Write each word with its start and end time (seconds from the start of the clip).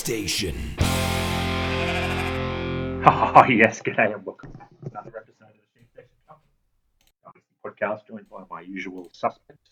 Station. 0.00 0.56
Oh, 3.02 3.44
yes, 3.48 3.80
g'day 3.82 4.14
and 4.14 4.24
welcome 4.24 4.50
to 4.52 4.90
another 4.90 5.18
episode 5.18 5.48
of 5.48 5.54
the 5.54 5.62
Stream 5.70 5.86
Station 5.92 6.10
podcast, 7.64 8.06
joined 8.08 8.28
by 8.28 8.42
my 8.50 8.60
usual 8.62 9.08
suspects. 9.12 9.70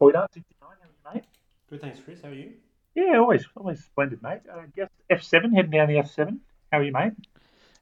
Boyda, 0.00 0.26
69, 0.32 0.44
how 0.60 0.66
are 0.66 0.76
you, 0.80 1.14
mate? 1.14 1.24
Good, 1.68 1.80
thanks, 1.82 2.00
Chris. 2.00 2.20
How 2.22 2.28
are 2.28 2.34
you? 2.34 2.52
Yeah, 2.94 3.18
always, 3.18 3.46
always 3.56 3.82
splendid, 3.84 4.22
mate. 4.22 4.40
I 4.50 4.58
uh, 4.58 4.62
guess 4.74 4.88
F7, 5.10 5.54
heading 5.54 5.70
down 5.70 5.88
the 5.88 5.94
F7. 5.94 6.38
How 6.70 6.78
are 6.78 6.82
you, 6.82 6.92
mate? 6.92 7.12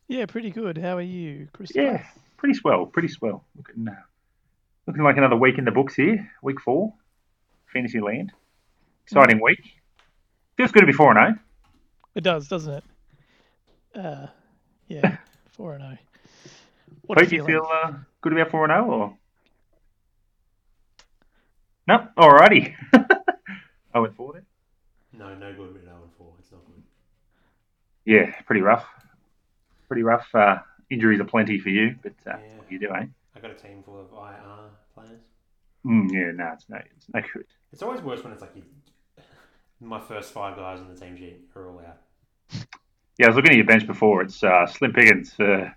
Yeah, 0.08 0.26
pretty 0.26 0.50
good. 0.50 0.76
How 0.76 0.96
are 0.96 1.02
you, 1.02 1.48
Chris? 1.52 1.70
Yeah, 1.74 2.04
pretty 2.36 2.54
swell, 2.54 2.86
pretty 2.86 3.08
swell. 3.08 3.44
Looking, 3.56 3.88
uh, 3.88 3.94
looking 4.86 5.02
like 5.02 5.16
another 5.16 5.36
week 5.36 5.58
in 5.58 5.64
the 5.64 5.72
books 5.72 5.94
here. 5.94 6.30
Week 6.42 6.60
four, 6.60 6.94
Fantasyland. 7.72 8.32
Exciting 9.04 9.40
week. 9.40 9.80
Feels 10.56 10.72
good 10.72 10.80
to 10.80 10.86
be 10.86 10.92
4 10.92 11.14
0. 11.14 11.38
It 12.20 12.24
does, 12.24 12.48
doesn't 12.48 12.74
it? 12.74 12.84
Uh, 13.98 14.26
yeah, 14.88 15.16
4 15.52 15.78
0. 15.78 15.98
What 17.06 17.18
Pete, 17.18 17.30
do 17.30 17.36
you 17.36 17.46
feel 17.46 17.66
uh, 17.72 17.92
good 18.20 18.34
about 18.34 18.50
4 18.50 18.64
and 18.70 18.72
0 18.72 18.90
or? 18.94 19.16
No? 21.88 22.08
Alrighty. 22.18 22.74
I 23.94 23.98
went 24.00 24.14
4 24.16 24.34
then? 24.34 24.42
No, 25.18 25.34
no 25.34 25.50
good 25.54 25.72
with 25.72 25.84
0 25.84 25.96
4. 26.18 26.26
It's 26.40 26.52
not 26.52 26.60
good. 26.66 26.82
Yeah, 28.04 28.38
pretty 28.42 28.60
rough. 28.60 28.84
Pretty 29.88 30.02
rough. 30.02 30.26
Uh, 30.34 30.58
injuries 30.90 31.20
are 31.20 31.24
plenty 31.24 31.58
for 31.58 31.70
you, 31.70 31.96
but 32.02 32.12
uh, 32.26 32.36
Yeah. 32.36 32.56
what 32.58 32.68
do 32.68 32.74
you 32.74 32.80
do, 32.80 32.90
eh? 32.94 33.06
I 33.34 33.40
got 33.40 33.50
a 33.50 33.54
team 33.54 33.82
full 33.82 33.98
of 33.98 34.12
IR 34.12 34.68
players. 34.92 35.22
Mm, 35.86 36.12
yeah, 36.12 36.32
no, 36.34 36.52
it's 36.52 36.68
no, 36.68 36.76
it's 36.76 37.06
no 37.14 37.22
good. 37.32 37.46
It's 37.72 37.82
always 37.82 38.02
worse 38.02 38.22
when 38.22 38.34
it's 38.34 38.42
like 38.42 38.54
you, 38.54 38.64
my 39.80 39.98
first 39.98 40.34
five 40.34 40.54
guys 40.56 40.80
on 40.80 40.94
the 40.94 41.00
team 41.00 41.16
sheet 41.16 41.48
are 41.56 41.70
all 41.70 41.78
out. 41.78 41.96
Yeah, 43.20 43.26
I 43.26 43.28
was 43.28 43.36
looking 43.36 43.50
at 43.50 43.56
your 43.58 43.66
bench 43.66 43.86
before. 43.86 44.22
It's 44.22 44.42
uh, 44.42 44.64
Slim 44.66 44.94
Pickens. 44.94 45.34
Uh, 45.38 45.68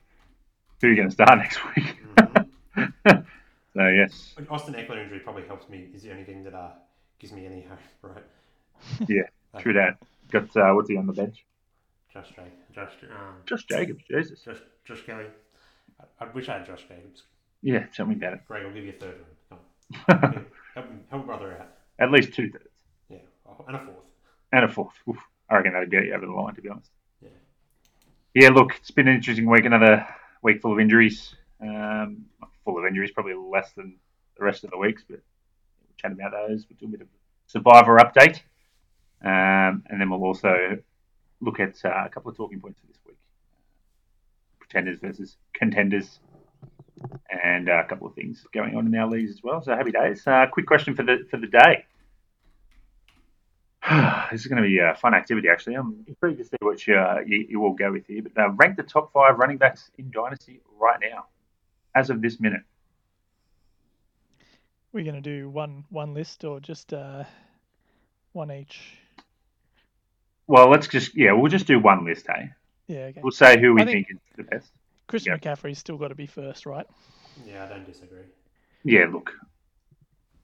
who 0.79 0.87
are 0.87 0.89
you 0.89 0.95
going 0.95 1.09
to 1.09 1.13
start 1.13 1.37
next 1.39 1.59
week? 1.75 1.97
Mhm. 2.15 2.47
so, 3.73 3.87
yes. 3.89 4.33
Austin 4.49 4.75
Ekeler 4.75 5.03
injury 5.03 5.19
probably 5.19 5.45
helps 5.45 5.67
me. 5.67 5.89
Is 5.93 6.03
the 6.03 6.11
only 6.11 6.23
thing 6.23 6.45
that 6.45 6.53
uh, 6.53 6.69
gives 7.19 7.33
me 7.33 7.45
any 7.45 7.63
hope, 7.63 7.79
right? 8.01 8.23
Yeah, 9.09 9.23
Uh, 9.53 9.59
true 9.59 9.73
that. 9.73 9.97
Got, 10.31 10.55
uh, 10.55 10.71
what's 10.73 10.87
he 10.87 10.95
on 10.95 11.05
the 11.05 11.11
bench? 11.11 11.43
Josh 12.13 12.29
Jake, 12.29 12.73
Josh, 12.73 12.91
um, 13.11 13.35
Josh 13.45 13.65
Jacobs, 13.65 14.03
Jesus. 14.09 14.39
Josh, 14.39 14.59
Josh 14.85 15.01
Kelley. 15.05 15.25
I, 15.99 16.23
I 16.23 16.27
wish 16.31 16.47
I 16.47 16.59
had 16.59 16.65
Josh 16.65 16.83
Jacobs. 16.87 17.23
Yeah, 17.61 17.87
tell 17.93 18.05
me 18.05 18.15
about 18.15 18.35
it. 18.35 18.39
Greg, 18.47 18.63
I'll 18.65 18.71
give 18.73 18.85
you 18.85 18.91
a 18.91 19.01
third 19.01 19.15
one. 19.49 19.59
Come 20.07 20.19
on. 20.31 20.45
help, 20.75 20.89
me- 20.91 20.97
help 21.09 21.23
a 21.23 21.25
brother 21.25 21.57
out. 21.59 21.67
At 21.99 22.09
least 22.09 22.33
two 22.33 22.49
thirds. 22.49 22.69
Yeah, 23.09 23.17
and 23.67 23.75
a 23.75 23.79
fourth. 23.79 23.97
And 24.53 24.63
a 24.63 24.69
fourth. 24.69 24.93
Oof, 25.09 25.17
I 25.49 25.55
reckon 25.57 25.73
that'll 25.73 25.89
get 25.89 26.05
you 26.05 26.13
over 26.13 26.25
the 26.25 26.31
line, 26.31 26.55
to 26.55 26.61
be 26.61 26.69
honest. 26.69 26.89
Yeah. 28.33 28.49
Look, 28.49 28.75
it's 28.77 28.91
been 28.91 29.07
an 29.07 29.15
interesting 29.15 29.49
week. 29.49 29.65
Another 29.65 30.07
week 30.41 30.61
full 30.61 30.73
of 30.73 30.79
injuries. 30.79 31.35
Um, 31.61 32.25
full 32.65 32.77
of 32.77 32.85
injuries, 32.85 33.11
probably 33.11 33.33
less 33.33 33.71
than 33.73 33.97
the 34.37 34.43
rest 34.43 34.63
of 34.63 34.71
the 34.71 34.77
weeks, 34.77 35.03
but 35.07 35.19
we'll 35.19 35.95
chat 35.97 36.11
about 36.11 36.31
those. 36.31 36.65
We'll 36.69 36.77
do 36.79 36.85
a 36.87 36.97
bit 36.97 37.01
of 37.01 37.07
survivor 37.47 37.97
update. 37.97 38.41
Um, 39.23 39.83
and 39.87 40.01
then 40.01 40.09
we'll 40.09 40.23
also 40.23 40.77
look 41.41 41.59
at 41.59 41.75
uh, 41.85 42.03
a 42.05 42.09
couple 42.09 42.31
of 42.31 42.37
talking 42.37 42.59
points 42.59 42.79
for 42.79 42.87
this 42.87 42.97
week 43.05 43.17
pretenders 44.59 44.99
versus 44.99 45.37
contenders. 45.53 46.19
And 47.43 47.69
uh, 47.69 47.83
a 47.83 47.87
couple 47.87 48.07
of 48.07 48.15
things 48.15 48.45
going 48.53 48.75
on 48.75 48.87
in 48.87 48.95
our 48.95 49.09
leagues 49.09 49.31
as 49.31 49.43
well. 49.43 49.61
So 49.61 49.75
happy 49.75 49.91
days. 49.91 50.25
Uh, 50.25 50.45
quick 50.51 50.65
question 50.65 50.95
for 50.95 51.03
the 51.03 51.25
for 51.29 51.37
the 51.37 51.47
day. 51.47 51.85
This 54.33 54.41
is 54.41 54.47
going 54.47 54.61
to 54.61 54.67
be 54.67 54.79
a 54.79 54.95
fun 54.95 55.13
activity, 55.13 55.47
actually. 55.47 55.75
I'm 55.75 56.03
intrigued 56.07 56.39
to 56.39 56.43
see 56.43 56.57
what 56.59 56.85
you, 56.87 56.95
uh, 56.95 57.19
you, 57.25 57.45
you 57.49 57.59
will 57.59 57.73
go 57.73 57.91
with 57.91 58.07
here. 58.07 58.23
But 58.23 58.41
uh, 58.41 58.49
rank 58.51 58.77
the 58.77 58.83
top 58.83 59.13
five 59.13 59.37
running 59.37 59.57
backs 59.57 59.91
in 59.97 60.09
Dynasty 60.11 60.59
right 60.79 60.99
now, 60.99 61.27
as 61.95 62.09
of 62.09 62.21
this 62.21 62.39
minute. 62.39 62.61
We're 64.91 65.03
going 65.03 65.15
to 65.15 65.21
do 65.21 65.49
one 65.49 65.85
one 65.89 66.13
list 66.13 66.43
or 66.43 66.59
just 66.59 66.93
uh, 66.93 67.23
one 68.33 68.51
each? 68.51 68.79
Well, 70.47 70.69
let's 70.69 70.87
just, 70.87 71.15
yeah, 71.15 71.31
we'll 71.31 71.49
just 71.49 71.67
do 71.67 71.79
one 71.79 72.05
list, 72.05 72.27
hey? 72.27 72.49
Yeah, 72.87 73.05
okay. 73.05 73.21
We'll 73.23 73.31
say 73.31 73.59
who 73.59 73.75
we 73.75 73.81
I 73.81 73.85
think, 73.85 74.07
think- 74.07 74.19
is 74.19 74.35
the 74.35 74.43
best. 74.43 74.71
Chris 75.07 75.25
yeah. 75.25 75.37
McCaffrey's 75.37 75.77
still 75.77 75.97
got 75.97 76.09
to 76.09 76.15
be 76.15 76.25
first, 76.25 76.65
right? 76.65 76.85
Yeah, 77.45 77.65
I 77.65 77.69
don't 77.69 77.85
disagree. 77.85 78.25
Yeah, 78.83 79.05
look, 79.11 79.31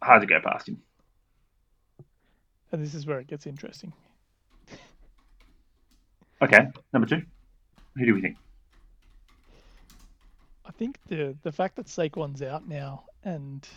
hard 0.01 0.21
to 0.21 0.27
go 0.27 0.39
past 0.41 0.67
him. 0.67 0.81
And 2.71 2.83
this 2.83 2.93
is 2.93 3.05
where 3.05 3.19
it 3.19 3.27
gets 3.27 3.47
interesting. 3.47 3.93
Okay, 6.41 6.67
number 6.93 7.05
two. 7.05 7.21
Who 7.97 8.05
do 8.05 8.13
we 8.13 8.21
think? 8.21 8.37
I 10.65 10.71
think 10.71 10.97
the 11.07 11.35
the 11.43 11.51
fact 11.51 11.75
that 11.75 11.87
Saquon's 11.87 12.41
out 12.41 12.65
now 12.65 13.03
and 13.25 13.67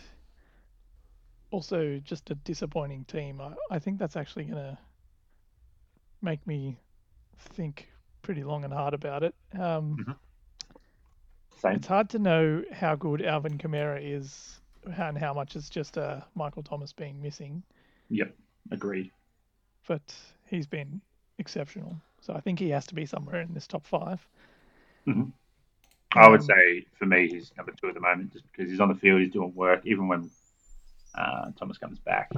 also 1.51 1.99
just 2.05 2.31
a 2.31 2.35
disappointing 2.35 3.03
team, 3.03 3.41
I, 3.41 3.53
I 3.69 3.79
think 3.79 3.99
that's 3.99 4.15
actually 4.15 4.45
going 4.45 4.63
to 4.63 4.77
make 6.21 6.47
me 6.47 6.77
think 7.37 7.89
pretty 8.21 8.43
long 8.45 8.63
and 8.63 8.73
hard 8.73 8.93
about 8.93 9.23
it. 9.23 9.35
Um, 9.59 10.15
Same. 11.61 11.73
It's 11.73 11.87
hard 11.87 12.09
to 12.11 12.19
know 12.19 12.63
how 12.71 12.95
good 12.95 13.21
Alvin 13.21 13.57
Kamara 13.57 13.99
is 14.01 14.61
and 14.85 15.17
how 15.17 15.33
much 15.33 15.55
is 15.55 15.69
just 15.69 15.97
uh, 15.97 16.21
Michael 16.33 16.63
Thomas 16.63 16.93
being 16.93 17.21
missing, 17.21 17.61
Yep, 18.09 18.35
agreed. 18.71 19.11
but 19.87 20.13
he's 20.45 20.67
been 20.67 21.01
exceptional. 21.37 22.01
So 22.21 22.33
I 22.33 22.39
think 22.41 22.59
he 22.59 22.69
has 22.69 22.85
to 22.87 22.95
be 22.95 23.05
somewhere 23.05 23.41
in 23.41 23.53
this 23.53 23.67
top 23.67 23.85
five. 23.85 24.27
I 26.15 26.27
would 26.27 26.41
Um, 26.41 26.43
say 26.43 26.85
for 26.97 27.05
me, 27.05 27.27
he's 27.27 27.51
number 27.57 27.71
two 27.73 27.87
at 27.87 27.95
the 27.95 27.99
moment, 27.99 28.33
just 28.33 28.45
because 28.51 28.69
he's 28.69 28.79
on 28.79 28.89
the 28.89 28.95
field, 28.95 29.21
he's 29.21 29.31
doing 29.31 29.53
work. 29.55 29.81
Even 29.85 30.07
when 30.07 30.29
uh, 31.15 31.51
Thomas 31.57 31.77
comes 31.77 31.99
back, 31.99 32.31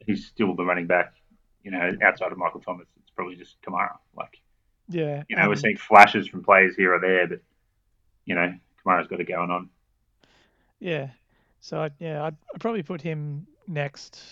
he's 0.00 0.26
still 0.26 0.54
the 0.54 0.64
running 0.64 0.86
back. 0.86 1.14
You 1.62 1.70
know, 1.70 1.96
outside 2.02 2.32
of 2.32 2.38
Michael 2.38 2.60
Thomas, 2.60 2.88
it's 3.00 3.10
probably 3.10 3.36
just 3.36 3.56
Kamara. 3.62 3.96
Like, 4.16 4.40
Yeah. 4.88 5.24
you 5.28 5.36
know, 5.36 5.48
we're 5.48 5.56
um, 5.56 5.56
seeing 5.56 5.76
flashes 5.76 6.28
from 6.28 6.44
players 6.44 6.76
here 6.76 6.94
or 6.94 7.00
there, 7.00 7.26
but 7.28 7.40
you 8.26 8.34
know, 8.34 8.54
Kamara's 8.84 9.08
got 9.08 9.20
it 9.20 9.28
going 9.28 9.50
on. 9.50 9.70
Yeah. 10.78 11.08
So 11.60 11.80
I'd, 11.82 11.94
yeah, 11.98 12.24
I'd, 12.24 12.36
I'd 12.54 12.60
probably 12.60 12.82
put 12.82 13.00
him 13.02 13.46
next. 13.66 14.22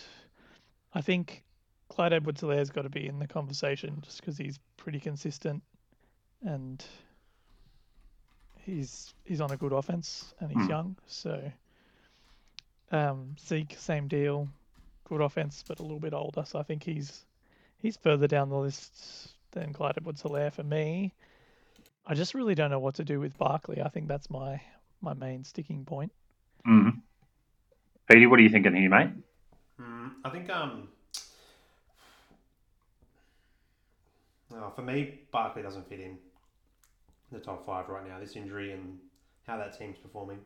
I 0.95 1.01
think 1.01 1.43
Clyde 1.89 2.13
Edwards-Hilaire's 2.13 2.71
got 2.71 2.83
to 2.83 2.91
be 2.91 3.07
in 3.07 3.19
the 3.19 3.27
conversation 3.27 3.99
just 4.03 4.21
because 4.21 4.37
he's 4.37 4.59
pretty 4.77 5.01
consistent 5.01 5.63
and 6.45 6.85
he's 8.65 9.13
he's 9.25 9.41
on 9.41 9.51
a 9.51 9.57
good 9.57 9.73
offense 9.73 10.35
and 10.41 10.51
he's 10.51 10.65
Hmm. 10.65 10.71
young. 10.71 10.97
So 11.07 11.53
um, 12.91 13.37
Zeke, 13.41 13.75
same 13.79 14.09
deal, 14.09 14.49
good 15.05 15.21
offense 15.21 15.65
but 15.67 15.79
a 15.81 15.83
little 15.83 16.01
bit 16.01 16.13
older. 16.15 16.45
So 16.47 16.59
I 16.59 16.63
think 16.63 16.83
he's 16.83 17.25
he's 17.79 17.97
further 17.97 18.27
down 18.27 18.49
the 18.49 18.57
list 18.59 19.35
than 19.53 19.73
Clyde 19.73 19.95
Edwards-Hilaire 19.99 20.51
for 20.51 20.63
me. 20.63 21.13
I 22.07 22.15
just 22.15 22.35
really 22.35 22.55
don't 22.55 22.71
know 22.71 22.81
what 22.81 22.97
to 22.97 23.05
do 23.05 23.21
with 23.21 23.37
Barkley. 23.39 23.81
I 23.83 23.89
think 23.89 24.09
that's 24.09 24.29
my 24.31 24.61
my 25.01 25.15
main 25.15 25.45
sticking 25.45 25.85
point. 25.85 26.13
Mm-hmm. 26.67 26.99
Petey, 28.09 28.27
what 28.27 28.39
are 28.39 28.43
you 28.43 28.49
thinking 28.51 28.75
here, 28.75 28.91
mate? 28.91 29.11
I 30.25 30.31
think 30.31 30.51
um, 30.51 30.89
uh, 34.55 34.71
for 34.71 34.83
me, 34.83 35.21
Barkley 35.33 35.63
doesn't 35.63 35.89
fit 35.89 36.01
in 36.01 36.19
the 37.31 37.41
top 37.41 37.67
five 37.67 37.89
right 37.89 38.07
now. 38.07 38.19
This 38.21 38.37
injury 38.37 38.73
and 38.73 38.99
how 39.47 39.57
that 39.59 39.79
team's 39.79 39.99
performing. 39.99 40.39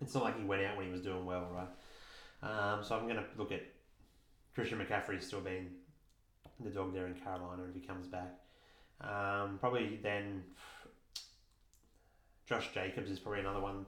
It's 0.00 0.14
not 0.14 0.24
like 0.24 0.38
he 0.38 0.44
went 0.44 0.62
out 0.64 0.76
when 0.76 0.86
he 0.86 0.92
was 0.92 1.00
doing 1.00 1.24
well, 1.24 1.48
right? 1.52 1.68
Um, 2.42 2.82
so 2.82 2.96
I'm 2.96 3.04
going 3.04 3.16
to 3.16 3.24
look 3.38 3.52
at 3.52 3.62
Christian 4.54 4.78
McCaffrey 4.78 5.22
still 5.22 5.40
being 5.40 5.68
the 6.60 6.70
dog 6.70 6.92
there 6.92 7.06
in 7.06 7.14
Carolina 7.14 7.62
if 7.68 7.74
he 7.74 7.80
comes 7.86 8.06
back. 8.08 8.34
Um, 9.00 9.58
probably 9.58 9.98
then 10.02 10.42
Josh 12.46 12.70
Jacobs 12.74 13.10
is 13.10 13.18
probably 13.18 13.40
another 13.40 13.60
one 13.60 13.86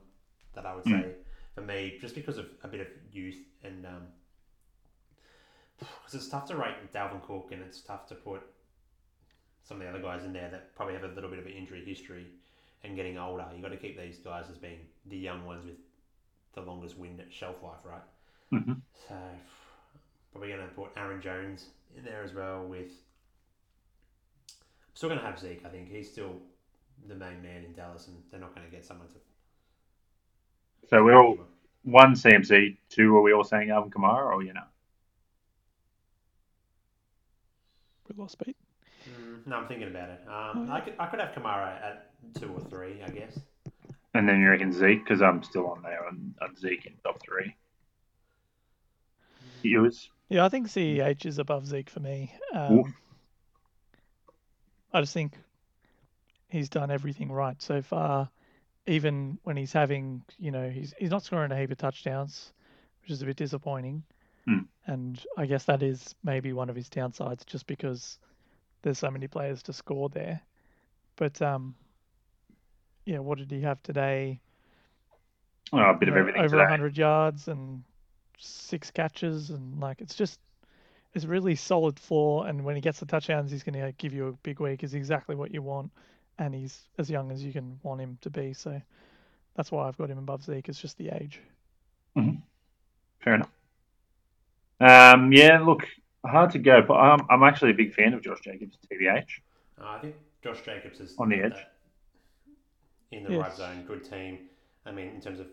that 0.54 0.64
I 0.66 0.74
would 0.74 0.84
Mm. 0.84 1.02
say 1.02 1.08
for 1.54 1.60
me, 1.60 1.98
just 2.00 2.14
because 2.14 2.38
of 2.38 2.46
a 2.62 2.68
bit 2.68 2.80
of 2.80 2.86
youth 3.12 3.36
and 3.62 3.84
um, 3.86 4.06
because 5.78 6.14
it's 6.14 6.28
tough 6.28 6.46
to 6.46 6.56
rate 6.56 6.92
Dalvin 6.92 7.22
Cook 7.22 7.48
and 7.52 7.62
it's 7.62 7.80
tough 7.80 8.06
to 8.08 8.14
put 8.14 8.42
some 9.62 9.78
of 9.78 9.82
the 9.82 9.88
other 9.88 10.00
guys 10.00 10.24
in 10.24 10.32
there 10.32 10.50
that 10.50 10.74
probably 10.76 10.94
have 10.94 11.04
a 11.04 11.08
little 11.08 11.30
bit 11.30 11.38
of 11.38 11.46
an 11.46 11.52
injury 11.52 11.84
history 11.84 12.26
and 12.82 12.96
getting 12.96 13.18
older. 13.18 13.46
You've 13.52 13.62
got 13.62 13.70
to 13.70 13.76
keep 13.76 13.98
these 13.98 14.18
guys 14.18 14.44
as 14.50 14.58
being 14.58 14.80
the 15.06 15.16
young 15.16 15.44
ones 15.46 15.64
with 15.64 15.76
the 16.54 16.60
longest 16.60 16.98
wind 16.98 17.22
shelf 17.30 17.62
life, 17.62 17.84
right? 17.84 18.02
Mhm. 18.52 18.80
So 19.08 19.16
probably 20.32 20.48
going 20.48 20.60
to 20.60 20.74
put 20.74 20.90
Aaron 20.96 21.20
Jones 21.20 21.70
in 21.96 22.04
there 22.04 22.22
as 22.22 22.34
well. 22.34 22.64
With 22.66 22.90
still 24.94 25.08
going 25.08 25.20
to 25.20 25.26
have 25.26 25.38
Zeke. 25.38 25.64
I 25.64 25.68
think 25.68 25.88
he's 25.88 26.10
still 26.10 26.40
the 27.08 27.14
main 27.14 27.42
man 27.42 27.64
in 27.64 27.72
Dallas, 27.72 28.08
and 28.08 28.22
they're 28.30 28.40
not 28.40 28.54
going 28.54 28.66
to 28.66 28.70
get 28.70 28.84
someone 28.84 29.08
to. 29.08 29.14
So 30.88 31.02
we're 31.02 31.16
all 31.16 31.38
one 31.82 32.14
CMC, 32.14 32.76
two. 32.88 33.16
Are 33.16 33.22
we 33.22 33.32
all 33.32 33.44
saying 33.44 33.70
Alvin 33.70 33.90
Kamara, 33.90 34.26
or 34.26 34.42
you 34.42 34.52
know? 34.52 34.64
We 38.14 38.22
lost 38.22 38.38
Pete. 38.44 38.56
Mm, 39.08 39.46
no, 39.46 39.56
I'm 39.56 39.66
thinking 39.66 39.88
about 39.88 40.10
it. 40.10 40.20
Um, 40.26 40.70
I 40.70 40.80
could 40.80 40.94
I 40.98 41.06
could 41.06 41.20
have 41.20 41.34
Kamara 41.34 41.82
at 41.82 42.10
two 42.38 42.48
or 42.52 42.60
three, 42.60 43.02
I 43.02 43.10
guess. 43.10 43.38
And 44.14 44.28
then 44.28 44.40
you 44.40 44.48
reckon 44.48 44.72
Zeke 44.72 45.04
because 45.04 45.20
I'm 45.20 45.42
still 45.42 45.66
on 45.66 45.82
there 45.82 46.06
on, 46.06 46.34
on 46.40 46.56
Zeke 46.56 46.86
in 46.86 46.92
top 47.02 47.20
three. 47.20 47.54
Yours? 49.62 50.10
Yeah, 50.28 50.44
I 50.44 50.48
think 50.48 50.68
CEH 50.68 51.26
is 51.26 51.38
above 51.38 51.66
Zeke 51.66 51.90
for 51.90 52.00
me. 52.00 52.32
Um, 52.54 52.94
I 54.92 55.00
just 55.00 55.12
think 55.12 55.36
he's 56.48 56.68
done 56.68 56.90
everything 56.90 57.32
right 57.32 57.60
so 57.60 57.82
far. 57.82 58.30
Even 58.86 59.38
when 59.42 59.56
he's 59.56 59.72
having, 59.72 60.22
you 60.38 60.50
know, 60.50 60.68
he's 60.68 60.94
he's 60.98 61.10
not 61.10 61.24
scoring 61.24 61.50
a 61.50 61.58
heap 61.58 61.70
of 61.72 61.78
touchdowns, 61.78 62.52
which 63.02 63.10
is 63.10 63.22
a 63.22 63.26
bit 63.26 63.36
disappointing. 63.36 64.04
Hmm. 64.46 64.58
And 64.86 65.24
I 65.36 65.46
guess 65.46 65.64
that 65.64 65.82
is 65.82 66.14
maybe 66.22 66.52
one 66.52 66.68
of 66.68 66.76
his 66.76 66.88
downsides, 66.88 67.46
just 67.46 67.66
because 67.66 68.18
there's 68.82 68.98
so 68.98 69.10
many 69.10 69.26
players 69.26 69.62
to 69.64 69.72
score 69.72 70.08
there. 70.08 70.40
But 71.16 71.40
um, 71.40 71.74
yeah, 73.06 73.18
what 73.18 73.38
did 73.38 73.50
he 73.50 73.62
have 73.62 73.82
today? 73.82 74.40
Oh, 75.72 75.78
a 75.78 75.94
bit 75.94 76.08
of 76.08 76.14
you 76.14 76.14
know, 76.14 76.20
everything 76.20 76.42
over 76.42 76.56
today. 76.56 76.64
100 76.64 76.98
yards 76.98 77.48
and 77.48 77.82
six 78.38 78.90
catches 78.90 79.50
and 79.50 79.80
like 79.80 80.00
it's 80.00 80.14
just 80.14 80.40
it's 81.14 81.24
really 81.24 81.54
solid 81.54 81.98
floor 81.98 82.46
and 82.46 82.62
when 82.64 82.74
he 82.74 82.80
gets 82.80 82.98
the 82.98 83.06
touchdowns 83.06 83.50
he's 83.50 83.62
going 83.62 83.80
to 83.80 83.92
give 83.92 84.12
you 84.12 84.26
a 84.26 84.32
big 84.42 84.60
week 84.60 84.82
is 84.82 84.92
exactly 84.92 85.34
what 85.36 85.54
you 85.54 85.62
want 85.62 85.90
and 86.38 86.52
he's 86.52 86.82
as 86.98 87.08
young 87.08 87.30
as 87.30 87.44
you 87.44 87.52
can 87.52 87.78
want 87.84 88.00
him 88.00 88.18
to 88.20 88.28
be 88.28 88.52
so 88.52 88.80
that's 89.54 89.70
why 89.70 89.86
I've 89.86 89.96
got 89.96 90.10
him 90.10 90.18
above 90.18 90.42
Zeke 90.42 90.68
it's 90.68 90.80
just 90.80 90.98
the 90.98 91.10
age 91.10 91.40
Fair 93.20 93.34
enough. 93.36 93.50
Um, 94.84 95.32
yeah, 95.32 95.60
look, 95.60 95.86
hard 96.26 96.50
to 96.50 96.58
go, 96.58 96.82
but 96.86 96.94
I'm, 96.94 97.20
I'm 97.30 97.42
actually 97.42 97.70
a 97.70 97.74
big 97.74 97.94
fan 97.94 98.12
of 98.12 98.22
Josh 98.22 98.40
Jacobs, 98.42 98.76
TBH. 98.92 99.24
Uh, 99.80 99.84
I 99.86 99.98
think 99.98 100.14
Josh 100.42 100.60
Jacobs 100.62 101.00
is 101.00 101.14
On 101.18 101.30
the 101.30 101.36
edge. 101.36 101.56
in 103.10 103.24
the 103.24 103.38
right 103.38 103.56
zone. 103.56 103.84
Good 103.86 104.04
team. 104.04 104.40
I 104.84 104.92
mean, 104.92 105.08
in 105.08 105.22
terms 105.22 105.40
of 105.40 105.46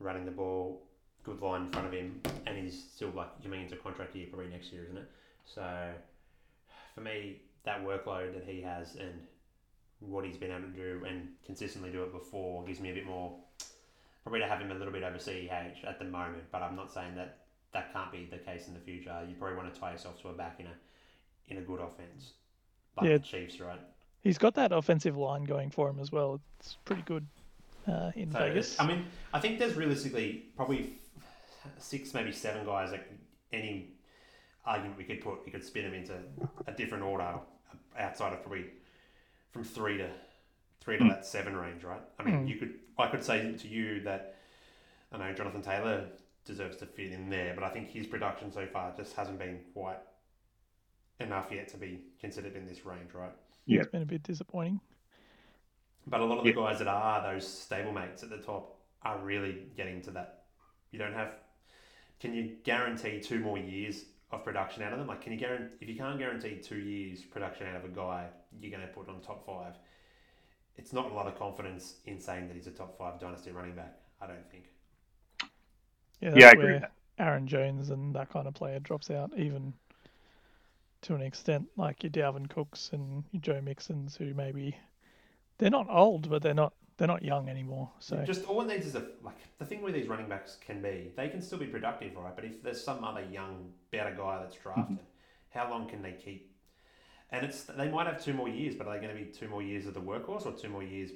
running 0.00 0.26
the 0.26 0.30
ball, 0.30 0.82
good 1.24 1.40
line 1.40 1.62
in 1.62 1.70
front 1.70 1.86
of 1.86 1.94
him, 1.94 2.20
and 2.46 2.58
he's 2.58 2.84
still 2.94 3.10
like 3.16 3.42
coming 3.42 3.66
a 3.72 3.76
contract 3.76 4.14
year 4.14 4.26
probably 4.30 4.50
next 4.50 4.70
year, 4.70 4.84
isn't 4.84 4.98
it? 4.98 5.10
So 5.46 5.64
for 6.94 7.00
me, 7.00 7.40
that 7.64 7.82
workload 7.82 8.34
that 8.34 8.44
he 8.46 8.60
has 8.60 8.96
and 8.96 9.14
what 10.00 10.26
he's 10.26 10.36
been 10.36 10.50
able 10.50 10.68
to 10.68 10.68
do 10.68 11.06
and 11.08 11.28
consistently 11.46 11.90
do 11.90 12.02
it 12.02 12.12
before 12.12 12.62
gives 12.64 12.80
me 12.80 12.90
a 12.90 12.94
bit 12.94 13.06
more. 13.06 13.34
Probably 14.22 14.40
to 14.40 14.46
have 14.46 14.60
him 14.60 14.70
a 14.70 14.74
little 14.74 14.92
bit 14.92 15.02
over 15.02 15.16
CEH 15.16 15.86
at 15.86 15.98
the 15.98 16.04
moment, 16.04 16.44
but 16.52 16.62
I'm 16.62 16.76
not 16.76 16.92
saying 16.92 17.14
that 17.16 17.43
that 17.74 17.92
can't 17.92 18.10
be 18.10 18.26
the 18.30 18.38
case 18.38 18.68
in 18.68 18.74
the 18.74 18.80
future. 18.80 19.14
You 19.28 19.34
probably 19.34 19.56
want 19.56 19.72
to 19.74 19.78
tie 19.78 19.92
yourself 19.92 20.20
to 20.22 20.28
a 20.28 20.32
back 20.32 20.58
in 20.60 20.66
a 20.66 20.72
in 21.48 21.58
a 21.58 21.60
good 21.60 21.80
offense, 21.80 22.32
like 22.96 23.06
Yeah. 23.10 23.18
the 23.18 23.22
Chiefs, 23.24 23.60
right? 23.60 23.80
he's 24.22 24.38
got 24.38 24.54
that 24.54 24.72
offensive 24.72 25.18
line 25.18 25.44
going 25.44 25.70
for 25.70 25.90
him 25.90 26.00
as 26.00 26.10
well 26.10 26.40
it's 26.58 26.78
pretty 26.86 27.02
good 27.02 27.26
uh, 27.86 28.10
in 28.16 28.30
So, 28.32 28.38
Vegas 28.38 28.80
I 28.80 28.86
mean, 28.86 29.04
I 29.34 29.40
think 29.40 29.58
there's 29.58 29.74
realistically 29.74 30.46
probably 30.56 30.94
six, 31.76 32.14
maybe 32.14 32.32
seven 32.32 32.64
guys 32.64 32.90
that 32.92 33.06
any 33.52 33.90
argument 34.64 34.96
we 34.96 35.04
could 35.04 35.20
put, 35.20 35.44
we 35.44 35.52
could 35.52 35.62
spin 35.62 35.84
them 35.84 35.92
into 35.92 36.14
a 36.66 36.72
different 36.72 37.04
order 37.04 37.34
outside 37.98 38.32
of 38.32 38.40
probably 38.42 38.64
from 39.52 39.62
three 39.62 39.98
to 39.98 40.08
three 40.80 40.96
to 40.96 41.04
Hmm. 41.04 41.10
that 41.10 41.26
seven 41.26 41.54
range, 41.54 41.84
right? 41.84 42.00
I 42.18 42.22
mean, 42.22 42.40
Hmm. 42.42 42.46
you 42.46 42.56
could, 42.56 42.74
I 42.96 43.08
could 43.08 43.22
say 43.22 43.52
to 43.52 43.68
you 43.68 44.00
that 44.04 44.36
I 45.12 45.18
know 45.18 45.32
Jonathan 45.34 45.60
Taylor 45.60 46.06
deserves 46.44 46.76
to 46.78 46.86
fit 46.86 47.12
in 47.12 47.30
there, 47.30 47.54
but 47.54 47.64
I 47.64 47.70
think 47.70 47.88
his 47.90 48.06
production 48.06 48.52
so 48.52 48.66
far 48.66 48.92
just 48.96 49.14
hasn't 49.16 49.38
been 49.38 49.60
quite 49.72 49.98
enough 51.20 51.48
yet 51.50 51.68
to 51.68 51.76
be 51.76 52.00
considered 52.20 52.54
in 52.56 52.66
this 52.66 52.84
range, 52.84 53.14
right? 53.14 53.32
Yeah. 53.66 53.80
it's 53.80 53.90
been 53.90 54.02
a 54.02 54.06
bit 54.06 54.22
disappointing 54.22 54.80
But 56.06 56.20
a 56.20 56.24
lot 56.24 56.36
of 56.38 56.44
the 56.44 56.50
Yeah. 56.50 56.56
guys 56.56 56.78
that 56.80 56.88
are 56.88 57.22
those 57.32 57.46
stablemates 57.46 58.22
at 58.22 58.28
the 58.30 58.36
top 58.38 58.78
are 59.02 59.18
really 59.18 59.68
getting 59.76 60.02
to 60.02 60.10
that. 60.12 60.44
You 60.90 60.98
don't 60.98 61.14
have. 61.14 61.34
Can 62.20 62.34
you 62.34 62.56
guarantee 62.62 63.20
two 63.20 63.38
more 63.40 63.56
years 63.58 64.04
of 64.30 64.44
production 64.44 64.82
out 64.82 64.92
of 64.92 64.98
them? 64.98 65.08
Like, 65.08 65.22
can 65.22 65.32
you 65.32 65.38
guarantee 65.38 65.76
if 65.80 65.88
you 65.88 65.96
can't 65.96 66.18
guarantee 66.18 66.58
two 66.60 66.76
years 66.78 67.22
production 67.22 67.66
out 67.68 67.76
of 67.76 67.84
a 67.84 67.88
guy, 67.88 68.28
you're 68.60 68.70
going 68.70 68.86
to 68.86 68.92
put 68.92 69.08
on 69.08 69.20
top 69.22 69.46
five. 69.46 69.74
It's 70.76 70.92
not 70.92 71.10
a 71.10 71.14
lot 71.14 71.26
of 71.26 71.38
confidence 71.38 72.00
in 72.04 72.20
saying 72.20 72.48
that 72.48 72.54
he's 72.54 72.66
a 72.66 72.70
top 72.70 72.98
five 72.98 73.18
dynasty 73.18 73.50
running 73.52 73.74
back. 73.74 73.94
I 74.20 74.26
don't 74.26 74.48
think. 74.50 74.64
Yeah, 76.20 76.32
Yeah, 76.34 76.48
I 76.48 76.50
agree 76.50 76.64
where 76.64 76.90
Aaron 77.18 77.46
Jones 77.46 77.90
and 77.90 78.14
that 78.14 78.30
kind 78.30 78.46
of 78.46 78.54
player 78.54 78.80
drops 78.80 79.10
out 79.10 79.32
even 79.36 79.72
to 81.02 81.14
an 81.14 81.22
extent 81.22 81.68
like 81.76 82.02
your 82.02 82.10
Dalvin 82.10 82.48
Cooks 82.48 82.90
and 82.92 83.24
your 83.32 83.40
Joe 83.40 83.60
Mixons 83.60 84.16
who 84.16 84.34
maybe 84.34 84.76
they're 85.58 85.70
not 85.70 85.86
old 85.88 86.28
but 86.28 86.42
they're 86.42 86.54
not 86.54 86.72
they're 86.96 87.08
not 87.08 87.22
young 87.22 87.48
anymore 87.48 87.90
so 87.98 88.22
Just 88.24 88.44
all 88.46 88.60
it 88.62 88.68
needs 88.68 88.86
is 88.86 88.94
a 88.94 89.06
like 89.22 89.36
the 89.58 89.64
thing 89.64 89.82
where 89.82 89.92
these 89.92 90.08
running 90.08 90.28
backs 90.28 90.56
can 90.64 90.82
be. 90.82 91.12
They 91.16 91.28
can 91.28 91.40
still 91.40 91.58
be 91.58 91.66
productive, 91.66 92.16
right? 92.16 92.34
But 92.34 92.44
if 92.44 92.62
there's 92.62 92.82
some 92.82 93.02
other 93.04 93.24
young, 93.24 93.70
better 93.90 94.14
guy 94.16 94.40
that's 94.42 94.56
drafted, 94.56 94.96
mm-hmm. 94.96 95.58
how 95.58 95.70
long 95.70 95.88
can 95.88 96.02
they 96.02 96.12
keep? 96.12 96.52
And 97.30 97.44
it's 97.44 97.64
they 97.64 97.88
might 97.88 98.06
have 98.06 98.22
two 98.22 98.34
more 98.34 98.48
years, 98.48 98.74
but 98.74 98.86
are 98.86 98.94
they 98.94 99.04
going 99.04 99.16
to 99.16 99.24
be 99.24 99.30
two 99.30 99.48
more 99.48 99.62
years 99.62 99.86
of 99.86 99.94
the 99.94 100.00
workhorse 100.00 100.46
or 100.46 100.52
two 100.52 100.68
more 100.68 100.82
years 100.82 101.10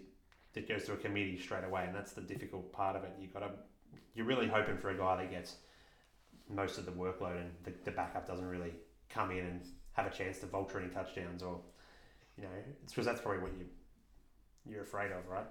that 0.55 0.69
goes 0.69 0.85
to 0.85 0.93
a 0.93 0.97
committee 0.97 1.39
straight 1.39 1.65
away? 1.65 1.85
And 1.87 1.95
that's 1.95 2.13
the 2.13 2.23
difficult 2.23 2.73
part 2.73 2.97
of 2.97 3.05
it. 3.05 3.13
You've 3.21 3.33
got 3.33 3.41
to 3.41 3.51
you're 4.19 4.27
really 4.27 4.49
hoping 4.49 4.77
for 4.77 4.91
a 4.91 4.99
guy 4.99 5.17
that 5.17 5.31
gets 5.31 5.55
most 6.51 6.77
of 6.77 6.85
the 6.85 6.91
workload 6.91 7.41
and 7.41 7.53
the, 7.63 7.73
the 7.85 7.93
backup 7.93 8.27
doesn't 8.27 8.49
really 8.49 8.73
come 9.09 9.31
in 9.31 9.47
and 9.47 9.61
have 9.93 10.07
a 10.07 10.11
chance 10.11 10.41
to 10.41 10.47
vulture 10.47 10.81
any 10.81 10.89
touchdowns 10.89 11.43
or 11.43 11.61
you 12.37 12.43
know 12.43 12.49
it's 12.83 12.93
because 12.93 13.07
that's 13.07 13.21
probably 13.21 13.41
what 13.41 13.53
you 13.57 13.65
you're 14.69 14.83
afraid 14.83 15.13
of, 15.13 15.27
right? 15.29 15.47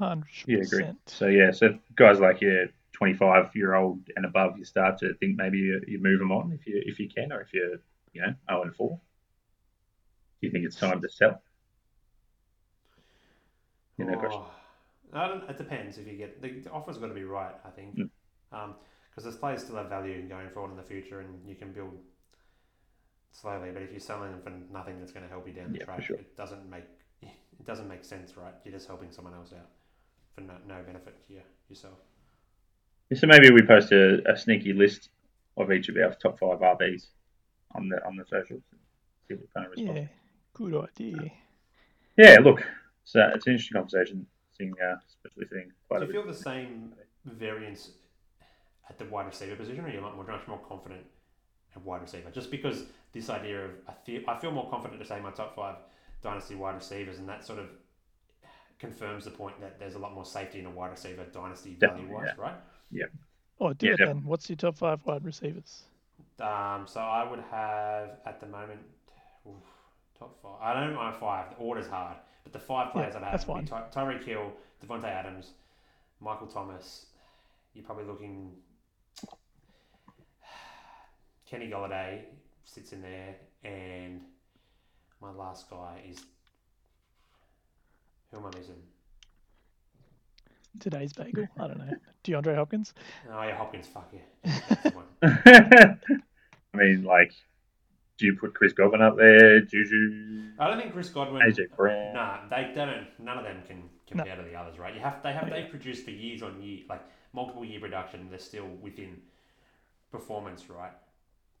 100% 0.00 0.24
Yeah, 0.46 0.58
agree. 0.58 0.86
So, 1.06 1.26
yeah, 1.26 1.50
so 1.50 1.78
guys 1.96 2.20
like 2.20 2.40
your 2.40 2.66
25 2.92 3.50
year 3.54 3.74
old 3.74 4.00
and 4.16 4.24
above, 4.24 4.56
you 4.56 4.64
start 4.64 4.98
to 4.98 5.14
think 5.14 5.36
maybe 5.36 5.58
you, 5.58 5.82
you 5.86 5.98
move 6.00 6.18
them 6.18 6.32
on 6.32 6.52
if 6.52 6.66
you 6.66 6.80
if 6.86 6.98
you 6.98 7.08
can, 7.08 7.32
or 7.32 7.40
if 7.40 7.52
you're, 7.52 7.78
you 8.12 8.22
know, 8.22 8.34
0 8.48 8.62
and 8.62 8.74
4. 8.74 8.88
Do 8.88 10.46
you 10.46 10.52
think 10.52 10.64
it's 10.64 10.76
time 10.76 11.00
to 11.02 11.08
sell? 11.08 11.42
You 13.98 14.04
know, 14.06 14.16
question. 14.16 14.42
Oh. 14.42 14.65
I 15.12 15.28
don't, 15.28 15.48
it 15.48 15.56
depends 15.58 15.98
if 15.98 16.06
you 16.06 16.14
get 16.14 16.42
the, 16.42 16.60
the 16.60 16.70
offer's 16.70 16.98
got 16.98 17.08
to 17.08 17.14
be 17.14 17.24
right. 17.24 17.54
I 17.64 17.70
think 17.70 17.96
Mm. 17.96 18.74
because 19.10 19.24
those 19.24 19.36
players 19.36 19.62
still 19.62 19.76
have 19.76 19.88
value 19.88 20.14
in 20.14 20.28
going 20.28 20.50
forward 20.50 20.70
in 20.70 20.76
the 20.76 20.82
future, 20.82 21.20
and 21.20 21.46
you 21.48 21.54
can 21.54 21.72
build 21.72 21.94
slowly. 23.32 23.70
But 23.72 23.82
if 23.82 23.90
you're 23.90 24.00
selling 24.00 24.30
them 24.32 24.40
for 24.42 24.52
nothing, 24.72 24.98
that's 24.98 25.12
going 25.12 25.24
to 25.24 25.28
help 25.30 25.46
you 25.46 25.52
down 25.52 25.72
the 25.72 25.78
Yeah, 25.78 25.84
track. 25.84 26.02
sure. 26.02 26.16
It 26.16 26.36
doesn't 26.36 26.68
make 26.68 26.84
it 27.22 27.64
doesn't 27.64 27.88
make 27.88 28.04
sense, 28.04 28.36
right? 28.36 28.52
You're 28.64 28.72
just 28.74 28.86
helping 28.86 29.10
someone 29.10 29.34
else 29.34 29.52
out 29.52 29.70
for 30.34 30.42
no, 30.42 30.54
no 30.68 30.82
benefit 30.82 31.26
to 31.26 31.32
you, 31.32 31.40
yourself. 31.68 31.98
So 33.14 33.26
maybe 33.26 33.50
we 33.50 33.62
post 33.62 33.92
a, 33.92 34.20
a 34.30 34.36
sneaky 34.36 34.72
list 34.74 35.08
of 35.56 35.72
each 35.72 35.88
of 35.88 35.96
our 35.96 36.14
top 36.14 36.38
five 36.38 36.58
RBs 36.58 37.06
on 37.74 37.88
the 37.88 38.04
on 38.06 38.16
the 38.16 38.24
socials. 38.26 38.62
See 39.28 39.34
what 39.34 39.52
kind 39.54 39.66
of 39.66 39.72
respond. 39.72 39.96
Yeah, 39.98 40.06
good 40.52 40.74
idea. 40.84 41.32
Yeah, 42.18 42.36
look, 42.42 42.62
so 43.04 43.20
it's 43.34 43.46
an 43.46 43.52
interesting 43.54 43.76
conversation, 43.76 44.26
seeing, 44.56 44.74
uh, 44.82 44.96
especially 45.08 45.46
seeing 45.50 45.72
quite 45.88 45.98
Do 46.00 46.04
a 46.04 46.06
you 46.06 46.12
bit. 46.12 46.22
feel 46.22 46.26
the 46.26 46.34
same 46.34 46.94
variance 47.24 47.90
at 48.88 48.98
the 48.98 49.04
wide 49.06 49.26
receiver 49.26 49.56
position, 49.56 49.84
or 49.84 49.88
are 49.88 49.92
you 49.92 50.00
much 50.00 50.14
more, 50.14 50.24
much 50.26 50.46
more 50.48 50.58
confident 50.68 51.02
at 51.74 51.82
wide 51.82 52.02
receiver? 52.02 52.30
Just 52.30 52.50
because 52.50 52.84
this 53.12 53.30
idea 53.30 53.64
of 53.64 53.70
I 53.88 53.92
feel 54.04 54.22
I 54.28 54.38
feel 54.38 54.52
more 54.52 54.68
confident 54.70 55.00
to 55.00 55.06
say 55.06 55.20
my 55.20 55.30
top 55.30 55.54
five 55.56 55.76
dynasty 56.22 56.54
wide 56.54 56.74
receivers, 56.76 57.18
and 57.18 57.28
that 57.28 57.44
sort 57.44 57.58
of 57.58 57.68
confirms 58.78 59.24
the 59.24 59.30
point 59.30 59.58
that 59.60 59.78
there's 59.78 59.94
a 59.94 59.98
lot 59.98 60.14
more 60.14 60.24
safety 60.24 60.58
in 60.58 60.66
a 60.66 60.70
wide 60.70 60.90
receiver 60.90 61.24
dynasty 61.32 61.74
value 61.74 62.08
Definitely, 62.08 62.14
wise, 62.14 62.36
right? 62.36 62.56
Yeah. 62.90 63.06
Oh, 63.60 63.72
do 63.72 63.86
Yeah, 63.86 63.94
it 63.94 64.00
then. 64.02 64.24
What's 64.24 64.48
your 64.48 64.56
top 64.56 64.76
five 64.76 65.04
wide 65.06 65.24
receivers? 65.24 65.84
Um, 66.40 66.86
so 66.86 67.00
I 67.00 67.28
would 67.28 67.40
have 67.50 68.18
at 68.26 68.40
the 68.40 68.46
moment 68.46 68.80
oof, 69.48 69.54
top 70.18 70.38
five. 70.42 70.58
I 70.60 70.74
don't 70.74 70.92
know 70.92 70.96
my 70.98 71.12
five. 71.12 71.50
The 71.50 71.56
order's 71.56 71.86
hard, 71.86 72.16
but 72.46 72.52
the 72.52 72.60
five 72.64 72.92
players 72.92 73.14
that 73.14 73.24
I 73.24 73.32
that's 73.32 73.42
have 73.42 73.56
would 73.56 73.64
be 73.64 73.70
Ty- 73.70 73.86
Tyreek 73.92 74.24
Hill, 74.24 74.52
Davante 74.84 75.06
Adams, 75.06 75.50
Michael 76.20 76.46
Thomas. 76.46 77.06
You're 77.74 77.84
probably 77.84 78.04
looking. 78.04 78.52
Kenny 81.50 81.68
Golladay 81.68 82.20
sits 82.64 82.92
in 82.92 83.02
there, 83.02 83.34
and 83.64 84.20
my 85.20 85.32
last 85.32 85.68
guy 85.68 86.02
is. 86.08 86.20
Who 88.30 88.36
am 88.38 88.46
I 88.46 88.56
missing? 88.56 88.76
Today's 90.78 91.12
bagel. 91.12 91.48
I 91.58 91.66
don't 91.66 91.78
know. 91.78 91.94
DeAndre 92.24 92.54
Hopkins. 92.54 92.94
Oh 93.28 93.42
yeah, 93.42 93.56
Hopkins. 93.56 93.88
Fuck 93.88 94.12
yeah. 94.12 94.52
That's 94.68 94.82
the 94.82 94.90
one. 94.90 95.06
I 96.74 96.76
mean, 96.76 97.02
like, 97.02 97.32
do 98.18 98.26
you 98.26 98.36
put 98.36 98.54
Chris 98.54 98.72
Godwin 98.72 99.02
up 99.02 99.16
there? 99.16 99.60
Juju? 99.60 100.52
I 100.58 100.68
don't 100.68 100.78
think 100.78 100.92
Chris 100.92 101.08
Godwin. 101.08 101.42
AJ 101.42 101.76
Brown. 101.76 102.14
Nah, 102.14 102.38
they, 102.48 102.72
they 102.74 102.84
don't. 102.84 103.06
None 103.18 103.38
of 103.38 103.44
them 103.44 103.62
can 103.66 103.82
compare 104.06 104.36
no. 104.36 104.42
to 104.42 104.48
the 104.48 104.56
others, 104.56 104.78
right? 104.78 104.94
You 104.94 105.00
have 105.00 105.22
they 105.22 105.32
have 105.32 105.48
yeah. 105.48 105.54
they 105.54 105.62
produce 105.64 106.02
the 106.02 106.12
years 106.12 106.42
on 106.42 106.60
year 106.62 106.80
like 106.88 107.02
multiple 107.32 107.64
year 107.64 107.80
production. 107.80 108.28
They're 108.30 108.38
still 108.38 108.68
within 108.80 109.18
performance, 110.10 110.70
right? 110.70 110.92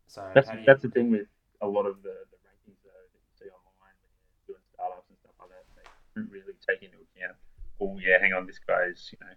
So 0.06 0.30
that's 0.34 0.48
you, 0.48 0.60
that's 0.66 0.82
the 0.82 0.88
thing 0.88 1.10
with 1.10 1.26
a 1.60 1.66
lot 1.66 1.84
of 1.84 2.02
the, 2.02 2.14
the 2.30 2.38
rankings 2.46 2.80
that 2.84 3.04
you 3.12 3.20
see 3.38 3.50
online 3.50 3.96
when 4.00 4.10
you're 4.16 4.56
doing 4.56 4.64
startups 4.72 5.08
and 5.08 5.18
stuff 5.18 5.34
like 5.40 5.50
that. 5.50 5.64
They 5.76 6.20
don't 6.20 6.30
really 6.30 6.54
take 6.66 6.82
into 6.82 6.96
account. 6.96 7.36
Oh 7.80 7.98
yeah, 7.98 8.18
hang 8.20 8.32
on, 8.32 8.46
this 8.46 8.60
guy's 8.66 9.12
you 9.12 9.18
know. 9.20 9.32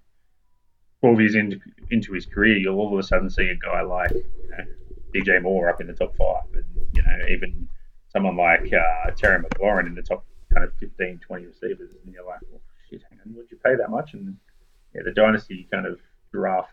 12 1.02 1.20
years 1.22 1.36
into, 1.36 1.60
into 1.92 2.12
his 2.12 2.26
career, 2.26 2.58
you'll 2.58 2.78
all 2.78 2.92
of 2.92 3.00
a 3.00 3.04
sudden 3.04 3.30
see 3.30 3.48
a 3.48 3.56
guy 3.56 3.82
like 3.82 4.12
you 4.12 4.50
know, 4.50 4.66
DJ 5.16 5.42
Moore 5.42 5.70
up 5.70 5.80
in 5.80 5.88
the 5.88 5.94
top 5.94 6.14
five, 6.18 6.44
and 6.54 6.66
you 6.94 7.02
know 7.02 7.28
even 7.30 7.68
someone 8.12 8.36
like 8.36 8.72
uh, 8.74 9.12
Terry 9.12 9.44
McLaurin 9.44 9.88
in 9.88 9.96
the 9.96 10.02
top 10.02 10.26
kind 10.54 10.66
of 10.66 10.74
15, 10.80 11.20
20 11.26 11.46
receivers, 11.46 11.92
and 12.04 12.14
you're 12.14 12.26
like, 12.26 12.40
well, 12.50 12.62
shit, 12.90 13.02
hang 13.10 13.20
on, 13.26 13.36
would 13.36 13.52
you 13.52 13.58
pay 13.64 13.76
that 13.76 13.90
much? 13.90 14.14
And 14.14 14.36
yeah, 14.96 15.02
the 15.06 15.12
dynasty 15.12 15.68
kind 15.72 15.86
of 15.86 16.00
draft 16.34 16.72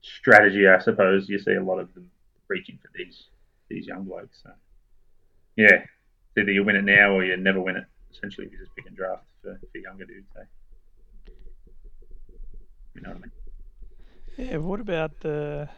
strategy, 0.00 0.66
I 0.66 0.78
suppose, 0.78 1.28
you 1.28 1.38
see 1.38 1.54
a 1.54 1.62
lot 1.62 1.78
of 1.78 1.92
them 1.94 2.10
reaching 2.48 2.78
for 2.80 2.90
these 2.94 3.24
these 3.68 3.86
young 3.86 4.04
blokes. 4.04 4.40
So 4.42 4.50
yeah, 5.56 5.84
either 6.38 6.50
you 6.50 6.64
win 6.64 6.76
it 6.76 6.84
now 6.84 7.12
or 7.12 7.24
you 7.24 7.36
never 7.36 7.60
win 7.60 7.76
it. 7.76 7.84
Essentially, 8.10 8.48
you 8.50 8.58
just 8.58 8.74
pick 8.74 8.86
and 8.86 8.96
draft 8.96 9.24
for, 9.42 9.60
for 9.70 9.78
younger 9.78 10.06
dudes. 10.06 10.26
So. 10.34 10.42
You 12.94 13.02
know 13.02 13.10
what 13.10 13.18
I 13.18 13.20
mean? 13.20 14.50
Yeah, 14.50 14.56
what 14.58 14.80
about 14.80 15.20
the? 15.20 15.68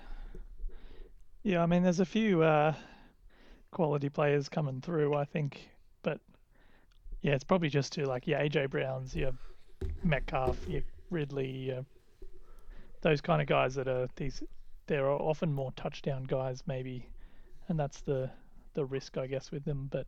Yeah, 1.42 1.62
I 1.62 1.66
mean, 1.66 1.82
there's 1.82 2.00
a 2.00 2.06
few 2.06 2.42
uh, 2.42 2.74
quality 3.70 4.08
players 4.08 4.48
coming 4.48 4.80
through, 4.80 5.14
I 5.14 5.24
think, 5.24 5.70
but 6.02 6.20
yeah, 7.22 7.32
it's 7.32 7.44
probably 7.44 7.68
just 7.68 7.92
to 7.94 8.06
like 8.06 8.26
yeah, 8.26 8.42
AJ 8.42 8.70
Brown's, 8.70 9.14
your 9.14 9.32
Metcalf, 10.02 10.56
your 10.68 10.82
Ridley, 11.10 11.50
your, 11.50 11.84
those 13.02 13.20
kind 13.20 13.42
of 13.42 13.48
guys 13.48 13.74
that 13.74 13.88
are 13.88 14.08
these. 14.16 14.42
There 14.86 15.06
are 15.06 15.20
often 15.20 15.52
more 15.52 15.72
touchdown 15.76 16.24
guys, 16.24 16.62
maybe, 16.66 17.08
and 17.68 17.78
that's 17.78 18.00
the 18.00 18.30
the 18.74 18.84
risk, 18.84 19.18
I 19.18 19.26
guess, 19.26 19.50
with 19.50 19.64
them. 19.64 19.88
But 19.90 20.06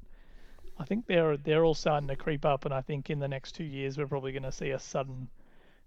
I 0.79 0.85
think 0.85 1.07
they're 1.07 1.37
they're 1.37 1.65
all 1.65 1.75
starting 1.75 2.09
to 2.09 2.17
creep 2.17 2.45
up, 2.45 2.65
and 2.65 2.75
I 2.75 2.81
think 2.81 3.11
in 3.11 3.19
the 3.19 3.29
next 3.29 3.53
two 3.53 3.65
years 3.65 3.99
we're 3.99 4.07
probably 4.07 4.33
going 4.33 4.43
to 4.45 4.53
see 4.53 4.71
a 4.71 4.79
sudden 4.79 5.29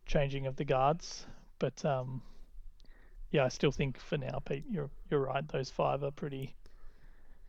changing 0.05 0.48
of 0.48 0.55
the 0.55 0.65
guards. 0.65 1.25
But 1.60 1.84
um, 1.84 2.22
yeah, 3.32 3.46
I 3.46 3.50
still 3.50 3.72
think 3.72 4.00
for 4.00 4.17
now, 4.17 4.39
Pete, 4.46 4.65
you're 4.70 4.89
you're 5.10 5.22
right. 5.22 5.48
Those 5.48 5.70
five 5.70 6.03
are 6.03 6.12
pretty 6.12 6.55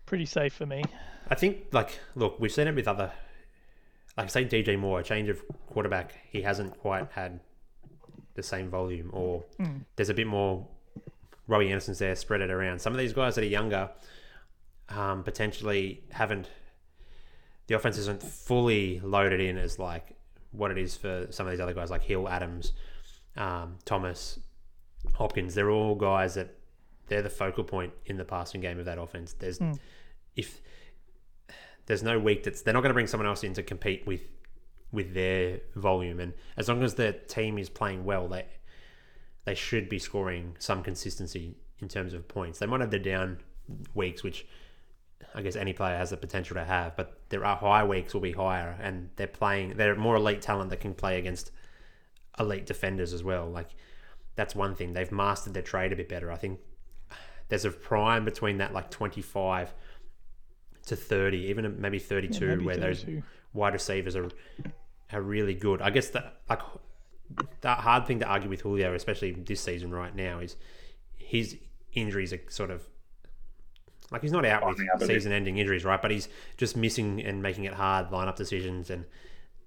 pretty 0.06 0.26
safe 0.26 0.52
for 0.54 0.66
me. 0.66 0.82
I 1.28 1.34
think, 1.34 1.66
like, 1.72 1.98
look, 2.14 2.38
we've 2.40 2.52
seen 2.52 2.68
it 2.68 2.74
with 2.74 2.86
other, 2.88 3.12
like, 4.16 4.30
say 4.30 4.44
DJ 4.44 4.78
Moore, 4.78 5.00
a 5.00 5.02
change 5.02 5.28
of 5.28 5.42
quarterback, 5.66 6.14
he 6.30 6.42
hasn't 6.42 6.78
quite 6.78 7.10
had 7.12 7.40
the 8.34 8.42
same 8.42 8.68
volume, 8.70 9.10
or 9.12 9.44
Mm. 9.58 9.84
there's 9.96 10.08
a 10.10 10.14
bit 10.14 10.26
more 10.26 10.66
Robbie 11.48 11.68
Anderson's 11.68 11.98
there, 11.98 12.14
spread 12.16 12.40
it 12.40 12.50
around. 12.50 12.80
Some 12.80 12.92
of 12.92 12.98
these 12.98 13.12
guys 13.12 13.34
that 13.36 13.44
are 13.44 13.48
younger, 13.48 13.90
um, 14.88 15.22
potentially 15.24 16.02
haven't, 16.10 16.48
the 17.66 17.74
offense 17.74 17.98
isn't 17.98 18.22
fully 18.22 19.00
loaded 19.00 19.40
in 19.40 19.56
as 19.58 19.78
like 19.78 20.16
what 20.52 20.70
it 20.70 20.78
is 20.78 20.96
for 20.96 21.26
some 21.30 21.46
of 21.46 21.50
these 21.52 21.60
other 21.60 21.74
guys 21.74 21.90
like 21.90 22.02
Hill, 22.02 22.28
Adams, 22.28 22.72
um, 23.36 23.78
Thomas, 23.84 24.38
Hopkins. 25.14 25.54
They're 25.54 25.70
all 25.70 25.94
guys 25.94 26.34
that 26.34 26.54
they're 27.08 27.22
the 27.22 27.30
focal 27.30 27.62
point 27.64 27.92
in 28.06 28.16
the 28.16 28.24
passing 28.24 28.60
game 28.60 28.78
of 28.78 28.84
that 28.86 28.98
offense. 28.98 29.32
There's 29.32 29.58
Mm. 29.58 29.78
If 30.36 30.60
there's 31.86 32.02
no 32.02 32.18
week 32.18 32.44
that's 32.44 32.62
they're 32.62 32.74
not 32.74 32.80
going 32.80 32.90
to 32.90 32.94
bring 32.94 33.06
someone 33.06 33.26
else 33.26 33.42
in 33.42 33.54
to 33.54 33.62
compete 33.62 34.06
with 34.06 34.22
with 34.92 35.14
their 35.14 35.60
volume, 35.74 36.20
and 36.20 36.32
as 36.56 36.68
long 36.68 36.82
as 36.82 36.94
the 36.94 37.12
team 37.12 37.58
is 37.58 37.68
playing 37.68 38.04
well, 38.04 38.28
they 38.28 38.46
they 39.44 39.54
should 39.54 39.88
be 39.88 39.98
scoring 39.98 40.56
some 40.58 40.82
consistency 40.82 41.56
in 41.78 41.88
terms 41.88 42.12
of 42.12 42.28
points. 42.28 42.58
They 42.58 42.66
might 42.66 42.80
have 42.80 42.90
their 42.90 43.00
down 43.00 43.38
weeks, 43.94 44.22
which 44.22 44.46
I 45.34 45.42
guess 45.42 45.56
any 45.56 45.72
player 45.72 45.96
has 45.96 46.10
the 46.10 46.16
potential 46.16 46.54
to 46.56 46.64
have, 46.64 46.96
but 46.96 47.20
there 47.28 47.44
are 47.44 47.56
high 47.56 47.84
weeks 47.84 48.14
will 48.14 48.20
be 48.20 48.32
higher, 48.32 48.76
and 48.80 49.10
they're 49.16 49.26
playing. 49.26 49.76
They're 49.76 49.96
more 49.96 50.16
elite 50.16 50.42
talent 50.42 50.70
that 50.70 50.80
can 50.80 50.94
play 50.94 51.18
against 51.18 51.50
elite 52.38 52.66
defenders 52.66 53.12
as 53.12 53.24
well. 53.24 53.48
Like 53.48 53.70
that's 54.34 54.54
one 54.54 54.74
thing 54.74 54.92
they've 54.92 55.10
mastered 55.12 55.54
their 55.54 55.62
trade 55.62 55.92
a 55.92 55.96
bit 55.96 56.08
better. 56.08 56.30
I 56.30 56.36
think 56.36 56.60
there's 57.48 57.64
a 57.64 57.70
prime 57.70 58.24
between 58.24 58.58
that 58.58 58.72
like 58.72 58.90
25 58.90 59.72
to 60.86 60.96
30, 60.96 61.38
even 61.48 61.80
maybe 61.80 61.98
32, 61.98 62.44
Yeah, 62.44 62.50
maybe 62.50 62.64
where 62.64 62.76
those 62.76 63.04
wide 63.52 63.72
receivers 63.72 64.16
are 64.16 64.28
are 65.12 65.20
really 65.22 65.54
good. 65.54 65.80
I 65.82 65.90
guess 65.90 66.08
that 66.10 66.40
like 66.48 66.60
that 67.60 67.78
hard 67.78 68.06
thing 68.06 68.20
to 68.20 68.26
argue 68.26 68.48
with 68.48 68.60
Julio, 68.62 68.94
especially 68.94 69.32
this 69.32 69.60
season 69.60 69.92
right 69.92 70.14
now, 70.14 70.38
is 70.40 70.56
his 71.16 71.56
injuries 71.92 72.32
are 72.32 72.40
sort 72.48 72.70
of 72.70 72.82
like 74.10 74.22
he's 74.22 74.32
not 74.32 74.44
out 74.44 74.64
with 74.64 74.76
Climbing 74.76 74.90
up 74.90 74.96
a 74.96 75.06
bit. 75.06 75.08
season-ending 75.08 75.58
injuries, 75.58 75.84
right? 75.84 76.00
But 76.00 76.12
he's 76.12 76.28
just 76.56 76.76
missing 76.76 77.20
and 77.22 77.42
making 77.42 77.64
it 77.64 77.74
hard 77.74 78.10
lineup 78.10 78.36
decisions, 78.36 78.90
and 78.90 79.04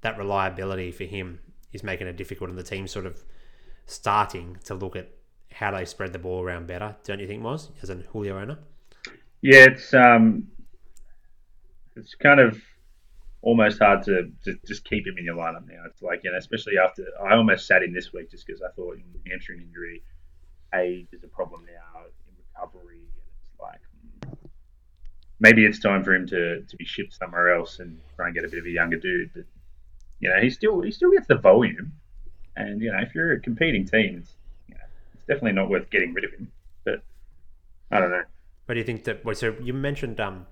that 0.01 0.17
reliability 0.17 0.91
for 0.91 1.03
him 1.03 1.39
is 1.73 1.83
making 1.83 2.07
it 2.07 2.15
difficult. 2.15 2.49
And 2.49 2.57
the 2.57 2.63
team's 2.63 2.91
sort 2.91 3.05
of 3.05 3.23
starting 3.85 4.57
to 4.65 4.75
look 4.75 4.95
at 4.95 5.09
how 5.51 5.71
they 5.71 5.83
spread 5.83 6.13
the 6.13 6.19
ball 6.19 6.41
around 6.41 6.67
better. 6.67 6.95
Don't 7.03 7.19
you 7.19 7.27
think, 7.27 7.43
Moz, 7.43 7.69
as 7.81 7.89
a 7.89 7.95
Julio 7.95 8.39
owner? 8.39 8.59
Yeah, 9.41 9.65
it's 9.71 9.93
um, 9.93 10.47
it's 11.95 12.15
kind 12.15 12.39
of 12.39 12.61
almost 13.41 13.79
hard 13.79 14.03
to, 14.03 14.31
to 14.43 14.57
just 14.65 14.83
keep 14.83 15.07
him 15.07 15.17
in 15.17 15.25
your 15.25 15.35
lineup 15.35 15.67
now. 15.67 15.83
It's 15.85 16.01
like 16.01 16.23
you 16.23 16.31
know, 16.31 16.37
especially 16.37 16.73
after 16.77 17.05
I 17.23 17.35
almost 17.35 17.67
sat 17.67 17.83
in 17.83 17.93
this 17.93 18.11
week 18.13 18.31
just 18.31 18.45
because 18.45 18.61
I 18.61 18.69
thought 18.75 18.95
in 18.95 19.03
hamstring 19.29 19.61
injury, 19.61 20.03
age 20.75 21.07
is 21.11 21.23
a 21.23 21.27
problem 21.27 21.65
now 21.65 22.01
in 22.01 22.35
recovery, 22.53 22.97
and 22.97 23.23
it's 23.41 23.59
like 23.59 23.81
hmm, 24.23 24.47
maybe 25.39 25.65
it's 25.65 25.79
time 25.79 26.03
for 26.03 26.13
him 26.13 26.27
to, 26.27 26.61
to 26.61 26.77
be 26.77 26.85
shipped 26.85 27.13
somewhere 27.13 27.55
else 27.55 27.79
and 27.79 27.99
try 28.15 28.27
and 28.27 28.35
get 28.35 28.45
a 28.45 28.49
bit 28.49 28.59
of 28.59 28.65
a 28.65 28.69
younger 28.69 28.97
dude. 28.97 29.31
But 29.33 29.45
you 30.19 30.29
know, 30.29 30.39
he 30.41 30.49
still 30.49 30.81
he 30.81 30.91
still 30.91 31.11
gets 31.11 31.27
the 31.27 31.37
volume, 31.37 31.93
and 32.55 32.81
you 32.81 32.91
know, 32.91 32.99
if 32.99 33.15
you're 33.15 33.33
a 33.33 33.39
competing 33.39 33.85
team, 33.85 34.19
it's 34.21 34.35
you 34.67 34.75
know, 34.75 34.81
it's 35.13 35.25
definitely 35.25 35.53
not 35.53 35.69
worth 35.69 35.89
getting 35.89 36.13
rid 36.13 36.25
of 36.25 36.31
him. 36.31 36.51
But 36.83 37.03
I 37.91 37.99
don't 37.99 38.11
know. 38.11 38.23
But 38.67 38.73
do 38.73 38.79
you 38.79 38.85
think 38.85 39.05
that? 39.05 39.25
Well, 39.25 39.35
so 39.35 39.55
you 39.61 39.73
mentioned 39.73 40.19
um, 40.19 40.45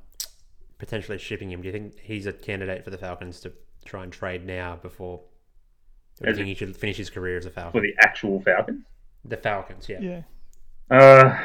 potentially 0.78 1.18
shipping 1.18 1.52
him. 1.52 1.62
Do 1.62 1.68
you 1.68 1.72
think 1.72 2.00
he's 2.00 2.26
a 2.26 2.34
candidate 2.34 2.84
for 2.84 2.90
the 2.90 2.98
Falcons 2.98 3.40
to 3.42 3.54
try 3.86 4.04
and 4.04 4.12
trade 4.12 4.46
now 4.46 4.76
before? 4.76 5.22
Or 6.22 6.26
do 6.26 6.30
you 6.30 6.36
think 6.36 6.48
he 6.48 6.56
should 6.56 6.76
finish 6.76 6.98
his 6.98 7.10
career 7.10 7.38
as 7.38 7.46
a 7.46 7.50
Falcon? 7.52 7.80
For 7.80 7.82
the 7.82 7.94
actual 8.02 8.42
Falcons. 8.42 8.84
The 9.26 9.38
Falcons, 9.38 9.88
yeah. 9.90 10.00
Yeah. 10.02 10.22
Uh, 10.90 11.38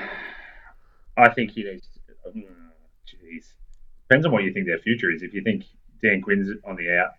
I 1.16 1.28
think 1.30 1.50
he 1.50 1.64
needs. 1.64 1.88
To, 2.06 2.30
mm, 2.30 2.44
Jeez, 3.06 3.52
depends 4.08 4.24
on 4.24 4.32
what 4.32 4.44
you 4.44 4.52
think 4.52 4.66
their 4.66 4.78
future 4.78 5.10
is. 5.10 5.22
If 5.22 5.34
you 5.34 5.42
think 5.42 5.64
Dan 6.02 6.22
Quinn's 6.22 6.48
on 6.66 6.76
the 6.76 6.96
out 6.98 7.12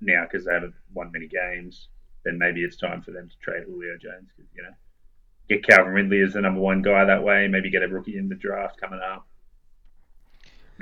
now 0.00 0.24
because 0.24 0.44
they 0.46 0.52
haven't 0.54 0.74
won 0.94 1.12
many 1.12 1.28
games, 1.28 1.88
then 2.24 2.38
maybe 2.38 2.62
it's 2.62 2.76
time 2.76 3.02
for 3.02 3.10
them 3.12 3.28
to 3.28 3.36
trade 3.42 3.64
Julio 3.66 3.96
Jones. 3.98 4.30
'cause, 4.36 4.46
you 4.56 4.62
know, 4.62 4.74
get 5.48 5.66
Calvin 5.66 5.92
Ridley 5.92 6.20
as 6.22 6.32
the 6.32 6.40
number 6.40 6.60
one 6.60 6.82
guy 6.82 7.04
that 7.04 7.22
way. 7.22 7.46
Maybe 7.48 7.70
get 7.70 7.82
a 7.82 7.88
rookie 7.88 8.16
in 8.16 8.28
the 8.28 8.34
draft 8.34 8.80
coming 8.80 9.00
up. 9.00 9.26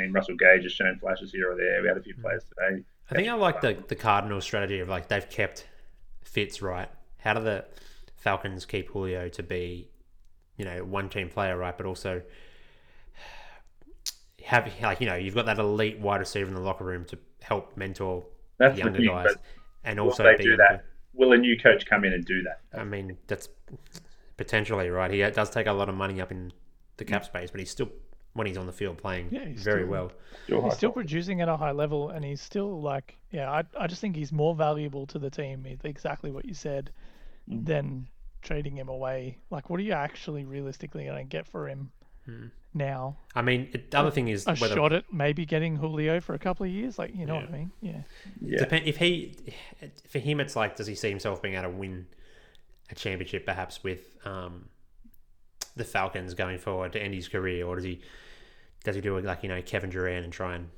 I 0.00 0.04
mean, 0.04 0.12
Russell 0.12 0.37
Gage 0.37 0.62
has 0.62 0.73
shown 0.73 0.99
flashes 0.99 1.33
here 1.33 1.52
or 1.52 1.57
there. 1.57 1.83
We 1.83 1.88
had 1.88 1.97
a 1.97 2.02
few 2.02 2.14
mm. 2.14 2.23
players 2.23 2.45
today. 2.45 2.83
I 3.11 3.14
think 3.14 3.28
I 3.28 3.35
like 3.35 3.61
the 3.61 3.76
the 3.88 3.97
Cardinals 3.97 4.45
strategy 4.45 4.80
of 4.80 4.88
like 4.88 5.09
they've 5.09 5.28
kept 5.28 5.66
Fitz 6.23 6.62
right. 6.62 6.88
How 7.19 7.35
do 7.35 7.42
the 7.42 7.64
Falcons 8.16 8.64
keep 8.64 8.88
Julio 8.88 9.28
to 9.30 9.42
be, 9.42 9.88
you 10.57 10.64
know, 10.64 10.85
one 10.85 11.09
team 11.09 11.28
player, 11.28 11.57
right? 11.57 11.76
But 11.76 11.87
also 11.87 12.23
have 14.45 14.71
like 14.80 15.00
you 15.00 15.07
know 15.07 15.16
you've 15.16 15.35
got 15.35 15.47
that 15.47 15.59
elite 15.59 15.99
wide 15.99 16.21
receiver 16.21 16.49
in 16.49 16.54
the 16.54 16.61
locker 16.61 16.85
room 16.85 17.04
to 17.07 17.19
help 17.42 17.76
mentor 17.76 18.25
That's 18.59 18.75
the 18.75 18.85
younger 18.85 18.99
thing. 18.99 19.09
guys, 19.09 19.35
and 19.85 20.00
also 20.00 20.25
they 20.25 20.37
do 20.37 20.57
that? 20.57 20.85
Will 21.12 21.33
a 21.33 21.37
new 21.37 21.59
coach 21.59 21.85
come 21.87 22.04
in 22.04 22.12
and 22.12 22.25
do 22.25 22.42
that? 22.42 22.61
I 22.78 22.85
mean, 22.85 23.19
that's 23.26 23.49
potentially 24.37 24.88
right. 24.88 25.11
He 25.11 25.19
does 25.30 25.50
take 25.50 25.66
a 25.66 25.73
lot 25.73 25.88
of 25.88 25.95
money 25.95 26.21
up 26.21 26.30
in 26.30 26.52
the 26.97 27.04
cap 27.04 27.23
mm. 27.23 27.26
space, 27.26 27.50
but 27.50 27.61
he's 27.61 27.71
still 27.71 27.90
when 28.35 28.47
he's 28.47 28.57
on 28.57 28.67
the 28.67 28.73
field 28.73 28.97
playing 28.97 29.29
Yeah, 29.31 29.47
he's 29.47 29.63
very 29.63 29.81
still- 29.83 29.91
well. 29.91 30.13
Still 30.45 30.63
He's 30.65 30.75
still 30.77 30.93
producing 30.93 31.41
at 31.41 31.49
a 31.49 31.57
high 31.57 31.73
level, 31.73 32.11
and 32.11 32.25
he's 32.25 32.41
still 32.41 32.81
like, 32.81 33.17
yeah, 33.31 33.51
I, 33.51 33.65
I 33.79 33.87
just 33.87 34.01
think 34.01 34.15
he's 34.17 34.33
more 34.33 34.55
valuable 34.55 35.07
to 35.09 35.19
the 35.19 35.31
team. 35.31 35.67
Exactly 35.85 36.31
what 36.31 36.45
you 36.45 36.55
said, 36.55 36.91
Mm. 37.49 37.67
than 37.67 38.09
trading 38.43 38.77
him 38.77 38.89
away. 38.89 39.39
Like, 39.51 39.69
what 39.71 39.81
are 39.81 39.83
you 39.83 39.93
actually 39.93 40.45
realistically 40.45 41.05
going 41.07 41.17
to 41.19 41.29
get 41.29 41.47
for 41.47 41.69
him 41.69 41.91
Hmm. 42.27 42.47
now? 42.75 43.17
I 43.35 43.43
mean, 43.43 43.69
it, 43.73 43.91
the 43.91 43.99
other 43.99 44.11
thing 44.11 44.29
is 44.29 44.47
A 44.47 44.55
whether 44.57 44.75
shot 44.75 44.93
at 44.93 45.13
maybe 45.13 45.45
getting 45.47 45.77
Julio 45.77 46.21
for 46.21 46.35
a 46.35 46.39
couple 46.39 46.65
of 46.67 46.71
years, 46.73 46.99
like 46.99 47.15
you 47.15 47.27
know 47.27 47.37
what 47.37 47.49
I 47.49 47.51
mean? 47.51 47.71
Yeah. 47.81 48.03
Yeah. 48.41 48.59
Depend 48.61 48.87
if 48.87 48.99
he, 48.99 49.37
for 50.09 50.19
him, 50.21 50.39
it's 50.41 50.55
like, 50.55 50.77
does 50.77 50.87
he 50.87 50.95
see 50.95 51.09
himself 51.09 51.41
being 51.43 51.55
able 51.55 51.65
to 51.65 51.77
win 51.77 52.07
a 52.91 52.95
championship, 52.95 53.45
perhaps 53.47 53.83
with 53.83 54.17
um, 54.27 54.69
the 55.77 55.85
Falcons 55.85 56.35
going 56.35 56.59
forward 56.59 56.93
to 56.93 57.03
end 57.03 57.15
his 57.15 57.29
career, 57.29 57.67
or 57.67 57.77
does 57.77 57.85
he, 57.85 58.00
does 58.85 58.95
he 58.97 59.00
do 59.00 59.17
it 59.17 59.25
like 59.25 59.43
you 59.43 59.49
know 59.49 59.62
Kevin 59.62 59.91
Durant 59.91 60.25
and 60.25 60.33
try 60.33 60.55
and 60.57 60.69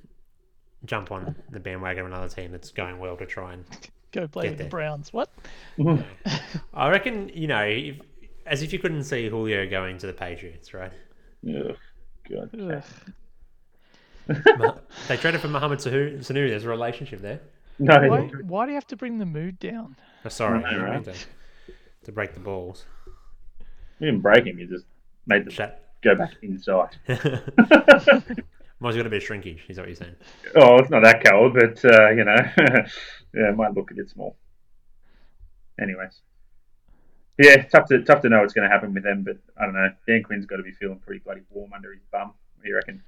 jump 0.85 1.13
on 1.13 1.35
the 1.51 1.61
bandwagon 1.61 2.07
of 2.07 2.13
another 2.13 2.29
team 2.29 2.51
that's 2.53 2.71
going 2.71 2.99
well 2.99 3.17
to 3.17 3.27
try 3.27 3.55
and? 3.55 3.65
Go 4.13 4.29
play 4.29 4.45
Get 4.45 4.51
with 4.51 4.59
the 4.59 4.65
there. 4.65 4.71
Browns. 4.71 5.13
What? 5.13 5.31
I 6.75 6.91
reckon 6.91 7.31
you 7.33 7.47
know, 7.47 7.63
if, 7.63 7.97
as 8.47 8.63
if 8.63 8.73
you 8.73 8.79
couldn't 8.79 9.05
see 9.05 9.29
Julio 9.29 9.69
going 9.69 9.97
to 9.99 10.07
the 10.07 10.13
Patriots, 10.13 10.75
right? 10.75 10.93
Yeah, 11.43 11.73
God. 12.31 12.51
Ugh. 12.61 12.85
Ma- 14.59 14.75
they 15.09 15.17
traded 15.17 15.41
for 15.41 15.49
Mohamed 15.49 15.79
Sanu. 15.79 16.19
Sanu. 16.19 16.49
There's 16.49 16.65
a 16.65 16.69
relationship 16.69 17.21
there. 17.21 17.41
No, 17.79 17.95
Why, 18.09 18.21
why 18.43 18.67
do 18.67 18.71
you 18.73 18.77
have 18.77 18.87
to 18.89 18.97
bring 18.97 19.19
the 19.19 19.27
mood 19.27 19.59
down? 19.59 19.97
Oh, 20.25 20.29
sorry, 20.29 20.63
I 20.63 20.75
I 20.75 20.77
right? 20.77 21.05
to, 21.05 21.15
to 22.05 22.13
break 22.13 22.35
the 22.35 22.41
balls. 22.41 22.85
You 24.03 24.11
didn't 24.11 24.23
break 24.23 24.45
him. 24.47 24.59
You 24.59 24.67
just 24.67 24.85
made 25.27 25.45
the 25.45 25.51
Chat. 25.53 25.85
go 26.03 26.17
back 26.17 26.33
inside. 26.43 26.97
Mine's 27.07 28.97
got 28.97 29.07
a 29.07 29.11
bit 29.11 29.19
of 29.19 29.23
shrinkage, 29.23 29.63
is 29.69 29.77
that 29.77 29.83
what 29.83 29.89
you're 29.89 29.95
saying. 29.95 30.17
oh, 30.57 30.79
it's 30.79 30.91
not 30.91 31.05
that 31.05 31.25
cold, 31.25 31.55
but 31.55 31.85
uh, 31.85 32.11
you 32.11 32.25
know, 32.25 32.35
yeah, 32.59 33.51
it 33.51 33.57
might 33.57 33.75
look 33.75 33.93
a 33.93 33.95
bit 33.95 34.11
small. 34.11 34.37
Anyways, 35.81 36.21
yeah, 37.39 37.63
tough 37.63 37.87
to 37.89 38.03
tough 38.03 38.23
to 38.23 38.29
know 38.29 38.41
what's 38.41 38.53
going 38.53 38.69
to 38.69 38.75
happen 38.75 38.93
with 38.93 39.05
them, 39.05 39.23
but 39.23 39.37
I 39.57 39.67
don't 39.67 39.75
know. 39.75 39.89
Dan 40.09 40.25
Quinn's 40.25 40.47
got 40.47 40.57
to 40.57 40.65
be 40.65 40.73
feeling 40.73 40.99
pretty 40.99 41.21
bloody 41.21 41.43
warm 41.51 41.73
under 41.73 41.93
his 41.93 42.03
bum. 42.11 42.33
What 42.57 42.65
do 42.65 42.69
you 42.69 42.75
reckon? 42.75 43.03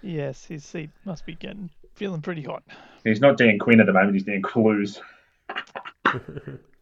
Yes, 0.00 0.44
his 0.44 0.64
seat 0.64 0.90
must 1.04 1.26
be 1.26 1.34
getting 1.34 1.70
feeling 1.94 2.22
pretty 2.22 2.42
hot. 2.42 2.62
He's 3.02 3.20
not 3.20 3.36
Dan 3.36 3.58
Quinn 3.58 3.80
at 3.80 3.86
the 3.86 3.92
moment. 3.92 4.14
He's 4.14 4.22
Dan 4.22 4.42
Clues. 4.42 5.00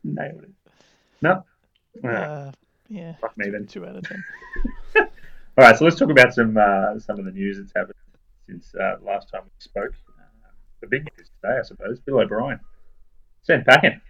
Nailed 0.04 0.42
it. 0.42 0.50
No. 1.22 1.44
Uh, 2.04 2.50
yeah, 2.88 3.14
fuck 3.20 3.36
me 3.36 3.50
then. 3.50 3.66
two 3.66 3.86
out 3.86 3.96
of 3.96 4.04
ten. 4.04 4.24
All 4.96 5.06
right, 5.58 5.76
so 5.76 5.84
let's 5.84 5.98
talk 5.98 6.10
about 6.10 6.32
some 6.34 6.56
uh, 6.56 6.98
some 6.98 7.18
of 7.18 7.24
the 7.24 7.30
news 7.30 7.58
that's 7.58 7.72
happened 7.74 7.94
since 8.46 8.74
uh, 8.74 8.96
last 9.02 9.30
time 9.30 9.42
we 9.44 9.50
spoke. 9.58 9.92
Uh, 10.18 10.48
the 10.80 10.86
big 10.86 11.02
news 11.16 11.30
today, 11.40 11.58
I 11.58 11.62
suppose, 11.62 12.00
Bill 12.00 12.20
O'Brien 12.20 12.58
sent 13.42 13.66
packing. 13.66 14.00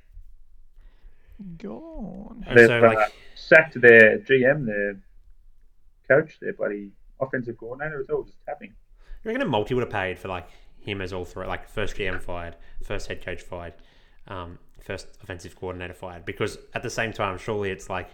Gone. 1.59 2.45
And 2.47 2.59
They've 2.59 2.67
so, 2.67 2.79
uh, 2.79 2.95
like, 2.95 3.13
sacked 3.35 3.81
their 3.81 4.19
GM, 4.19 4.67
their 4.67 5.01
coach, 6.09 6.39
their 6.41 6.53
bloody 6.53 6.91
offensive 7.21 7.57
coordinator. 7.57 8.01
It's 8.01 8.11
all 8.11 8.23
just 8.23 8.37
happening. 8.47 8.75
you 9.25 9.31
reckon 9.31 9.43
a 9.43 9.51
multi 9.51 9.75
would 9.75 9.83
have 9.83 9.91
paid 9.93 10.19
for 10.19 10.29
like 10.29 10.49
him 10.79 11.01
as 11.01 11.13
all 11.13 11.25
three, 11.25 11.47
like 11.47 11.69
first 11.69 11.97
GM 11.97 12.21
fired, 12.21 12.57
first 12.83 13.09
head 13.09 13.25
coach 13.25 13.43
fired, 13.43 13.75
um, 14.29 14.59
first 14.83 15.07
offensive 15.23 15.57
coordinator 15.57 15.95
fired? 15.95 16.25
Because 16.25 16.59
at 16.75 16.83
the 16.83 16.91
same 16.91 17.13
time, 17.13 17.39
surely 17.39 17.71
it's 17.71 17.89
like, 17.89 18.11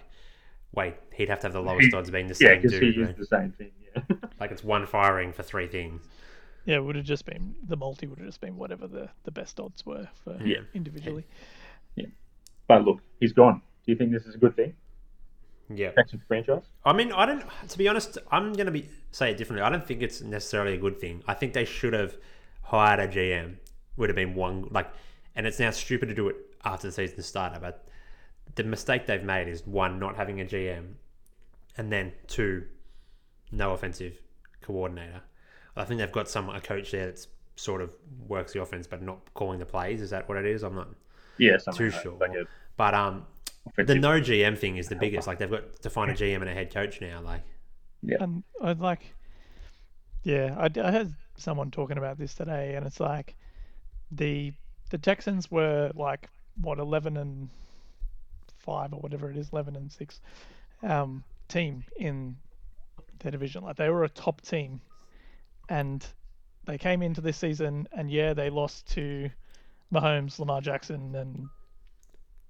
wait, 0.73 0.95
he'd 1.15 1.29
have 1.29 1.41
to 1.41 1.47
have 1.47 1.53
the 1.53 1.61
lowest 1.63 1.93
odds 1.95 2.11
being 2.11 2.27
the 2.29 2.37
Yeah, 2.41 2.49
same 2.51 2.63
because 2.63 2.73
he 2.79 2.81
dude. 2.93 2.99
is 2.99 3.07
right? 3.09 3.17
the 3.19 3.27
same 3.27 3.53
thing. 3.53 3.71
Yeah. 3.95 4.03
Like 4.41 4.53
it's 4.53 4.63
one 4.63 4.87
firing 4.87 5.33
for 5.33 5.43
three 5.43 5.67
things. 5.67 6.03
Yeah, 6.65 6.77
it 6.77 6.85
would 6.85 6.95
have 6.95 7.05
just 7.05 7.25
been 7.25 7.57
the 7.67 7.77
multi 7.77 8.07
would 8.07 8.19
have 8.19 8.29
just 8.29 8.41
been 8.41 8.57
whatever 8.57 8.87
the, 8.87 9.09
the 9.25 9.33
best 9.33 9.59
odds 9.59 9.85
were 9.85 10.09
for 10.23 10.35
individually. 10.75 11.25
Yeah. 11.97 12.05
individually. 12.05 12.13
but 12.69 12.85
look, 12.85 13.01
he's 13.19 13.33
gone. 13.33 13.63
Do 13.85 13.93
you 13.93 13.97
think 13.99 14.13
this 14.13 14.27
is 14.27 14.35
a 14.35 14.39
good 14.39 14.55
thing? 14.55 14.75
Yeah. 15.75 15.91
Texans 15.93 16.23
franchise? 16.29 16.63
I 16.85 16.93
mean, 16.93 17.11
I 17.13 17.27
don't. 17.27 17.45
To 17.69 17.79
be 17.79 17.89
honest, 17.89 18.17
I'm 18.31 18.53
going 18.53 18.67
to 18.67 18.73
be 18.73 18.89
say 19.11 19.31
it 19.33 19.37
differently. 19.39 19.63
I 19.63 19.71
don't 19.71 19.85
think 19.87 20.03
it's 20.03 20.21
necessarily 20.21 20.75
a 20.75 20.79
good 20.79 21.01
thing. 21.01 21.23
I 21.27 21.35
think 21.35 21.53
they 21.53 21.65
should 21.65 21.93
have 21.95 22.17
hired 22.63 23.01
a 23.01 23.09
GM. 23.09 23.57
Would 23.97 24.09
have 24.11 24.17
been 24.17 24.35
one 24.35 24.69
like, 24.71 24.89
and 25.35 25.47
it's 25.47 25.59
now 25.59 25.71
stupid 25.71 26.09
to 26.11 26.15
do 26.15 26.29
it 26.29 26.37
after 26.65 26.89
the 26.89 26.93
season 26.93 27.23
started. 27.23 27.61
But 27.61 27.89
the 28.55 28.65
mistake 28.65 29.07
they've 29.07 29.23
made 29.23 29.49
is 29.49 29.67
one, 29.67 29.99
not 29.99 30.17
having 30.17 30.41
a 30.41 30.45
GM, 30.45 30.95
and 31.77 31.93
then 31.93 32.13
two, 32.27 32.65
no 33.53 33.73
offensive 33.73 34.21
coordinator. 34.61 35.23
I 35.77 35.85
think 35.85 36.01
they've 36.01 36.13
got 36.13 36.29
some 36.29 36.49
a 36.51 36.61
coach 36.61 36.91
there 36.91 37.07
that's 37.07 37.29
sort 37.57 37.83
of 37.83 37.95
works 38.27 38.53
the 38.53 38.63
offense, 38.63 38.87
but 38.87 39.03
not 39.03 39.21
calling 39.35 39.59
the 39.59 39.67
plays. 39.67 40.01
Is 40.01 40.11
that 40.11 40.29
what 40.29 40.39
it 40.39 40.47
is? 40.47 40.63
I'm 40.65 40.75
not 40.75 40.89
Yeah, 41.39 41.57
something 41.59 41.87
too 41.87 41.91
like, 41.91 42.03
sure. 42.03 42.21
like 42.21 42.35
a 42.35 42.47
But 42.77 42.95
um, 42.95 43.27
the 43.85 43.97
no 43.97 44.21
GM 44.21 44.59
thing 44.59 44.77
is 44.77 44.89
the 44.89 44.97
biggest. 44.97 45.27
Like 45.27 45.39
they've 45.39 45.51
got 45.51 45.83
to 45.83 45.91
find 45.91 46.11
a 46.11 46.15
GM 46.15 46.41
and 46.41 46.51
a 46.51 46.55
head 46.55 46.73
coach 46.73 47.01
now. 47.01 47.21
Like. 47.23 47.45
yeah, 48.03 48.19
And 48.19 48.45
I'd 48.63 48.81
like, 48.81 49.15
yeah, 50.23 50.55
I, 50.59 50.71
I 50.81 50.91
heard 50.93 51.15
someone 51.37 51.71
talking 51.71 51.99
about 51.99 52.19
this 52.19 52.35
today, 52.35 52.75
and 52.75 52.87
it's 52.87 53.01
like 53.01 53.37
the 54.11 54.55
the 54.91 54.99
Texans 54.99 55.51
were 55.51 55.93
like 55.95 56.31
what 56.61 56.79
eleven 56.79 57.17
and 57.17 57.49
five 58.59 58.93
or 58.93 59.01
whatever 59.01 59.31
it 59.31 59.37
is, 59.37 59.51
eleven 59.53 59.77
and 59.77 59.91
six, 59.91 60.21
um, 60.83 61.25
team 61.49 61.85
in 61.97 62.37
their 63.21 63.33
division. 63.33 63.63
Like 63.65 63.77
they 63.77 63.89
were 63.89 64.05
a 64.05 64.09
top 64.09 64.41
team, 64.41 64.81
and 65.69 66.07
they 66.67 66.79
came 66.79 67.03
into 67.03 67.21
this 67.21 67.37
season, 67.37 67.89
and 67.93 68.11
yeah, 68.11 68.35
they 68.35 68.51
lost 68.51 68.87
to 68.93 69.31
Mahomes, 69.93 70.39
Lamar 70.39 70.61
Jackson, 70.61 71.15
and 71.15 71.49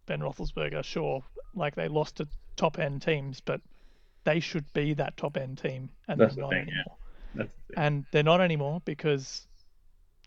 Ben 0.07 0.21
Roethlisberger. 0.21 0.85
Sure, 0.85 1.23
like 1.55 1.75
they 1.75 1.89
lost 1.89 2.17
to 2.17 2.29
top 2.57 2.79
end 2.79 3.03
teams, 3.03 3.41
but 3.41 3.61
they 4.25 4.41
should 4.41 4.71
be 4.73 4.95
that 4.95 5.17
top 5.17 5.37
end 5.37 5.59
team, 5.59 5.89
and 6.09 6.21
That's 6.21 6.35
they're 6.35 6.43
the 6.45 6.51
not 6.51 6.51
thing, 6.51 6.63
anymore. 6.63 6.97
That's 7.35 7.55
the. 7.69 7.81
And 7.81 8.05
they're 8.11 8.23
not 8.23 8.41
anymore 8.41 8.83
because 8.85 9.47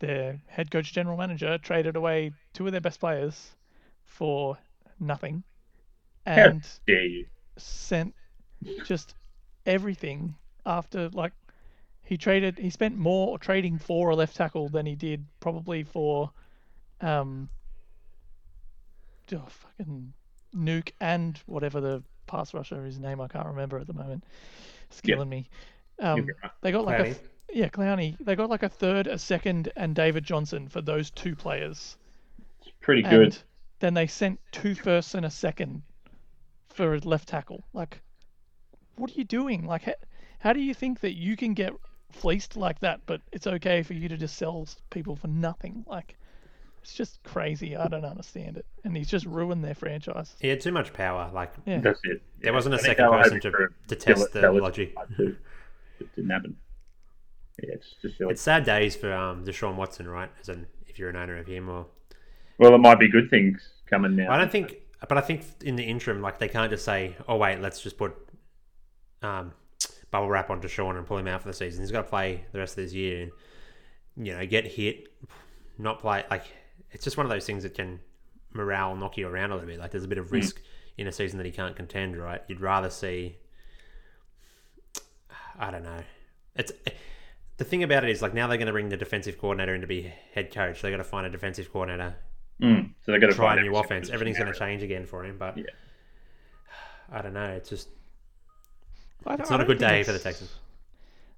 their 0.00 0.40
head 0.48 0.70
coach, 0.70 0.92
general 0.92 1.16
manager, 1.16 1.58
traded 1.58 1.96
away 1.96 2.32
two 2.54 2.66
of 2.66 2.72
their 2.72 2.80
best 2.80 2.98
players 2.98 3.54
for 4.12 4.56
nothing, 5.00 5.42
and 6.26 6.62
dare 6.86 7.04
you? 7.04 7.26
sent 7.56 8.14
just 8.84 9.14
everything 9.66 10.34
after 10.66 11.08
like 11.10 11.32
he 12.04 12.16
traded 12.16 12.58
he 12.58 12.70
spent 12.70 12.96
more 12.96 13.38
trading 13.38 13.78
for 13.78 14.10
a 14.10 14.16
left 14.16 14.36
tackle 14.36 14.68
than 14.68 14.86
he 14.86 14.94
did 14.94 15.24
probably 15.40 15.82
for 15.82 16.30
um 17.00 17.48
oh, 19.34 19.44
fucking 19.48 20.12
nuke 20.54 20.92
and 21.00 21.40
whatever 21.46 21.80
the 21.80 22.02
pass 22.26 22.54
rusher 22.54 22.84
his 22.84 22.98
name 22.98 23.20
I 23.20 23.28
can't 23.28 23.46
remember 23.46 23.78
at 23.78 23.86
the 23.86 23.92
moment 23.94 24.24
it's 24.88 25.00
Yeah. 25.04 25.14
killing 25.16 25.28
me 25.28 25.48
um 26.00 26.18
You'll 26.18 26.26
be 26.26 26.32
right. 26.42 26.52
they 26.60 26.72
got 26.72 26.84
like 26.84 27.00
a 27.00 27.02
Clowney. 27.02 27.14
th- 27.14 27.30
yeah 27.54 27.68
Clowney 27.68 28.16
they 28.20 28.36
got 28.36 28.50
like 28.50 28.62
a 28.62 28.68
third 28.68 29.06
a 29.06 29.18
second 29.18 29.72
and 29.76 29.94
David 29.94 30.24
Johnson 30.24 30.68
for 30.68 30.80
those 30.80 31.10
two 31.10 31.34
players 31.36 31.96
It's 32.60 32.70
pretty 32.80 33.02
good. 33.02 33.36
And 33.82 33.88
then 33.88 33.94
they 33.94 34.06
sent 34.06 34.38
two 34.52 34.76
firsts 34.76 35.14
and 35.14 35.26
a 35.26 35.30
second 35.30 35.82
for 36.68 36.94
a 36.94 36.98
left 37.00 37.28
tackle. 37.28 37.64
Like, 37.72 38.00
what 38.94 39.10
are 39.10 39.14
you 39.14 39.24
doing? 39.24 39.66
Like, 39.66 39.82
how, 39.82 39.94
how 40.38 40.52
do 40.52 40.60
you 40.60 40.72
think 40.72 41.00
that 41.00 41.16
you 41.16 41.36
can 41.36 41.52
get 41.52 41.72
fleeced 42.12 42.56
like 42.56 42.78
that, 42.80 43.00
but 43.06 43.20
it's 43.32 43.48
okay 43.48 43.82
for 43.82 43.94
you 43.94 44.08
to 44.08 44.16
just 44.16 44.36
sell 44.36 44.68
people 44.90 45.16
for 45.16 45.26
nothing? 45.26 45.84
Like, 45.88 46.16
it's 46.80 46.94
just 46.94 47.20
crazy. 47.24 47.76
I 47.76 47.88
don't 47.88 48.04
understand 48.04 48.56
it. 48.56 48.66
And 48.84 48.96
he's 48.96 49.08
just 49.08 49.26
ruined 49.26 49.64
their 49.64 49.74
franchise. 49.74 50.36
He 50.40 50.46
had 50.46 50.60
too 50.60 50.72
much 50.72 50.92
power. 50.92 51.28
Like 51.34 51.52
Yeah. 51.66 51.80
That's 51.80 52.00
it. 52.04 52.22
there 52.40 52.52
wasn't 52.52 52.76
a 52.76 52.78
I 52.78 52.82
second 52.82 53.10
person 53.10 53.40
to, 53.40 53.68
to 53.88 53.96
test 53.96 54.32
the 54.32 54.52
logic. 54.52 54.94
It 56.00 56.16
didn't 56.16 56.30
happen. 56.30 56.56
Yeah, 57.62 57.74
it's 57.74 57.94
just 58.02 58.18
silly. 58.18 58.32
It's 58.32 58.42
sad 58.42 58.64
days 58.64 58.96
for 58.96 59.12
um, 59.12 59.44
Deshaun 59.44 59.76
Watson, 59.76 60.08
right? 60.08 60.28
As 60.40 60.48
an 60.48 60.66
if 60.88 60.98
you're 60.98 61.10
an 61.10 61.14
owner 61.14 61.36
of 61.36 61.46
him, 61.46 61.68
or 61.68 61.86
Well, 62.62 62.76
it 62.76 62.78
might 62.78 63.00
be 63.00 63.08
good 63.08 63.28
things 63.28 63.60
coming 63.90 64.14
now. 64.14 64.30
I 64.32 64.38
don't 64.38 64.50
think, 64.50 64.76
but 65.08 65.18
I 65.18 65.20
think 65.20 65.42
in 65.64 65.74
the 65.74 65.82
interim, 65.82 66.22
like 66.22 66.38
they 66.38 66.48
can't 66.48 66.70
just 66.70 66.84
say, 66.84 67.16
"Oh 67.26 67.36
wait, 67.36 67.60
let's 67.60 67.80
just 67.80 67.98
put 67.98 68.14
um, 69.20 69.52
bubble 70.12 70.28
wrap 70.28 70.48
on 70.48 70.60
Deshaun 70.60 70.96
and 70.96 71.04
pull 71.04 71.18
him 71.18 71.26
out 71.26 71.42
for 71.42 71.48
the 71.48 71.54
season." 71.54 71.82
He's 71.82 71.90
got 71.90 72.02
to 72.02 72.08
play 72.08 72.44
the 72.52 72.60
rest 72.60 72.78
of 72.78 72.84
this 72.84 72.92
year, 72.92 73.30
and 74.16 74.26
you 74.26 74.32
know, 74.32 74.46
get 74.46 74.64
hit, 74.64 75.08
not 75.76 75.98
play. 75.98 76.24
Like 76.30 76.44
it's 76.92 77.02
just 77.02 77.16
one 77.16 77.26
of 77.26 77.30
those 77.30 77.44
things 77.44 77.64
that 77.64 77.74
can 77.74 77.98
morale 78.52 78.94
knock 78.94 79.16
you 79.16 79.26
around 79.26 79.50
a 79.50 79.54
little 79.54 79.68
bit. 79.68 79.80
Like 79.80 79.90
there's 79.90 80.04
a 80.04 80.08
bit 80.08 80.18
of 80.18 80.30
risk 80.30 80.60
in 80.96 81.08
a 81.08 81.12
season 81.12 81.38
that 81.38 81.46
he 81.46 81.52
can't 81.52 81.74
contend. 81.74 82.16
Right? 82.16 82.42
You'd 82.46 82.60
rather 82.60 82.90
see. 82.90 83.38
I 85.58 85.72
don't 85.72 85.82
know. 85.82 86.02
It's 86.54 86.70
the 87.56 87.64
thing 87.64 87.82
about 87.82 88.04
it 88.04 88.10
is 88.10 88.22
like 88.22 88.34
now 88.34 88.46
they're 88.46 88.56
going 88.56 88.66
to 88.66 88.72
bring 88.72 88.88
the 88.88 88.96
defensive 88.96 89.38
coordinator 89.38 89.74
in 89.74 89.80
to 89.80 89.86
be 89.88 90.12
head 90.32 90.52
coach. 90.52 90.80
They 90.80 90.92
got 90.92 90.98
to 90.98 91.04
find 91.04 91.26
a 91.26 91.30
defensive 91.30 91.72
coordinator, 91.72 92.16
Mm, 92.60 92.90
so 93.04 93.10
they're 93.12 93.20
going 93.20 93.32
to 93.32 93.36
try 93.36 93.56
a 93.56 93.60
new 93.62 93.74
offense. 93.76 94.10
Everything's 94.10 94.38
going 94.38 94.52
to 94.52 94.58
change 94.58 94.82
again 94.82 95.06
for 95.06 95.24
him. 95.24 95.36
But 95.38 95.56
Yeah. 95.58 95.64
I 97.12 97.22
don't 97.22 97.34
know. 97.34 97.50
It's 97.50 97.68
just 97.68 97.88
I 99.26 99.34
it's 99.34 99.48
don't- 99.48 99.60
a 99.60 99.64
good 99.64 99.78
day 99.78 100.02
for 100.02 100.12
the 100.12 100.18
Texans. 100.18 100.52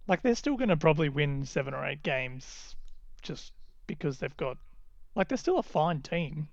Like, 0.07 0.21
they're 0.21 0.35
still 0.35 0.57
going 0.57 0.69
to 0.69 0.77
probably 0.77 1.09
win 1.09 1.47
seven 1.47 1.73
or 1.73 1.85
eight 1.87 2.03
games 2.03 2.77
just 3.23 3.53
because 3.87 4.19
they've 4.19 4.37
got. 4.37 4.59
Like, 5.15 5.29
they're 5.29 5.39
still 5.39 5.59
a 5.59 5.63
fine 5.63 6.03
team. 6.03 6.49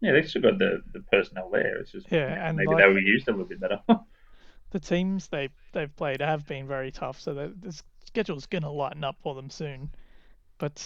Yeah, 0.00 0.12
they've 0.12 0.28
still 0.28 0.42
got 0.42 0.58
the, 0.58 0.80
the 0.92 1.00
personnel 1.10 1.50
there. 1.50 1.78
It's 1.78 1.90
just 1.90 2.06
Yeah, 2.10 2.46
and 2.48 2.56
maybe 2.56 2.68
like- 2.68 2.78
they 2.78 2.86
were 2.88 3.00
used 3.00 3.26
a 3.26 3.32
little 3.32 3.46
bit 3.46 3.58
better. 3.58 3.80
the 4.70 4.78
teams 4.78 5.26
they 5.26 5.48
they've 5.72 5.94
played 5.96 6.20
have 6.20 6.46
been 6.46 6.68
very 6.68 6.92
tough, 6.92 7.18
so 7.20 7.34
the, 7.34 7.52
the 7.60 7.82
schedule's 8.06 8.46
gonna 8.46 8.70
lighten 8.70 9.02
up 9.02 9.16
for 9.22 9.34
them 9.34 9.50
soon. 9.50 9.90
But 10.58 10.84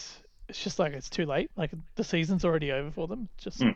it's 0.53 0.63
just 0.63 0.79
like 0.79 0.93
it's 0.93 1.09
too 1.09 1.25
late. 1.25 1.51
Like 1.57 1.71
the 1.95 2.05
season's 2.05 2.45
already 2.45 2.73
over 2.73 2.91
for 2.91 3.09
them. 3.09 3.31
Just 3.39 3.63
Hmm. 3.63 3.71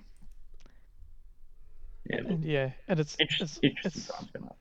yeah, 2.05 2.19
and 2.19 2.45
yeah, 2.45 2.71
and 2.87 3.01
it's 3.01 3.17
interesting, 3.19 3.71
it's, 3.71 3.77
interesting 3.79 4.03
it's, 4.03 4.09
times 4.09 4.31
coming 4.31 4.49
up. 4.51 4.59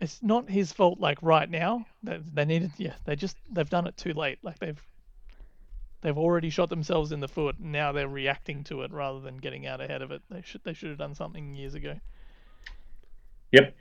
it's 0.00 0.22
not 0.22 0.48
his 0.48 0.72
fault. 0.72 1.00
Like 1.00 1.18
right 1.20 1.50
now, 1.50 1.84
they, 2.02 2.18
they 2.32 2.46
needed 2.46 2.72
yeah, 2.78 2.94
they 3.04 3.14
just 3.14 3.36
they've 3.52 3.68
done 3.68 3.86
it 3.86 3.94
too 3.98 4.14
late. 4.14 4.38
Like 4.42 4.58
they've 4.58 4.82
they've 6.00 6.16
already 6.16 6.48
shot 6.48 6.70
themselves 6.70 7.12
in 7.12 7.20
the 7.20 7.28
foot. 7.28 7.58
And 7.58 7.72
now 7.72 7.92
they're 7.92 8.08
reacting 8.08 8.64
to 8.64 8.80
it 8.80 8.90
rather 8.90 9.20
than 9.20 9.36
getting 9.36 9.66
out 9.66 9.82
ahead 9.82 10.00
of 10.00 10.10
it. 10.10 10.22
They 10.30 10.40
should 10.40 10.64
they 10.64 10.72
should 10.72 10.88
have 10.88 10.98
done 10.98 11.14
something 11.14 11.54
years 11.54 11.74
ago. 11.74 12.00
Yep. 13.52 13.76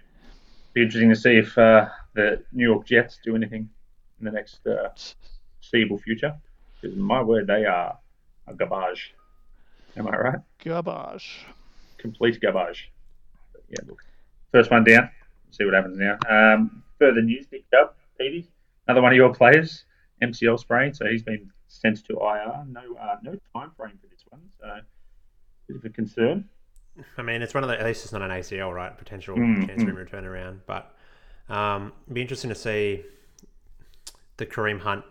Be 0.73 0.81
interesting 0.81 1.09
to 1.11 1.15
see 1.15 1.37
if 1.37 1.57
uh, 1.57 1.87
the 2.13 2.43
New 2.51 2.65
York 2.65 2.85
Jets 2.85 3.19
do 3.23 3.37
anything 3.37 3.69
in 4.19 4.25
the 4.25 4.31
next 4.31 4.67
uh, 4.67 4.89
foreseeable 5.61 5.99
future. 5.99 6.35
Because 6.83 6.97
my 6.97 7.21
word, 7.23 7.47
they 7.47 7.63
are 7.65 7.97
a 8.45 8.53
garbage. 8.53 9.13
Am 9.95 10.05
I 10.07 10.17
right? 10.17 10.39
Garbage. 10.63 11.45
Complete 11.97 12.41
garbage. 12.41 12.91
But 13.53 13.61
yeah, 13.69 13.79
look. 13.87 14.03
First 14.51 14.69
one 14.69 14.83
down. 14.83 15.09
See 15.51 15.63
what 15.63 15.75
happens 15.75 15.97
now. 15.97 16.17
Um, 16.29 16.83
further 16.99 17.21
news, 17.21 17.45
Nick 17.53 17.63
Chubb, 17.71 17.93
Petey, 18.19 18.49
another 18.87 19.01
one 19.01 19.13
of 19.13 19.15
your 19.15 19.33
players, 19.33 19.85
MCL 20.21 20.59
sprain, 20.59 20.93
so 20.93 21.05
he's 21.05 21.23
been 21.23 21.49
sent 21.69 22.03
to 22.05 22.13
IR. 22.19 22.65
No, 22.67 22.81
uh, 22.99 23.15
no 23.23 23.31
time 23.55 23.71
frame 23.77 23.97
for 24.01 24.07
this 24.07 24.25
one, 24.29 24.41
so 24.59 24.67
bit 25.67 25.77
of 25.77 25.85
a 25.85 25.89
concern. 25.89 26.49
I 27.17 27.21
mean, 27.21 27.41
it's 27.41 27.53
one 27.53 27.63
of 27.63 27.69
the 27.69 27.79
at 27.79 27.85
least 27.85 28.03
it's 28.03 28.11
not 28.11 28.21
an 28.21 28.31
ACL, 28.31 28.73
right? 28.73 28.95
Potential 28.97 29.37
Mm, 29.37 29.67
chance 29.67 29.83
for 29.83 29.89
him 29.91 29.95
to 29.95 30.05
turn 30.05 30.25
around, 30.25 30.61
but 30.67 30.93
um, 31.49 31.93
it'd 32.05 32.13
be 32.13 32.21
interesting 32.21 32.49
to 32.49 32.55
see 32.55 33.03
the 34.37 34.45
Kareem 34.45 34.79
Hunt, 34.81 35.05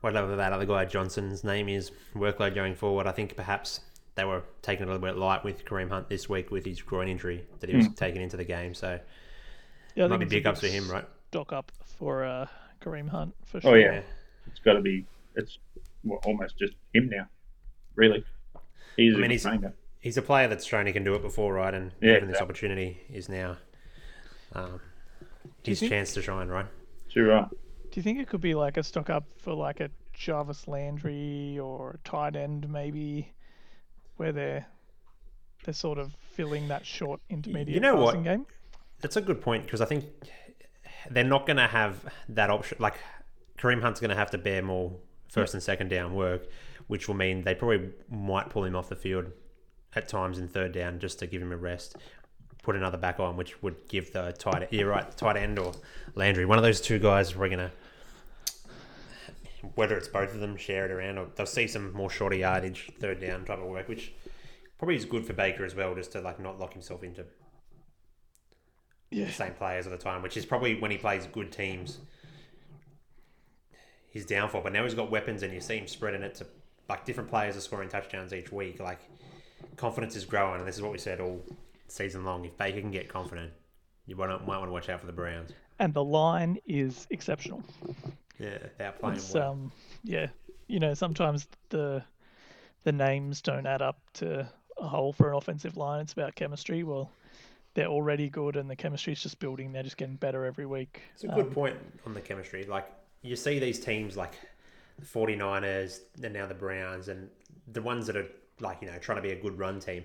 whatever 0.00 0.36
that 0.36 0.52
other 0.52 0.66
guy 0.66 0.84
Johnson's 0.84 1.44
name 1.44 1.68
is, 1.68 1.90
workload 2.14 2.54
going 2.54 2.74
forward. 2.74 3.06
I 3.06 3.12
think 3.12 3.36
perhaps 3.36 3.80
they 4.14 4.24
were 4.24 4.42
taking 4.62 4.82
it 4.86 4.88
a 4.88 4.92
little 4.92 5.06
bit 5.06 5.16
light 5.16 5.44
with 5.44 5.64
Kareem 5.64 5.88
Hunt 5.90 6.08
this 6.08 6.28
week 6.28 6.50
with 6.50 6.64
his 6.64 6.80
groin 6.82 7.08
injury 7.08 7.44
that 7.60 7.70
he 7.70 7.76
was 7.76 7.88
taking 7.96 8.20
into 8.22 8.36
the 8.36 8.44
game. 8.44 8.74
So 8.74 8.98
Yeah, 9.94 10.04
I 10.04 10.08
might 10.08 10.18
be 10.18 10.24
big 10.26 10.46
ups 10.46 10.60
for 10.60 10.66
him, 10.66 10.90
right? 10.90 11.04
Stock 11.28 11.52
up 11.52 11.70
for 11.98 12.24
uh, 12.24 12.46
Kareem 12.82 13.08
Hunt 13.08 13.34
for 13.44 13.60
sure. 13.60 13.70
Oh 13.70 13.74
sure. 13.74 13.92
yeah, 13.92 14.00
it's 14.46 14.58
got 14.60 14.72
to 14.74 14.80
be. 14.80 15.06
It's 15.36 15.58
well, 16.02 16.18
almost 16.24 16.58
just 16.58 16.72
him 16.94 17.08
now, 17.08 17.26
really. 17.94 18.24
He's 18.96 19.14
I 19.14 19.18
a 19.18 19.20
mean, 19.20 19.30
he's- 19.30 19.46
He's 20.02 20.16
a 20.16 20.22
player 20.22 20.48
that's 20.48 20.64
shown 20.64 20.86
he 20.86 20.94
can 20.94 21.04
do 21.04 21.14
it 21.14 21.20
before, 21.20 21.52
right? 21.52 21.74
And 21.74 21.92
Yeah, 22.00 22.14
given 22.14 22.28
this 22.28 22.36
exactly. 22.36 22.44
opportunity 22.44 23.00
is 23.12 23.28
now 23.28 23.58
um, 24.54 24.80
his 25.62 25.78
think- 25.80 25.90
chance 25.92 26.14
to 26.14 26.22
shine, 26.22 26.48
right? 26.48 26.64
Too 27.12 27.26
right. 27.26 27.46
Do 27.90 27.98
you 27.98 28.02
think 28.02 28.20
it 28.20 28.28
could 28.28 28.40
be 28.40 28.54
like 28.54 28.76
a 28.76 28.82
stock 28.82 29.10
up 29.10 29.24
for 29.38 29.52
like 29.52 29.80
a 29.80 29.90
Jarvis 30.14 30.68
Landry 30.68 31.58
or 31.58 31.92
a 31.92 32.08
tight 32.08 32.36
end 32.36 32.68
maybe, 32.68 33.32
where 34.16 34.32
they're 34.32 34.66
they're 35.64 35.74
sort 35.74 35.98
of 35.98 36.14
filling 36.32 36.68
that 36.68 36.86
short 36.86 37.20
intermediate 37.28 37.74
you 37.74 37.80
know 37.80 37.96
what? 37.96 38.14
passing 38.14 38.22
game? 38.22 38.46
That's 39.00 39.16
a 39.16 39.20
good 39.20 39.40
point 39.40 39.64
because 39.64 39.80
I 39.80 39.86
think 39.86 40.04
they're 41.10 41.24
not 41.24 41.46
going 41.46 41.56
to 41.56 41.66
have 41.66 42.04
that 42.30 42.50
option. 42.50 42.78
Like 42.80 42.94
Kareem 43.58 43.82
Hunt's 43.82 44.00
going 44.00 44.10
to 44.10 44.16
have 44.16 44.30
to 44.30 44.38
bear 44.38 44.62
more 44.62 44.92
first 45.28 45.54
and 45.54 45.62
second 45.62 45.88
down 45.88 46.14
work, 46.14 46.46
which 46.86 47.08
will 47.08 47.14
mean 47.14 47.42
they 47.42 47.54
probably 47.54 47.90
might 48.10 48.50
pull 48.50 48.64
him 48.64 48.76
off 48.76 48.88
the 48.88 48.96
field 48.96 49.26
at 49.94 50.08
times 50.08 50.38
in 50.38 50.48
third 50.48 50.72
down 50.72 50.98
just 50.98 51.18
to 51.18 51.26
give 51.26 51.42
him 51.42 51.52
a 51.52 51.56
rest. 51.56 51.96
Put 52.62 52.76
another 52.76 52.98
back 52.98 53.18
on, 53.18 53.36
which 53.36 53.62
would 53.62 53.88
give 53.88 54.12
the 54.12 54.32
tight 54.32 54.68
yeah 54.70 54.82
right 54.82 55.16
tight 55.16 55.36
end 55.36 55.58
or 55.58 55.72
Landry 56.14 56.44
one 56.44 56.58
of 56.58 56.64
those 56.64 56.80
two 56.80 56.98
guys. 56.98 57.34
We're 57.34 57.48
gonna 57.48 57.72
whether 59.74 59.96
it's 59.96 60.08
both 60.08 60.34
of 60.34 60.40
them 60.40 60.56
share 60.56 60.84
it 60.86 60.90
around 60.90 61.18
or 61.18 61.26
they'll 61.36 61.46
see 61.46 61.66
some 61.66 61.92
more 61.92 62.10
shorter 62.10 62.36
yardage 62.36 62.90
third 62.98 63.20
down 63.20 63.44
type 63.44 63.58
of 63.58 63.66
work, 63.66 63.88
which 63.88 64.12
probably 64.78 64.96
is 64.96 65.04
good 65.04 65.26
for 65.26 65.32
Baker 65.32 65.64
as 65.64 65.74
well, 65.74 65.94
just 65.94 66.12
to 66.12 66.20
like 66.20 66.40
not 66.40 66.58
lock 66.58 66.72
himself 66.72 67.02
into 67.02 67.24
Yeah, 69.10 69.26
the 69.26 69.32
same 69.32 69.52
players 69.54 69.86
all 69.86 69.92
the 69.92 69.98
time, 69.98 70.22
which 70.22 70.36
is 70.36 70.46
probably 70.46 70.78
when 70.80 70.90
he 70.90 70.96
plays 70.98 71.26
good 71.26 71.52
teams, 71.52 71.98
his 74.10 74.26
downfall. 74.26 74.62
But 74.62 74.72
now 74.72 74.84
he's 74.84 74.94
got 74.94 75.10
weapons, 75.10 75.42
and 75.42 75.52
you 75.52 75.60
see 75.60 75.76
him 75.78 75.86
spreading 75.86 76.22
it 76.22 76.34
to 76.36 76.46
like 76.88 77.04
different 77.04 77.28
players 77.30 77.56
are 77.56 77.60
scoring 77.60 77.88
touchdowns 77.88 78.32
each 78.32 78.50
week. 78.50 78.80
Like 78.80 79.00
confidence 79.76 80.16
is 80.16 80.24
growing, 80.24 80.58
and 80.60 80.66
this 80.68 80.76
is 80.76 80.82
what 80.82 80.92
we 80.92 80.98
said 80.98 81.20
all 81.20 81.44
season 81.88 82.24
long. 82.24 82.44
If 82.44 82.56
Baker 82.56 82.80
can 82.80 82.90
get 82.90 83.08
confident, 83.08 83.52
you 84.06 84.16
might, 84.16 84.28
might 84.28 84.58
want 84.58 84.66
to 84.68 84.72
watch 84.72 84.88
out 84.88 85.00
for 85.00 85.06
the 85.06 85.12
Browns. 85.12 85.52
and 85.78 85.92
the 85.94 86.02
line 86.04 86.58
is 86.66 87.06
exceptional. 87.10 87.62
Yeah, 88.40 88.58
they're 88.78 88.92
playing 88.92 89.16
It's 89.16 89.28
well. 89.28 89.48
um 89.48 89.72
yeah, 90.04 90.28
you 90.68 90.78
know 90.80 90.94
sometimes 90.94 91.48
the 91.70 92.02
the 92.84 92.92
names 92.92 93.42
don't 93.42 93.66
add 93.66 93.82
up 93.82 94.00
to 94.14 94.50
a 94.78 94.88
whole 94.88 95.12
for 95.12 95.30
an 95.30 95.36
offensive 95.36 95.76
line. 95.76 96.00
It's 96.02 96.12
about 96.14 96.34
chemistry. 96.36 96.82
Well, 96.84 97.10
they're 97.74 97.86
already 97.88 98.30
good, 98.30 98.56
and 98.56 98.70
the 98.70 98.76
chemistry 98.76 99.12
is 99.14 99.22
just 99.22 99.38
building. 99.40 99.72
They're 99.72 99.82
just 99.84 99.96
getting 99.98 100.16
better 100.16 100.44
every 100.44 100.66
week. 100.66 101.02
It's 101.14 101.24
a 101.24 101.28
good 101.28 101.46
Um, 101.46 101.52
point 101.52 101.76
on 102.06 102.14
the 102.14 102.20
chemistry. 102.20 102.64
Like 102.64 102.86
you 103.22 103.36
see 103.36 103.58
these 103.58 103.80
teams 103.80 104.16
like 104.16 104.34
the 104.98 105.06
49ers 105.06 106.00
and 106.22 106.32
now 106.34 106.46
the 106.46 106.54
Browns 106.54 107.08
and 107.08 107.30
the 107.72 107.82
ones 107.82 108.06
that 108.06 108.16
are 108.16 108.26
like, 108.60 108.82
you 108.82 108.90
know, 108.90 108.98
trying 108.98 109.16
to 109.16 109.22
be 109.22 109.32
a 109.32 109.40
good 109.40 109.58
run 109.58 109.80
team. 109.80 110.04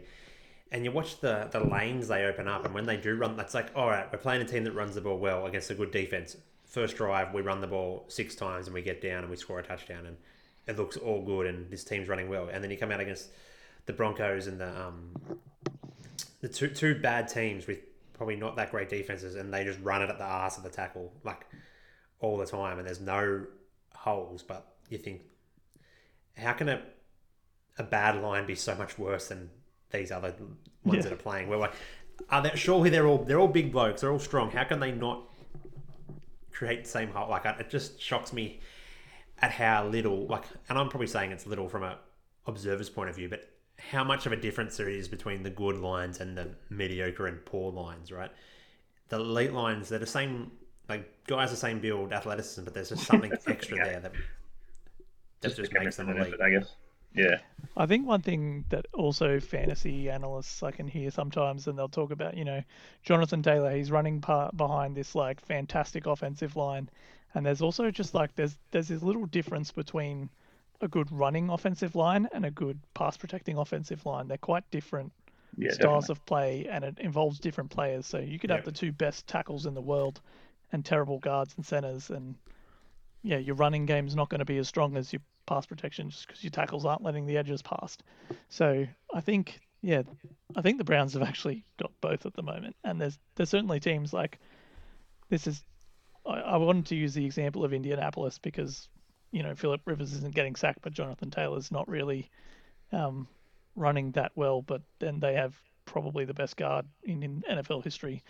And 0.71 0.83
you 0.85 0.91
watch 0.91 1.19
the 1.21 1.47
the 1.51 1.61
lanes 1.61 2.07
they 2.07 2.25
open 2.25 2.47
up 2.47 2.65
and 2.65 2.73
when 2.73 2.85
they 2.85 2.97
do 2.97 3.15
run 3.15 3.35
that's 3.37 3.53
like, 3.53 3.71
all 3.75 3.89
right, 3.89 4.11
we're 4.11 4.19
playing 4.19 4.41
a 4.41 4.45
team 4.45 4.63
that 4.65 4.73
runs 4.73 4.95
the 4.95 5.01
ball 5.01 5.17
well 5.19 5.45
against 5.45 5.69
a 5.71 5.75
good 5.75 5.91
defense. 5.91 6.37
First 6.75 6.97
drive, 6.97 7.33
we 7.33 7.41
run 7.41 7.61
the 7.61 7.67
ball 7.67 8.03
six 8.09 8.35
times 8.35 8.67
and 8.67 8.73
we 8.73 8.81
get 8.81 9.01
down 9.01 9.19
and 9.19 9.29
we 9.29 9.37
score 9.37 9.59
a 9.59 9.63
touchdown 9.63 10.05
and 10.07 10.17
it 10.67 10.77
looks 10.77 10.97
all 10.97 11.21
good 11.21 11.47
and 11.47 11.71
this 11.71 11.85
team's 11.85 12.09
running 12.09 12.27
well. 12.27 12.49
And 12.51 12.61
then 12.61 12.69
you 12.69 12.75
come 12.75 12.91
out 12.91 12.99
against 12.99 13.29
the 13.85 13.93
Broncos 13.93 14.47
and 14.47 14.59
the 14.59 14.67
um 14.77 15.13
the 16.41 16.49
two 16.49 16.67
two 16.67 16.99
bad 16.99 17.29
teams 17.29 17.65
with 17.65 17.79
probably 18.11 18.35
not 18.35 18.57
that 18.57 18.71
great 18.71 18.89
defenses, 18.89 19.35
and 19.35 19.53
they 19.53 19.63
just 19.63 19.79
run 19.83 20.01
it 20.01 20.09
at 20.09 20.17
the 20.17 20.25
arse 20.25 20.57
of 20.57 20.63
the 20.63 20.69
tackle 20.69 21.13
like 21.23 21.45
all 22.19 22.35
the 22.35 22.45
time, 22.45 22.77
and 22.77 22.85
there's 22.85 22.99
no 22.99 23.45
holes. 23.93 24.43
But 24.43 24.67
you 24.89 24.97
think, 24.97 25.21
how 26.35 26.51
can 26.51 26.67
a 26.67 26.81
a 27.77 27.83
bad 27.83 28.21
line 28.21 28.45
be 28.45 28.55
so 28.55 28.75
much 28.75 28.99
worse 28.99 29.29
than 29.29 29.49
these 29.91 30.11
other 30.11 30.33
ones 30.83 30.97
Yeah. 30.97 31.03
that 31.03 31.13
are 31.13 31.23
playing? 31.23 31.47
We're 31.47 31.55
like, 31.55 31.73
are 32.29 32.41
they, 32.41 32.51
surely 32.55 32.89
they're 32.89 33.07
all 33.07 33.19
they're 33.19 33.39
all 33.39 33.47
big 33.47 33.71
blokes, 33.71 34.01
they're 34.01 34.11
all 34.11 34.19
strong. 34.19 34.51
How 34.51 34.65
can 34.65 34.81
they 34.81 34.91
not 34.91 35.21
create 36.55 36.83
the 36.83 36.89
same 36.89 37.09
hole? 37.09 37.29
Like 37.29 37.45
it 37.45 37.69
just 37.69 38.01
shocks 38.01 38.33
me 38.33 38.59
at 39.39 39.51
how 39.51 39.87
little 39.87 40.25
like, 40.27 40.45
and 40.69 40.77
I'm 40.77 40.89
probably 40.89 41.07
saying 41.07 41.31
it's 41.31 41.45
little 41.45 41.69
from 41.69 41.83
a 41.83 41.97
observer's 42.47 42.89
point 42.89 43.09
of 43.09 43.15
view, 43.15 43.29
but 43.29 43.49
how 43.77 44.03
much 44.03 44.25
of 44.25 44.31
a 44.31 44.37
difference 44.37 44.77
there 44.77 44.89
is 44.89 45.07
between 45.07 45.43
the 45.43 45.49
good 45.49 45.77
lines 45.77 46.19
and 46.21 46.37
the 46.37 46.49
mediocre 46.69 47.27
and 47.27 47.43
poor 47.45 47.71
lines, 47.71 48.11
right? 48.11 48.31
The 49.09 49.17
elite 49.17 49.53
lines, 49.53 49.89
they're 49.89 49.99
the 49.99 50.07
same, 50.07 50.51
like 50.87 51.25
guys 51.27 51.51
the 51.51 51.57
same 51.57 51.79
build, 51.79 52.13
athleticism, 52.13 52.63
but 52.63 52.73
there's 52.73 52.89
just 52.89 53.05
something 53.05 53.31
extra 53.47 53.77
there 53.77 53.99
that 53.99 54.13
that 55.41 55.55
just, 55.55 55.71
the 55.71 55.79
makes 55.79 55.97
them 55.97 56.09
elite. 56.09 56.33
I 56.41 56.49
guess. 56.49 56.75
Yeah. 57.15 57.39
I 57.77 57.85
think 57.85 58.07
one 58.07 58.21
thing 58.21 58.65
that 58.69 58.85
also 58.93 59.39
fantasy 59.39 60.09
analysts 60.09 60.63
I 60.63 60.71
can 60.71 60.87
hear 60.87 61.11
sometimes, 61.11 61.67
and 61.67 61.77
they'll 61.77 61.89
talk 61.89 62.11
about, 62.11 62.37
you 62.37 62.45
know, 62.45 62.61
Jonathan 63.03 63.41
Taylor. 63.43 63.75
He's 63.75 63.91
running 63.91 64.21
part 64.21 64.55
behind 64.55 64.95
this 64.95 65.15
like 65.15 65.41
fantastic 65.41 66.05
offensive 66.05 66.55
line, 66.55 66.89
and 67.33 67.45
there's 67.45 67.61
also 67.61 67.91
just 67.91 68.13
like 68.13 68.35
there's 68.35 68.57
there's 68.71 68.87
this 68.89 69.01
little 69.03 69.25
difference 69.25 69.71
between 69.71 70.29
a 70.81 70.87
good 70.87 71.11
running 71.11 71.49
offensive 71.49 71.95
line 71.95 72.27
and 72.33 72.45
a 72.45 72.51
good 72.51 72.79
pass 72.93 73.17
protecting 73.17 73.57
offensive 73.57 74.05
line. 74.05 74.27
They're 74.27 74.37
quite 74.37 74.69
different 74.71 75.11
Yeah. 75.57 75.71
styles 75.71 76.07
definitely. 76.07 76.11
of 76.21 76.25
play, 76.25 76.67
and 76.69 76.83
it 76.83 76.99
involves 76.99 77.39
different 77.39 77.71
players. 77.71 78.05
So 78.05 78.19
you 78.19 78.39
could 78.39 78.51
have 78.51 78.65
the 78.65 78.71
two 78.71 78.91
best 78.91 79.25
tackles 79.27 79.65
in 79.65 79.73
the 79.73 79.81
world, 79.81 80.21
and 80.71 80.83
terrible 80.85 81.19
guards 81.19 81.53
and 81.55 81.65
centers, 81.65 82.09
and 82.09 82.35
yeah, 83.23 83.37
your 83.37 83.55
running 83.55 83.85
game's 83.85 84.15
not 84.15 84.29
going 84.29 84.39
to 84.39 84.45
be 84.45 84.57
as 84.59 84.67
strong 84.67 84.95
as 84.97 85.11
your 85.11 85.21
pass 85.45 85.65
protection 85.65 86.09
just 86.09 86.27
because 86.27 86.43
your 86.43 86.51
tackles 86.51 86.85
aren't 86.85 87.03
letting 87.03 87.25
the 87.25 87.37
edges 87.37 87.61
past. 87.61 88.03
So 88.49 88.85
I 89.13 89.21
think, 89.21 89.59
yeah, 89.81 90.03
I 90.55 90.61
think 90.61 90.77
the 90.77 90.83
Browns 90.83 91.13
have 91.13 91.23
actually 91.23 91.65
got 91.77 91.91
both 92.01 92.25
at 92.25 92.33
the 92.33 92.43
moment, 92.43 92.75
and 92.83 92.99
there's 92.99 93.17
there's 93.35 93.49
certainly 93.49 93.79
teams 93.79 94.13
like 94.13 94.39
this 95.29 95.47
is. 95.47 95.63
I, 96.25 96.39
I 96.39 96.57
wanted 96.57 96.87
to 96.87 96.95
use 96.95 97.13
the 97.13 97.25
example 97.25 97.63
of 97.63 97.73
Indianapolis 97.73 98.39
because 98.39 98.89
you 99.31 99.43
know 99.43 99.55
Philip 99.55 99.81
Rivers 99.85 100.13
isn't 100.13 100.35
getting 100.35 100.55
sacked, 100.55 100.81
but 100.81 100.93
Jonathan 100.93 101.31
Taylor's 101.31 101.71
not 101.71 101.87
really 101.87 102.29
um, 102.91 103.27
running 103.75 104.11
that 104.11 104.31
well. 104.35 104.61
But 104.61 104.81
then 104.99 105.19
they 105.19 105.35
have 105.35 105.55
probably 105.85 106.25
the 106.25 106.33
best 106.33 106.57
guard 106.57 106.85
in, 107.03 107.23
in 107.23 107.43
NFL 107.49 107.83
history, 107.83 108.23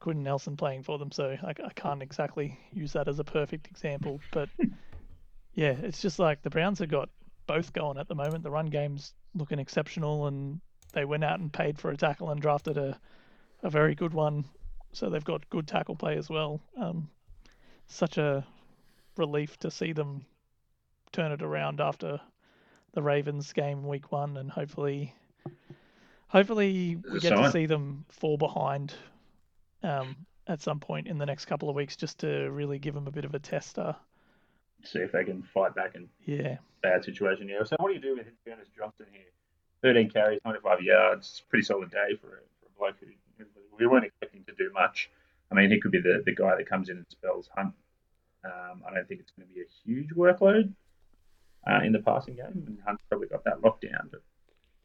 Quenton 0.00 0.24
Nelson, 0.24 0.56
playing 0.56 0.82
for 0.82 0.98
them. 0.98 1.12
So 1.12 1.36
I, 1.42 1.50
I 1.50 1.72
can't 1.74 2.02
exactly 2.02 2.58
use 2.72 2.92
that 2.94 3.08
as 3.08 3.18
a 3.18 3.24
perfect 3.24 3.68
example, 3.68 4.20
but 4.32 4.48
yeah, 5.54 5.72
it's 5.82 6.00
just 6.00 6.18
like 6.18 6.42
the 6.42 6.50
Browns 6.50 6.78
have 6.78 6.88
got 6.88 7.08
both 7.46 7.72
going 7.72 7.98
at 7.98 8.08
the 8.08 8.14
moment. 8.14 8.44
The 8.44 8.50
run 8.50 8.66
game's 8.66 9.14
looking 9.34 9.58
exceptional, 9.58 10.26
and 10.26 10.60
they 10.92 11.04
went 11.04 11.24
out 11.24 11.40
and 11.40 11.52
paid 11.52 11.78
for 11.78 11.90
a 11.90 11.96
tackle 11.96 12.30
and 12.30 12.40
drafted 12.40 12.76
a 12.76 12.98
a 13.62 13.70
very 13.70 13.94
good 13.94 14.14
one. 14.14 14.44
So 14.92 15.10
they've 15.10 15.24
got 15.24 15.48
good 15.50 15.68
tackle 15.68 15.96
play 15.96 16.16
as 16.16 16.28
well. 16.28 16.60
Um, 16.76 17.08
such 17.86 18.18
a 18.18 18.44
relief 19.16 19.56
to 19.58 19.70
see 19.70 19.92
them 19.92 20.24
turn 21.12 21.32
it 21.32 21.42
around 21.42 21.80
after 21.80 22.20
the 22.92 23.02
Ravens 23.02 23.52
game 23.52 23.86
week 23.86 24.10
one, 24.10 24.36
and 24.36 24.50
hopefully, 24.50 25.14
hopefully 26.28 26.96
we 27.12 27.20
get 27.20 27.30
to 27.36 27.50
see 27.50 27.66
them 27.66 28.04
fall 28.08 28.36
behind 28.36 28.94
um, 29.82 30.16
at 30.46 30.60
some 30.60 30.80
point 30.80 31.06
in 31.06 31.18
the 31.18 31.26
next 31.26 31.44
couple 31.44 31.68
of 31.68 31.76
weeks, 31.76 31.96
just 31.96 32.18
to 32.20 32.50
really 32.50 32.78
give 32.78 32.94
them 32.94 33.06
a 33.06 33.12
bit 33.12 33.24
of 33.24 33.34
a 33.34 33.38
tester. 33.38 33.94
See 34.84 35.00
if 35.00 35.12
they 35.12 35.24
can 35.24 35.42
fight 35.42 35.74
back 35.74 35.94
in 35.94 36.08
Yeah, 36.24 36.56
bad 36.82 37.04
situation. 37.04 37.48
Yeah. 37.48 37.64
So 37.64 37.76
what 37.78 37.88
do 37.88 37.94
you 37.94 38.00
do 38.00 38.16
with 38.16 38.26
Ernest 38.46 38.70
Johnson 38.76 39.06
here? 39.12 39.22
13 39.82 40.10
carries, 40.10 40.40
95 40.44 40.82
yards. 40.82 41.42
Pretty 41.48 41.64
solid 41.64 41.90
day 41.90 42.16
for 42.20 42.28
a, 42.28 42.40
for 42.60 42.66
a 42.66 42.78
bloke 42.78 42.96
who 43.00 43.06
we 43.78 43.86
weren't 43.86 44.04
expecting 44.04 44.44
to 44.44 44.52
do 44.58 44.70
much. 44.74 45.10
I 45.50 45.54
mean, 45.54 45.70
he 45.70 45.80
could 45.80 45.90
be 45.90 46.00
the, 46.00 46.22
the 46.24 46.34
guy 46.34 46.54
that 46.56 46.68
comes 46.68 46.90
in 46.90 46.98
and 46.98 47.06
spells 47.08 47.48
Hunt. 47.56 47.72
Um, 48.44 48.82
I 48.86 48.94
don't 48.94 49.08
think 49.08 49.20
it's 49.20 49.30
going 49.32 49.48
to 49.48 49.54
be 49.54 49.60
a 49.62 49.64
huge 49.84 50.10
workload. 50.14 50.72
uh, 51.66 51.80
in 51.84 51.92
the 51.92 51.98
passing 51.98 52.36
game, 52.36 52.64
and 52.66 52.78
Hunt's 52.86 53.02
probably 53.08 53.28
got 53.28 53.44
that 53.44 53.60
lockdown. 53.60 54.10
But 54.10 54.22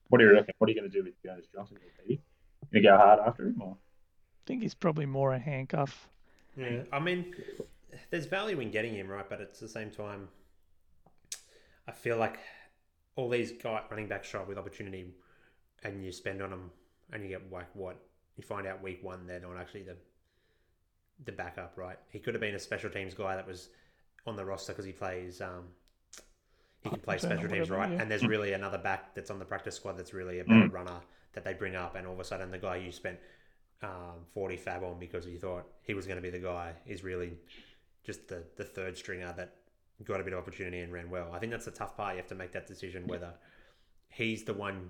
what 0.10 0.20
do 0.20 0.26
you 0.26 0.34
reckon? 0.34 0.54
What 0.58 0.70
are 0.70 0.74
you 0.74 0.80
going 0.80 0.90
to 0.92 0.98
do 0.98 1.04
with 1.04 1.14
Jonas 1.24 1.46
Johnson? 1.54 1.78
You 2.08 2.18
going 2.72 2.84
to 2.84 2.90
go 2.90 2.98
hard 2.98 3.20
after 3.26 3.48
him, 3.48 3.62
or 3.62 3.72
I 3.78 4.42
think 4.46 4.62
he's 4.62 4.74
probably 4.76 5.06
more 5.06 5.34
a 5.34 5.40
handcuff. 5.40 6.10
Yeah, 6.58 6.84
I 6.92 7.00
mean, 7.00 7.34
there's 8.10 8.26
value 8.26 8.60
in 8.60 8.72
getting 8.72 8.94
him 8.94 9.08
right, 9.08 9.28
but 9.28 9.42
at 9.42 9.58
the 9.60 9.68
same 9.68 9.92
time, 9.92 10.28
I 11.88 11.92
feel 11.92 12.18
like 12.18 12.40
all 13.16 13.30
these 13.30 13.52
guy 13.52 13.82
running 13.90 14.08
back 14.08 14.24
show 14.24 14.40
up 14.40 14.48
with 14.48 14.58
opportunity, 14.58 15.14
and 15.84 16.04
you 16.04 16.12
spend 16.12 16.42
on 16.42 16.50
them, 16.50 16.72
and 17.12 17.24
you 17.24 17.30
get 17.30 17.52
like 17.52 17.68
what 17.74 17.98
you 18.38 18.44
find 18.44 18.68
out 18.68 18.84
week 18.84 19.02
one 19.02 19.26
they're 19.26 19.40
not 19.40 19.58
actually 19.58 19.84
the 19.84 19.96
the 21.24 21.32
backup, 21.32 21.74
right? 21.78 21.98
He 22.10 22.20
could 22.20 22.34
have 22.34 22.42
been 22.42 22.56
a 22.56 22.60
special 22.60 22.90
teams 22.90 23.14
guy 23.14 23.36
that 23.36 23.48
was 23.48 23.70
on 24.28 24.36
the 24.36 24.44
roster 24.44 24.74
because 24.74 24.86
he 24.86 24.92
plays. 24.92 25.42
Um, 25.42 25.66
he 26.82 26.90
can 26.90 27.00
play 27.00 27.18
special 27.18 27.50
teams, 27.50 27.70
right? 27.70 27.92
yeah. 27.92 28.02
And 28.02 28.12
there's 28.12 28.28
really 28.28 28.54
another 28.54 28.78
back 28.78 29.16
that's 29.16 29.32
on 29.32 29.40
the 29.40 29.46
practice 29.46 29.76
squad 29.76 29.98
that's 29.98 30.14
really 30.14 30.40
a 30.40 30.44
better 30.44 30.68
runner 30.68 31.00
that 31.34 31.44
they 31.44 31.54
bring 31.54 31.76
up, 31.76 31.96
and 31.96 32.06
all 32.06 32.14
of 32.14 32.20
a 32.20 32.24
sudden 32.24 32.52
the 32.52 32.58
guy 32.58 32.76
you 32.76 32.92
spent 32.92 33.18
um, 33.82 34.26
40 34.34 34.58
FAAB 34.58 34.84
on 34.84 35.00
because 35.00 35.26
you 35.26 35.38
thought 35.38 35.66
he 35.82 35.94
was 35.94 36.06
going 36.06 36.18
to 36.18 36.22
be 36.22 36.30
the 36.30 36.40
guy 36.40 36.74
is 36.86 37.04
really 37.04 37.34
just 38.06 38.28
the, 38.28 38.44
the 38.56 38.64
third 38.64 38.98
stringer 38.98 39.34
that 39.38 39.56
got 40.04 40.20
a 40.20 40.24
bit 40.24 40.34
of 40.34 40.40
opportunity 40.40 40.80
and 40.80 40.92
ran 40.92 41.10
well. 41.10 41.32
I 41.34 41.40
think 41.40 41.52
that's 41.52 41.66
the 41.66 41.72
tough 41.72 41.96
part. 41.96 42.14
You 42.14 42.18
have 42.18 42.28
to 42.28 42.36
make 42.36 42.52
that 42.52 42.68
decision 42.68 43.08
whether 43.08 43.34
he's 44.10 44.44
the 44.44 44.54
one 44.54 44.90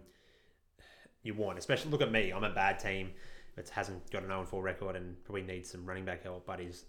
you 1.24 1.34
want. 1.34 1.58
Especially 1.58 1.92
look 1.92 2.02
at 2.02 2.12
me. 2.12 2.32
I'm 2.32 2.44
a 2.44 2.50
bad 2.50 2.80
team 2.80 3.12
that 3.56 3.70
hasn't 3.70 4.10
got 4.12 4.24
an 4.24 4.30
0 4.30 4.46
4 4.46 4.62
record 4.62 4.96
and 4.96 5.24
probably 5.24 5.44
needs 5.44 5.72
some 5.72 5.86
running 5.86 6.06
back 6.06 6.24
help, 6.24 6.46
but 6.46 6.60
is 6.60 6.86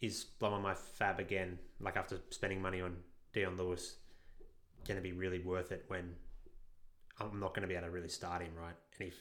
is 0.00 0.24
blowing 0.38 0.62
my 0.62 0.72
FAAB 0.72 1.18
again, 1.18 1.58
like 1.78 1.96
after 1.96 2.18
spending 2.30 2.62
money 2.62 2.80
on 2.80 2.96
Dion 3.34 3.56
Lewis, 3.58 3.96
going 4.86 4.96
to 4.96 5.02
be 5.02 5.12
really 5.12 5.40
worth 5.40 5.72
it 5.72 5.84
when 5.88 6.14
I'm 7.20 7.38
not 7.38 7.54
going 7.54 7.62
to 7.62 7.68
be 7.68 7.74
able 7.74 7.86
to 7.86 7.90
really 7.90 8.08
start 8.08 8.40
him, 8.40 8.52
right? 8.58 8.74
And 8.98 9.08
if 9.08 9.14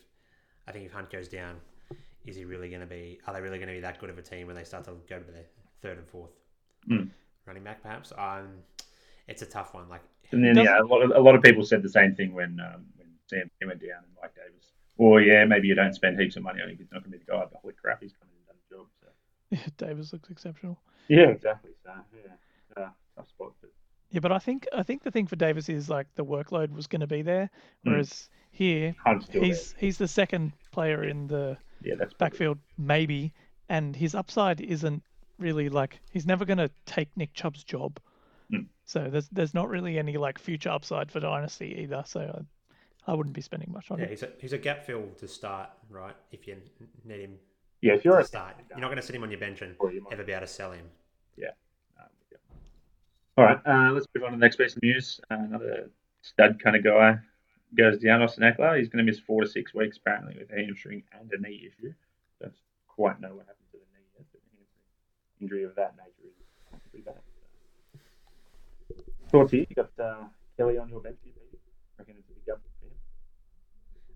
I 0.68 0.72
think 0.72 0.86
if 0.86 0.94
Hunt 0.94 1.10
goes 1.10 1.28
down, 1.28 1.58
is 2.26 2.36
he 2.36 2.46
really 2.46 2.70
going 2.70 2.82
to 2.82 2.88
be? 2.88 3.20
Are 3.28 3.34
they 3.34 3.42
really 3.42 3.58
going 3.58 3.68
to 3.68 3.74
be 3.74 3.82
that 3.82 4.00
good 4.00 4.10
of 4.10 4.18
a 4.18 4.22
team 4.22 4.48
when 4.48 4.56
they 4.56 4.64
start 4.64 4.86
to 4.86 4.94
go 5.10 5.20
to 5.20 5.32
their 5.32 5.46
third 5.82 5.98
and 5.98 6.08
fourth 6.08 6.32
Mm. 6.90 7.10
running 7.46 7.64
back? 7.64 7.82
Perhaps. 7.84 8.14
Um, 8.18 8.48
it's 9.28 9.42
a 9.42 9.46
tough 9.46 9.74
one. 9.74 9.88
Like, 9.90 10.02
And 10.32 10.44
then, 10.44 10.56
yeah, 10.58 10.80
a 10.82 10.84
lot, 10.84 11.02
of, 11.04 11.12
a 11.12 11.20
lot 11.20 11.36
of 11.36 11.42
people 11.44 11.64
said 11.64 11.82
the 11.84 11.90
same 11.90 12.16
thing 12.16 12.34
when 12.34 12.60
um, 12.60 12.86
when 12.98 13.08
Sam 13.28 13.50
went 13.66 13.80
down 13.82 14.04
and 14.04 14.14
Mike 14.22 14.34
Davis. 14.36 14.72
Or 14.98 15.22
yeah, 15.22 15.46
maybe 15.46 15.68
you 15.68 15.76
don't 15.76 15.94
spend 15.94 16.20
heaps 16.20 16.36
of 16.36 16.44
money 16.44 16.62
on 16.62 16.70
him. 16.70 16.78
He's 16.78 16.92
not 16.92 17.04
going 17.04 17.12
to 17.14 17.18
be 17.20 17.24
the 17.26 17.32
guy. 17.32 17.46
But 17.52 17.60
holy 17.62 17.74
crap, 17.74 18.02
he's 18.02 18.12
come 18.14 18.28
in 18.32 18.38
and 18.38 18.48
done 18.48 18.58
the 18.70 18.76
job. 18.76 18.88
So. 19.02 19.08
Yeah, 19.52 19.88
Davis 19.88 20.14
looks 20.14 20.30
exceptional. 20.30 20.80
Yeah, 21.08 21.30
exactly. 21.30 21.72
So 21.84 21.92
yeah, 22.16 22.84
uh, 22.84 22.90
tough 23.16 23.30
spot. 23.30 23.54
But 23.62 23.72
Yeah, 24.12 24.20
but 24.20 24.32
I 24.32 24.40
think 24.40 24.68
I 24.74 24.84
think 24.84 25.04
the 25.04 25.12
thing 25.12 25.28
for 25.28 25.36
Davis 25.36 25.70
is 25.70 25.90
like 25.90 26.08
the 26.16 26.26
workload 26.26 26.72
was 26.74 26.88
going 26.88 27.02
to 27.02 27.08
be 27.08 27.22
there, 27.24 27.50
Mm. 27.86 27.92
whereas 27.92 28.30
here 28.52 28.96
Hunt's 29.04 29.26
still 29.26 29.44
he's 29.44 29.74
he's 29.78 29.98
the 29.98 30.08
second 30.08 30.54
player 30.72 31.04
in 31.04 31.28
the. 31.28 31.58
Yeah, 31.82 31.96
that's 31.98 32.14
probably- 32.14 32.18
backfield 32.32 32.58
maybe, 32.78 33.34
and 33.70 33.96
his 33.96 34.14
upside 34.16 34.60
isn't 34.62 35.02
really 35.40 35.70
like 35.70 36.00
he's 36.12 36.26
never 36.26 36.46
going 36.46 36.58
to 36.58 36.70
take 36.86 37.16
Nick 37.16 37.34
Chubb's 37.34 37.64
job. 37.64 38.00
Mm. 38.52 38.68
So 38.86 39.08
there's 39.10 39.30
there's 39.30 39.54
not 39.54 39.70
really 39.70 40.00
any 40.00 40.18
like 40.18 40.40
future 40.40 40.70
upside 40.70 41.12
for 41.12 41.20
dynasty 41.20 41.80
either. 41.82 42.04
So 42.06 42.20
I, 43.08 43.12
I 43.12 43.16
wouldn't 43.16 43.36
be 43.36 43.42
spending 43.42 43.72
much 43.72 43.92
on 43.92 44.00
him. 44.00 44.06
yeah, 44.06 44.08
it. 44.08 44.12
he's 44.12 44.24
a 44.24 44.30
he's 44.40 44.54
a 44.54 44.58
gap 44.58 44.86
fill 44.86 45.08
to 45.18 45.28
start, 45.28 45.70
right? 45.90 46.16
If 46.32 46.48
you 46.48 46.58
need 47.06 47.22
him 47.22 47.38
Yeah, 47.82 47.94
if 47.94 48.06
you're 48.06 48.18
to 48.18 48.24
a 48.24 48.26
start, 48.26 48.56
you're 48.70 48.80
not 48.80 48.88
going 48.88 48.98
to 48.98 49.06
sit 49.06 49.16
him 49.16 49.24
on 49.24 49.32
your 49.32 49.40
bench 49.40 49.62
and 49.62 49.76
you 49.92 50.02
might 50.02 50.14
ever 50.14 50.24
be 50.24 50.32
able 50.32 50.42
to 50.42 50.48
sell 50.48 50.72
him. 50.72 50.86
Um, 52.00 52.10
yeah. 52.32 52.38
All 53.38 53.46
right, 53.46 53.60
uh, 53.66 53.92
let's 53.94 54.08
move 54.14 54.26
on 54.26 54.32
to 54.32 54.38
the 54.38 54.42
next 54.42 54.58
piece 54.58 54.76
of 54.76 54.84
news. 54.84 55.20
Uh, 55.32 55.36
another 55.36 55.90
stud 56.22 56.62
kind 56.62 56.76
of 56.76 56.84
guy 56.84 57.18
goes 57.78 58.00
down, 58.00 58.22
Austin 58.22 58.44
Ekeler. 58.44 58.78
He's 58.78 58.90
going 58.90 59.06
to 59.06 59.10
miss 59.10 59.20
four 59.20 59.42
to 59.42 59.48
six 59.48 59.74
weeks 59.74 59.98
apparently 59.98 60.36
with 60.40 60.52
a 60.52 60.66
hamstring 60.66 61.04
and 61.20 61.32
a 61.32 61.42
knee 61.42 61.68
issue. 61.68 61.94
Don't 62.42 62.54
quite 62.88 63.22
know 63.22 63.30
what 63.30 63.46
happened 63.46 63.68
to 63.72 63.78
the 63.78 63.86
knee 63.94 64.06
yet, 64.16 64.26
but 64.32 64.40
a 64.40 64.56
hamstring 64.56 64.86
injury 65.42 65.64
of 65.64 65.76
that 65.76 65.96
nature 65.98 66.30
is 66.30 66.80
pretty 66.90 67.04
bad. 67.04 67.16
So. 68.88 68.96
Thoughts 69.30 69.52
here? 69.52 69.66
You 69.70 69.76
got 69.76 69.92
uh, 70.00 70.24
Kelley 70.58 70.78
on 70.78 70.90
your 70.90 71.02
bench 71.02 71.18
here, 71.24 71.34
Pete? 71.52 71.60
Reckon 71.98 72.16
it's 72.20 72.30
a 72.30 72.34
big 72.34 72.50
up 72.52 72.62
for 72.80 72.86
him? 72.86 72.92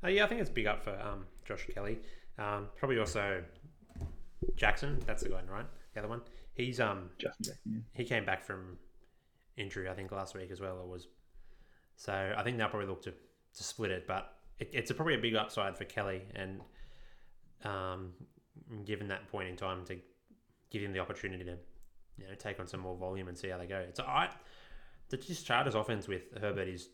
Uh, 0.04 0.08
yeah, 0.10 0.26
I 0.26 0.28
think 0.28 0.42
it's 0.42 0.50
big 0.50 0.68
up 0.68 0.84
for 0.84 1.00
um, 1.00 1.26
Josh 1.46 1.68
Kelley. 1.74 2.00
Um, 2.38 2.68
probably 2.78 3.00
also 3.00 3.44
Jackson. 4.56 5.00
That's 5.06 5.24
the 5.24 5.30
guy, 5.30 5.42
right? 5.50 5.66
The 5.94 6.00
other 6.00 6.10
one. 6.10 6.22
He's 6.56 6.80
um 6.80 7.10
Justin 7.18 7.46
Jackson. 7.46 7.86
he 7.94 8.04
came 8.04 8.26
back 8.26 8.44
from 8.44 8.78
injury, 9.58 9.90
I 9.90 9.94
think, 9.94 10.12
last 10.12 10.36
week 10.36 10.52
as 10.52 10.60
well. 10.60 10.80
It 10.82 10.88
was 10.88 11.08
so. 11.96 12.34
I 12.36 12.44
think 12.44 12.58
they'll 12.58 12.70
probably 12.70 12.88
look 12.88 13.04
to, 13.04 13.12
to 13.12 13.64
split 13.64 13.92
it, 13.92 14.08
but 14.08 14.36
it, 14.60 14.70
it's 14.74 14.92
a, 14.92 14.94
probably 14.94 15.16
a 15.16 15.20
big 15.20 15.36
upside 15.36 15.78
for 15.78 15.86
Kelley, 15.86 16.24
and 16.36 16.62
um, 17.64 18.14
given 18.86 19.08
that 19.08 19.28
point 19.30 19.50
in 19.50 19.56
time 19.56 19.86
to 19.86 19.98
give 20.74 20.82
him 20.82 20.92
the 20.92 21.00
opportunity 21.00 21.46
to 21.46 21.58
you 22.18 22.28
know 22.28 22.36
take 22.38 22.60
on 22.60 22.68
some 22.68 22.82
more 22.82 22.98
volume 22.98 23.30
and 23.30 23.38
see 23.38 23.48
how 23.48 23.58
they 23.58 23.68
go. 23.68 23.78
It's 23.78 24.00
I 24.00 24.30
the 25.10 25.18
just 25.18 25.46
Chargers 25.46 25.76
offense 25.76 26.08
with 26.08 26.24
Herbert 26.42 26.68
is 26.68 26.90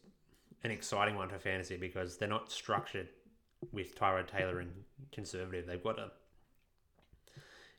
an 0.63 0.71
exciting 0.71 1.15
one 1.15 1.29
for 1.29 1.39
fantasy 1.39 1.77
because 1.77 2.17
they're 2.17 2.27
not 2.27 2.51
structured 2.51 3.07
with 3.71 3.97
Tyrod 3.97 4.27
Taylor 4.27 4.59
and 4.59 4.71
conservative. 5.11 5.65
They've 5.65 5.83
got 5.83 5.97
to 5.97 6.11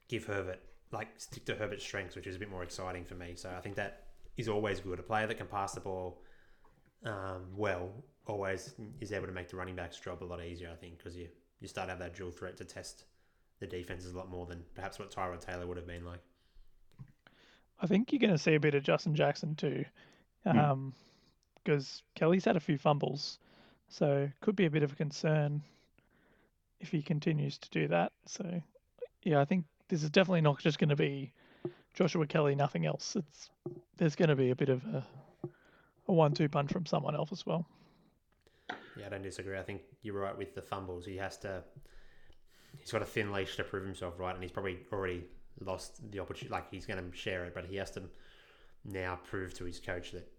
give 0.08 0.24
Herbert 0.24 0.60
like 0.92 1.08
stick 1.18 1.44
to 1.44 1.54
Herbert's 1.54 1.84
strengths, 1.84 2.16
which 2.16 2.26
is 2.26 2.36
a 2.36 2.38
bit 2.38 2.50
more 2.50 2.62
exciting 2.62 3.04
for 3.04 3.14
me. 3.14 3.34
So 3.36 3.52
I 3.56 3.60
think 3.60 3.76
that 3.76 4.06
is 4.36 4.48
always 4.48 4.80
good. 4.80 4.98
A 4.98 5.02
player 5.02 5.26
that 5.26 5.36
can 5.36 5.46
pass 5.46 5.72
the 5.72 5.80
ball 5.80 6.22
um, 7.04 7.46
well 7.54 7.90
always 8.26 8.74
is 9.00 9.12
able 9.12 9.26
to 9.26 9.32
make 9.32 9.48
the 9.48 9.56
running 9.56 9.76
back's 9.76 9.98
job 9.98 10.22
a 10.22 10.24
lot 10.24 10.42
easier. 10.42 10.70
I 10.72 10.76
think 10.76 10.98
because 10.98 11.16
you 11.16 11.28
you 11.60 11.68
start 11.68 11.88
to 11.88 11.92
have 11.92 11.98
that 11.98 12.14
dual 12.14 12.30
threat 12.30 12.56
to 12.56 12.64
test 12.64 13.04
the 13.61 13.66
defenses 13.66 14.12
a 14.12 14.16
lot 14.16 14.31
more 14.31 14.46
than 14.46 14.62
perhaps 14.75 14.99
what 14.99 15.11
Tyrod 15.11 15.40
Taylor 15.44 15.66
would 15.66 15.77
have 15.77 15.87
been 15.87 16.05
like. 16.05 16.20
I 17.81 17.87
think 17.87 18.12
you're 18.12 18.20
going 18.20 18.33
to 18.33 18.38
see 18.38 18.55
a 18.55 18.61
bit 18.61 18.75
of 18.75 18.83
Justin 18.83 19.14
Jackson 19.14 19.55
too, 19.55 19.85
Hmm. 20.44 20.59
um, 20.59 20.94
because 21.62 22.03
Kelley's 22.14 22.44
had 22.44 22.57
a 22.57 22.61
few 22.61 22.79
fumbles, 22.79 23.38
so 23.88 24.31
could 24.40 24.57
be 24.57 24.66
a 24.66 24.70
bit 24.70 24.83
of 24.83 24.92
a 24.92 24.96
concern 24.96 25.62
if 26.81 26.90
he 26.90 27.03
continues 27.03 27.59
to 27.59 27.70
do 27.70 27.88
that. 27.88 28.12
So, 28.27 28.62
yeah, 29.23 29.40
I 29.40 29.44
think 29.44 29.64
this 29.88 30.03
is 30.03 30.11
definitely 30.11 30.40
not 30.40 30.59
just 30.59 30.79
going 30.79 30.88
to 30.90 30.96
be 30.96 31.33
Joshua 31.94 32.27
Kelley, 32.27 32.55
nothing 32.55 32.87
else. 32.87 33.16
It's 33.16 33.51
there's 33.96 34.16
going 34.16 34.31
to 34.31 34.37
be 34.37 34.51
a 34.51 34.57
bit 34.57 34.68
of 34.70 34.83
a 34.87 35.05
a 36.09 36.12
one-two 36.12 36.49
punch 36.49 36.73
from 36.73 36.87
someone 36.87 37.14
else 37.14 37.31
as 37.31 37.44
well. 37.46 37.66
Yeah, 38.96 39.07
I 39.07 39.09
don't 39.11 39.23
disagree. 39.23 39.59
I 39.59 39.62
think 39.62 39.83
you're 40.03 40.18
right 40.18 40.37
with 40.37 40.55
the 40.55 40.62
fumbles. 40.62 41.05
He 41.07 41.16
has 41.18 41.37
to. 41.38 41.62
He's 42.78 42.90
got 42.90 43.02
a 43.02 43.06
thin 43.06 43.33
leash 43.33 43.56
to 43.56 43.64
prove 43.64 43.85
himself, 43.85 44.14
right? 44.18 44.35
And 44.35 44.42
he's 44.42 44.52
probably 44.52 44.78
already 44.92 45.24
lost 45.61 46.11
the 46.11 46.20
opportunity. 46.20 46.52
Like 46.52 46.70
he's 46.70 46.87
going 46.87 46.98
to 46.98 47.16
share 47.16 47.44
it, 47.44 47.54
but 47.54 47.66
he 47.66 47.76
has 47.76 47.90
to 47.92 48.02
now 48.85 49.18
prove 49.28 49.54
to 49.54 49.64
his 49.64 49.78
coach 49.78 50.12
that 50.12 50.30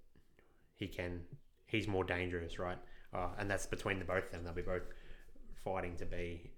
he 0.75 0.87
can. 0.87 1.21
He's 1.67 1.87
more 1.87 2.03
dangerous, 2.03 2.59
right? 2.59 2.77
Uh, 3.13 3.29
and 3.37 3.49
that's 3.49 3.65
between 3.65 3.99
the 3.99 4.05
both 4.05 4.25
of 4.25 4.31
them. 4.31 4.43
They'll 4.43 4.53
be 4.53 4.61
both 4.61 4.83
fighting 5.63 5.95
to 5.97 6.05
be. 6.05 6.51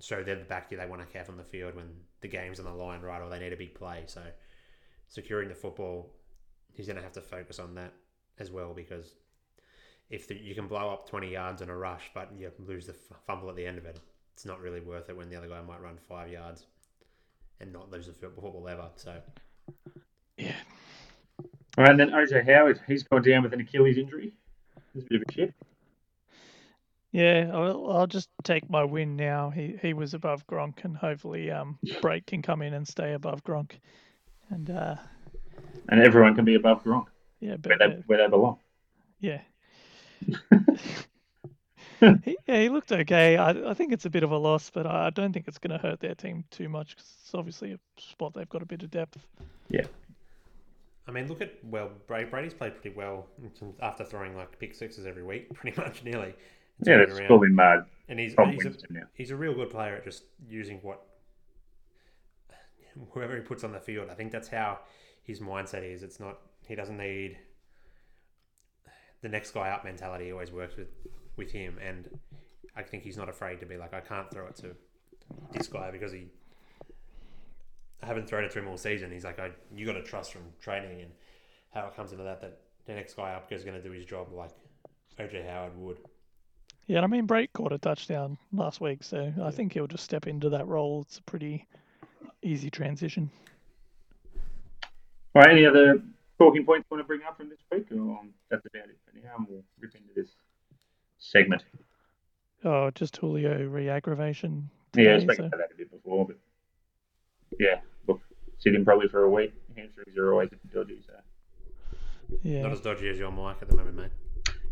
So 0.00 0.22
they're 0.22 0.36
the 0.36 0.44
back 0.44 0.68
they 0.68 0.86
want 0.86 1.08
to 1.08 1.18
have 1.18 1.28
on 1.28 1.36
the 1.36 1.44
field 1.44 1.76
when 1.76 1.86
the 2.20 2.28
game's 2.28 2.58
on 2.58 2.66
the 2.66 2.72
line, 2.72 3.00
right? 3.00 3.22
Or 3.22 3.30
they 3.30 3.38
need 3.38 3.52
a 3.52 3.56
big 3.56 3.74
play. 3.74 4.02
So 4.06 4.22
securing 5.08 5.48
the 5.48 5.54
football, 5.54 6.12
he's 6.72 6.86
going 6.86 6.96
to 6.96 7.02
have 7.02 7.12
to 7.12 7.20
focus 7.20 7.58
on 7.58 7.74
that 7.76 7.92
as 8.38 8.50
well 8.50 8.74
because 8.74 9.14
if 10.10 10.28
the, 10.28 10.36
you 10.36 10.54
can 10.54 10.66
blow 10.66 10.90
up 10.90 11.08
20 11.08 11.30
yards 11.30 11.62
in 11.62 11.70
a 11.70 11.76
rush, 11.76 12.10
but 12.14 12.30
you 12.36 12.50
lose 12.58 12.86
the 12.86 12.92
f- 12.92 13.18
fumble 13.26 13.48
at 13.48 13.56
the 13.56 13.66
end 13.66 13.78
of 13.78 13.86
it, 13.86 13.98
it's 14.34 14.44
not 14.44 14.60
really 14.60 14.80
worth 14.80 15.08
it 15.08 15.16
when 15.16 15.30
the 15.30 15.36
other 15.36 15.48
guy 15.48 15.60
might 15.62 15.80
run 15.80 15.96
five 16.08 16.28
yards 16.30 16.66
and 17.60 17.72
not 17.72 17.90
lose 17.90 18.06
the 18.06 18.12
foot- 18.12 18.34
football 18.34 18.68
ever. 18.68 18.88
So, 18.96 19.14
Yeah, 20.36 20.52
All 21.78 21.84
right, 21.84 21.90
and 21.90 22.00
then 22.00 22.10
OJ 22.10 22.44
Howard, 22.52 22.80
he's 22.86 23.02
gone 23.04 23.22
down 23.22 23.42
with 23.44 23.52
an 23.52 23.60
Achilles 23.60 23.96
injury. 23.98 24.32
It's 24.94 25.06
a 25.06 25.08
bit 25.08 25.22
of 25.22 25.28
a 25.28 25.32
shit. 25.32 25.54
yeah. 27.12 27.50
I'll, 27.52 27.90
I'll 27.90 28.06
just 28.06 28.28
take 28.42 28.68
my 28.68 28.84
win 28.84 29.16
now. 29.16 29.50
He 29.50 29.76
he 29.80 29.92
was 29.92 30.14
above 30.14 30.46
Gronk, 30.46 30.84
and 30.84 30.96
hopefully, 30.96 31.50
um, 31.50 31.78
Brate 32.00 32.26
can 32.26 32.42
come 32.42 32.62
in 32.62 32.74
and 32.74 32.86
stay 32.86 33.12
above 33.14 33.42
Gronk, 33.44 33.72
and 34.50 34.68
uh, 34.70 34.96
And 35.88 36.00
everyone 36.00 36.34
can 36.34 36.44
be 36.44 36.54
above 36.56 36.82
Gronk, 36.84 37.06
yeah, 37.40 37.56
where 37.62 37.76
but 37.76 37.78
they, 37.78 38.02
where 38.06 38.18
they 38.18 38.28
belong. 38.28 38.58
Yeah. 39.20 39.40
he, 42.24 42.36
yeah, 42.46 42.60
he 42.60 42.68
looked 42.68 42.92
okay. 42.92 43.36
I, 43.36 43.70
I 43.70 43.74
think 43.74 43.92
it's 43.92 44.04
a 44.04 44.10
bit 44.10 44.22
of 44.22 44.30
a 44.30 44.36
loss, 44.36 44.70
but 44.70 44.86
I 44.86 45.10
don't 45.10 45.32
think 45.32 45.48
it's 45.48 45.58
going 45.58 45.78
to 45.78 45.78
hurt 45.78 46.00
their 46.00 46.14
team 46.14 46.44
too 46.50 46.68
much 46.68 46.90
because 46.90 47.12
it's 47.22 47.34
obviously 47.34 47.72
a 47.72 47.78
spot 48.00 48.34
they've 48.34 48.48
got 48.48 48.62
a 48.62 48.66
bit 48.66 48.82
of 48.82 48.90
depth. 48.90 49.26
Yeah. 49.68 49.86
I 51.06 51.10
mean, 51.10 51.28
look 51.28 51.40
at, 51.42 51.52
well, 51.64 51.90
Brady's 52.06 52.54
played 52.54 52.80
pretty 52.80 52.96
well 52.96 53.26
after 53.80 54.04
throwing 54.04 54.36
like 54.36 54.58
pick 54.58 54.74
sixes 54.74 55.06
every 55.06 55.22
week, 55.22 55.52
pretty 55.54 55.78
much 55.80 56.02
nearly. 56.02 56.34
Yeah, 56.80 56.94
Turning 56.94 57.08
that's 57.08 57.18
around. 57.20 57.28
fully 57.28 57.50
mud 57.50 57.86
And 58.08 58.18
he's, 58.18 58.34
he's, 58.50 58.66
a, 58.66 58.72
he's 59.12 59.30
a 59.30 59.36
real 59.36 59.54
good 59.54 59.70
player 59.70 59.96
at 59.96 60.04
just 60.04 60.24
using 60.48 60.78
what 60.82 61.02
whoever 63.10 63.34
he 63.36 63.42
puts 63.42 63.64
on 63.64 63.72
the 63.72 63.80
field. 63.80 64.08
I 64.10 64.14
think 64.14 64.32
that's 64.32 64.48
how 64.48 64.80
his 65.22 65.40
mindset 65.40 65.82
is. 65.84 66.02
It's 66.02 66.20
not 66.20 66.38
he 66.66 66.74
doesn't 66.74 66.96
need 66.96 67.38
the 69.24 69.30
next 69.30 69.52
guy 69.52 69.70
up 69.70 69.84
mentality 69.84 70.30
always 70.30 70.52
works 70.52 70.76
with 70.76 70.88
with 71.36 71.50
him, 71.50 71.78
and 71.84 72.08
I 72.76 72.82
think 72.82 73.02
he's 73.02 73.16
not 73.16 73.28
afraid 73.30 73.58
to 73.60 73.66
be 73.66 73.78
like, 73.78 73.94
I 73.94 74.00
can't 74.00 74.30
throw 74.30 74.46
it 74.46 74.54
to 74.56 74.76
this 75.50 75.66
guy 75.66 75.90
because 75.90 76.12
he. 76.12 76.28
I 78.02 78.06
haven't 78.06 78.28
thrown 78.28 78.44
it 78.44 78.50
to 78.50 78.58
him 78.58 78.68
all 78.68 78.76
season. 78.76 79.10
He's 79.10 79.24
like, 79.24 79.38
I, 79.38 79.50
you 79.74 79.86
got 79.86 79.94
to 79.94 80.02
trust 80.02 80.30
from 80.30 80.42
training 80.60 81.00
and 81.00 81.10
how 81.72 81.86
it 81.86 81.96
comes 81.96 82.12
into 82.12 82.22
that 82.22 82.42
that 82.42 82.58
the 82.84 82.92
next 82.92 83.14
guy 83.14 83.32
up 83.32 83.50
is 83.50 83.64
going 83.64 83.80
to 83.80 83.82
do 83.82 83.92
his 83.92 84.04
job 84.04 84.28
like 84.30 84.50
OJ 85.18 85.48
Howard 85.48 85.74
would. 85.78 85.96
Yeah, 86.86 86.98
and 86.98 87.04
I 87.04 87.08
mean, 87.08 87.26
Brate 87.26 87.54
caught 87.54 87.72
a 87.72 87.78
touchdown 87.78 88.36
last 88.52 88.82
week, 88.82 89.02
so 89.02 89.32
I 89.42 89.50
think 89.50 89.72
he'll 89.72 89.86
just 89.86 90.04
step 90.04 90.26
into 90.26 90.50
that 90.50 90.66
role. 90.66 91.00
It's 91.06 91.16
a 91.16 91.22
pretty 91.22 91.66
easy 92.42 92.68
transition. 92.68 93.30
All 95.34 95.40
right, 95.40 95.50
any 95.50 95.64
other 95.64 96.02
talking 96.38 96.64
points 96.64 96.86
you 96.90 96.96
want 96.96 97.04
to 97.04 97.06
bring 97.06 97.20
up 97.26 97.36
from 97.36 97.48
this 97.48 97.58
week? 97.70 97.86
Or 97.92 98.18
um, 98.18 98.30
that's 98.50 98.64
about 98.66 98.88
it 98.88 98.98
for 99.04 99.16
now, 99.18 99.34
and 99.38 99.46
we'll 99.48 99.62
rip 99.80 99.94
into 99.94 100.08
this 100.14 100.28
segment. 101.18 101.62
Oh, 102.64 102.90
just 102.90 103.16
Julio 103.16 103.64
re-aggravation. 103.66 104.70
Yeah, 104.96 105.16
I 105.16 105.18
spoke 105.20 105.36
so- 105.36 105.44
about 105.46 105.58
that 105.58 105.70
a 105.72 105.76
bit 105.76 105.90
before, 105.90 106.26
but 106.26 106.36
yeah, 107.58 107.80
look, 108.08 108.20
sit 108.58 108.74
him 108.74 108.84
probably 108.84 109.08
for 109.08 109.24
a 109.24 109.30
week. 109.30 109.52
Hamstrings 109.76 110.16
are 110.16 110.32
always 110.32 110.48
a 110.52 110.56
bit 110.56 110.72
dodgy, 110.72 111.00
so 111.06 111.14
Yeah, 112.42 112.62
Not 112.62 112.72
as 112.72 112.80
dodgy 112.80 113.08
as 113.10 113.18
your 113.18 113.32
mic 113.32 113.56
at 113.60 113.68
the 113.68 113.76
moment, 113.76 113.96
mate. 113.96 114.10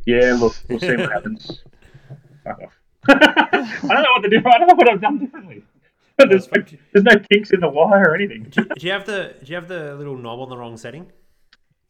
yeah, 0.07 0.37
look, 0.39 0.55
we'll 0.69 0.79
see 0.81 0.97
what 0.97 1.11
happens. 1.13 1.63
Fuck 2.45 2.61
off. 2.63 2.73
I 3.09 3.15
don't 3.83 3.89
know 4.03 4.13
what 4.15 4.23
to 4.23 4.29
do. 4.31 4.39
I 4.39 4.59
don't 4.59 4.69
know 4.69 4.75
what 4.75 4.89
I've 4.91 5.01
done 5.01 5.19
differently. 5.19 5.65
There's 6.19 6.47
no, 6.53 6.63
there's 6.93 7.05
no 7.05 7.17
kinks 7.33 7.51
in 7.51 7.59
the 7.61 7.69
wire 7.69 8.11
or 8.11 8.15
anything. 8.15 8.45
Do 8.51 8.65
you 8.79 8.93
have 8.93 9.07
the 9.07 9.35
Do 9.43 9.47
you 9.47 9.57
have 9.57 9.67
the 9.67 9.97
little 9.97 10.17
knob 10.17 10.39
on 10.39 10.51
the 10.51 10.57
wrong 10.57 10.77
setting? 10.77 11.11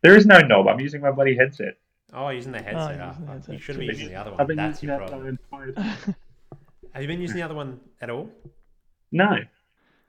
There 0.02 0.16
is 0.16 0.26
no 0.26 0.38
knob. 0.40 0.66
I'm 0.68 0.80
using 0.80 1.00
my 1.00 1.10
bloody 1.10 1.36
headset. 1.36 1.76
Oh, 2.12 2.28
using 2.28 2.52
the 2.52 2.60
headset. 2.60 2.96
you're 2.96 3.02
Ah, 3.04 3.08
using 3.08 3.24
the 3.26 3.32
headset. 3.32 3.54
You 3.54 3.60
should 3.60 3.78
be 3.78 3.86
using 3.86 4.08
the 4.08 4.16
other 4.16 4.32
I've 4.32 4.38
one. 4.38 4.46
been 4.48 4.56
That's 4.56 4.82
using 4.82 4.88
your 4.90 4.98
that 4.98 5.08
problem. 5.08 5.38
Have 6.92 7.02
you 7.02 7.08
been 7.08 7.20
using 7.20 7.36
the 7.36 7.42
other 7.42 7.54
one 7.54 7.80
at 8.00 8.10
all? 8.10 8.28
No, 9.12 9.36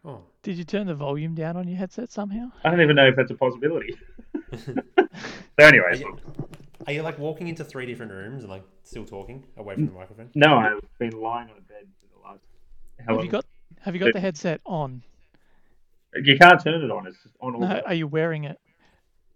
Oh, 0.05 0.19
Did 0.41 0.57
you 0.57 0.65
turn 0.65 0.87
the 0.87 0.95
volume 0.95 1.33
down 1.33 1.55
on 1.55 1.65
your 1.65 1.77
headset 1.77 2.11
somehow? 2.11 2.51
I 2.65 2.69
don't 2.71 2.81
even 2.81 2.97
know 2.97 3.07
if 3.07 3.15
that's 3.15 3.31
a 3.31 3.35
possibility. 3.35 3.95
so, 4.57 4.73
anyways, 5.59 6.01
Are 6.01 6.05
you- 6.05 6.17
are 6.85 6.91
you 6.91 7.01
like 7.01 7.17
walking 7.17 7.47
into 7.47 7.63
three 7.63 7.85
different 7.85 8.11
rooms 8.11 8.43
and 8.43 8.51
like 8.51 8.63
still 8.83 9.05
talking 9.05 9.45
away 9.55 9.75
from 9.75 9.85
the 9.85 9.91
microphone? 9.93 10.29
no, 10.35 10.55
I've 10.57 10.81
been 10.99 11.11
lying 11.11 11.49
on 11.49 11.57
a 11.57 11.61
bed 11.61 11.87
for 12.01 12.07
the 12.13 12.21
last. 12.27 12.43
How 12.99 13.05
Have 13.05 13.15
long? 13.17 13.25
you 13.25 13.31
got 13.31 13.45
Have 13.79 13.95
you 13.95 14.01
got 14.01 14.11
the 14.11 14.19
headset 14.19 14.59
on? 14.65 15.01
You 16.21 16.37
can't 16.37 16.61
turn 16.61 16.83
it 16.83 16.91
on. 16.91 17.07
It's 17.07 17.17
on 17.39 17.55
all. 17.55 17.61
No, 17.61 17.81
are 17.85 17.93
you 17.93 18.05
wearing 18.07 18.43
it? 18.43 18.59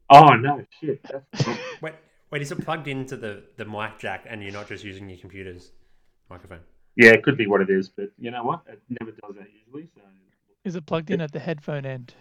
Oh 0.09 0.33
no, 0.35 0.63
shit. 0.79 1.03
Wait, 1.81 1.93
wait, 2.31 2.41
is 2.41 2.51
it 2.51 2.61
plugged 2.63 2.87
into 2.87 3.17
the 3.17 3.43
the 3.57 3.65
mic 3.65 3.99
jack 3.99 4.25
and 4.29 4.41
you're 4.41 4.53
not 4.53 4.67
just 4.67 4.83
using 4.83 5.09
your 5.09 5.17
computer's 5.17 5.71
microphone? 6.29 6.61
yeah, 6.95 7.11
it 7.11 7.23
could 7.23 7.37
be 7.37 7.45
what 7.47 7.61
it 7.61 7.69
is, 7.69 7.89
but 7.89 8.09
you 8.17 8.31
know 8.31 8.43
what? 8.43 8.61
It 8.67 8.81
never 8.99 9.11
does 9.11 9.35
that 9.35 9.47
usually. 9.65 9.87
So 9.95 10.01
Is 10.63 10.75
it 10.75 10.85
plugged 10.85 11.11
in 11.11 11.21
at 11.21 11.31
the 11.31 11.39
headphone 11.39 11.85
end? 11.85 12.13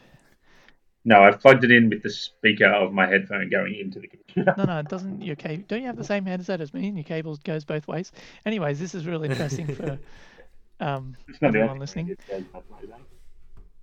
no, 1.05 1.21
I've 1.23 1.41
plugged 1.41 1.63
it 1.65 1.71
in 1.71 1.89
with 1.89 2.03
the 2.03 2.11
speaker 2.11 2.67
of 2.67 2.93
my 2.93 3.07
headphone 3.07 3.49
going 3.49 3.77
into 3.77 4.01
the 4.01 4.09
computer. 4.09 4.53
No, 4.59 4.65
no, 4.65 4.79
it 4.81 4.89
doesn't. 4.89 5.23
Your 5.23 5.37
cable. 5.37 5.65
Don't 5.69 5.81
you 5.81 5.87
have 5.87 5.97
the 5.97 6.05
same 6.05 6.27
headset 6.27 6.61
as 6.61 6.75
me? 6.75 6.89
And 6.89 6.97
your 6.97 7.05
cable 7.05 7.37
goes 7.45 7.65
both 7.65 7.87
ways. 7.87 8.11
Anyways, 8.45 8.81
this 8.81 8.95
is 8.95 9.07
really 9.07 9.29
interesting 9.29 9.73
for 9.73 9.99
um, 10.81 11.17
It's 11.29 11.41
not 11.41 11.53
the 11.53 11.59
everyone 11.61 11.79
listening. 11.79 12.07
thing 12.07 12.17
it 12.19 12.21
does 12.29 12.43
both 12.53 12.65
ways? 12.83 12.91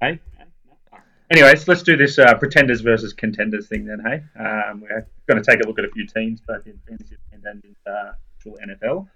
Hey? 0.02 0.20
Anyways, 1.34 1.68
let's 1.68 1.82
do 1.82 1.98
this 1.98 2.20
uh, 2.20 2.36
pretenders 2.36 2.82
versus 2.82 3.12
contenders 3.12 3.68
thing 3.68 3.86
then, 3.86 4.00
hey? 4.06 4.22
Um, 4.40 4.82
we're 4.82 5.08
going 5.28 5.42
to 5.42 5.52
take 5.52 5.66
a 5.66 5.68
look 5.68 5.80
at 5.80 5.86
a 5.86 5.90
few 5.90 6.06
teams, 6.06 6.40
both 6.42 6.68
in 6.68 6.80
fantasy 6.88 7.18
and 7.32 7.44
in 7.44 7.76
uh, 7.92 8.12
actual 8.38 8.60
NFL, 8.64 9.08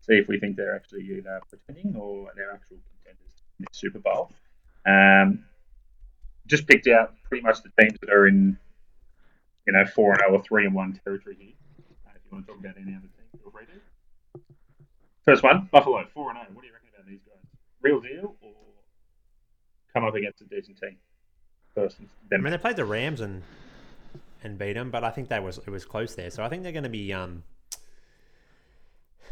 see 0.00 0.14
if 0.14 0.26
we 0.26 0.40
think 0.40 0.56
they're 0.56 0.74
actually 0.74 1.02
either 1.02 1.40
pretending 1.48 1.94
or 1.94 2.32
they're 2.34 2.52
actual 2.52 2.78
contenders 2.90 3.42
in 3.60 3.66
the 3.66 3.68
Super 3.70 4.00
Bowl. 4.00 4.32
Um, 4.84 5.44
just 6.48 6.66
picked 6.66 6.88
out 6.88 7.14
pretty 7.28 7.44
much 7.44 7.62
the 7.62 7.70
teams 7.80 7.96
that 8.00 8.10
are 8.10 8.26
in, 8.26 8.58
you 9.64 9.72
know, 9.72 9.84
4 9.86 10.12
and 10.14 10.22
0 10.22 10.32
or 10.32 10.42
3 10.42 10.66
and 10.66 10.74
1 10.74 11.00
territory 11.04 11.36
here. 11.38 11.52
Uh, 12.04 12.10
if 12.16 12.20
you 12.24 12.32
want 12.32 12.46
to 12.48 12.52
talk 12.52 12.58
about 12.58 12.74
any 12.78 12.96
other 12.96 13.06
team, 13.06 13.40
feel 13.40 13.52
free 13.52 13.66
to. 13.66 14.40
First 15.24 15.44
one, 15.44 15.68
Buffalo, 15.70 16.04
4 16.12 16.30
and 16.30 16.38
0. 16.40 16.46
What 16.52 16.62
do 16.62 16.66
you 16.66 16.72
reckon 16.72 16.88
about 16.92 17.06
these 17.06 17.20
guys? 17.24 17.46
Real 17.80 18.00
deal 18.00 18.34
or 18.40 18.54
come 19.94 20.02
up 20.02 20.16
against 20.16 20.40
a 20.40 20.46
decent 20.46 20.76
team? 20.76 20.96
First, 21.74 21.98
and 21.98 22.08
I 22.08 22.26
then 22.30 22.42
mean, 22.42 22.50
they 22.52 22.58
played 22.58 22.76
the 22.76 22.84
Rams 22.84 23.20
and 23.20 23.42
and 24.42 24.58
beat 24.58 24.74
them, 24.74 24.90
but 24.90 25.04
I 25.04 25.10
think 25.10 25.28
that 25.28 25.42
was 25.42 25.58
it 25.58 25.70
was 25.70 25.84
close 25.84 26.14
there. 26.14 26.30
So 26.30 26.42
I 26.42 26.48
think 26.48 26.62
they're 26.62 26.72
going 26.72 26.84
to 26.84 26.88
be 26.90 27.12
um 27.12 27.42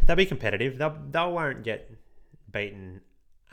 they'll 0.07 0.17
be 0.17 0.27
competitive. 0.27 0.79
They'll 0.79 0.97
they 1.11 1.19
won't 1.21 1.63
get 1.65 1.91
beaten 2.53 3.01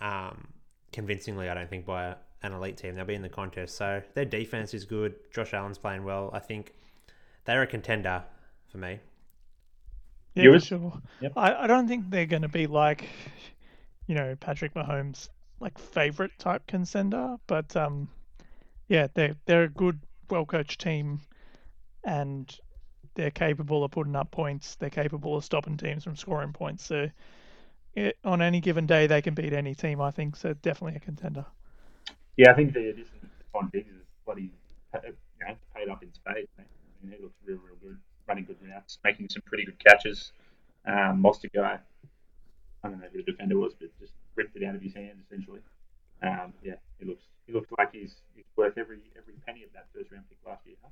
um 0.01 0.47
convincingly. 0.91 1.49
I 1.49 1.53
don't 1.53 1.69
think 1.69 1.85
by 1.85 2.15
an 2.45 2.53
elite 2.53 2.77
team. 2.77 2.95
They'll 2.95 3.05
be 3.05 3.15
in 3.15 3.21
the 3.21 3.29
contest. 3.29 3.75
So 3.75 4.01
their 4.13 4.25
defense 4.25 4.73
is 4.73 4.85
good. 4.85 5.15
Josh 5.33 5.53
Allen's 5.53 5.77
playing 5.77 6.03
well. 6.03 6.29
I 6.33 6.39
think 6.39 6.73
they're 7.45 7.61
a 7.61 7.67
contender 7.67 8.23
for 8.71 8.77
me. 8.77 8.99
Yeah, 10.35 10.43
You 10.43 10.53
for 10.53 10.59
sure. 10.59 11.01
Yep. 11.21 11.33
I, 11.35 11.63
I 11.63 11.67
don't 11.67 11.87
think 11.87 12.09
they're 12.09 12.25
going 12.25 12.41
to 12.41 12.49
be 12.49 12.67
like, 12.67 13.07
you 14.07 14.15
know, 14.15 14.35
Patrick 14.39 14.73
Mahomes' 14.73 15.29
like 15.59 15.77
favorite 15.77 16.31
type 16.37 16.67
contender, 16.67 17.37
but 17.47 17.75
um, 17.75 18.09
yeah, 18.87 19.07
they're 19.13 19.35
they're 19.45 19.63
a 19.63 19.69
good, 19.69 19.99
well 20.29 20.45
coached 20.45 20.81
team, 20.81 21.21
and 22.03 22.55
they're 23.15 23.31
capable 23.31 23.83
of 23.83 23.91
putting 23.91 24.15
up 24.15 24.31
points. 24.31 24.75
They're 24.75 24.89
capable 24.89 25.35
of 25.35 25.45
stopping 25.45 25.77
teams 25.77 26.03
from 26.03 26.15
scoring 26.15 26.53
points. 26.53 26.85
So, 26.85 27.09
it, 27.93 28.17
on 28.23 28.41
any 28.41 28.59
given 28.59 28.85
day, 28.85 29.07
they 29.07 29.21
can 29.21 29.33
beat 29.33 29.53
any 29.53 29.75
team. 29.75 30.01
I 30.01 30.11
think 30.11 30.35
so. 30.35 30.53
Definitely 30.53 30.97
a 30.97 30.99
contender. 30.99 31.45
yeah, 32.37 32.51
I 32.51 32.53
think 32.53 32.73
the 32.73 32.89
addition 32.89 33.15
of 33.23 33.29
Stefon 33.29 33.71
Diggs 33.71 33.89
is 33.89 34.03
bloody 34.25 34.51
uh, 34.93 34.99
you 35.05 35.47
know, 35.47 35.55
paid 35.75 35.89
up 35.89 36.03
in 36.03 36.13
spades. 36.13 36.49
I 36.57 36.63
mean, 37.01 37.15
he 37.17 37.23
looks 37.23 37.35
real, 37.45 37.57
real 37.57 37.75
good, 37.81 37.97
running 38.27 38.45
good 38.45 38.57
routes, 38.61 38.99
making 39.03 39.29
some 39.29 39.41
pretty 39.45 39.65
good 39.65 39.79
catches. 39.83 40.31
Um, 40.85 41.21
Monster 41.21 41.49
guy, 41.53 41.79
I 42.83 42.89
don't 42.89 42.99
know 42.99 43.07
who 43.11 43.23
the 43.23 43.31
defender 43.31 43.57
was, 43.57 43.73
but 43.79 43.89
just 43.99 44.13
ripped 44.35 44.55
it 44.55 44.63
out 44.63 44.75
of 44.75 44.81
his 44.81 44.93
hands 44.93 45.17
essentially. 45.25 45.61
Um, 46.25 46.53
yeah, 46.63 46.73
he 46.99 47.05
looks 47.05 47.23
he 47.45 47.53
looks 47.53 47.69
like 47.77 47.91
he's, 47.93 48.15
he's 48.35 48.45
worth 48.55 48.77
every 48.77 48.99
every 49.17 49.33
penny 49.45 49.63
of 49.63 49.71
that 49.73 49.87
first 49.93 50.11
round 50.11 50.27
pick 50.27 50.37
last 50.45 50.65
year. 50.65 50.75
Huh? 50.81 50.89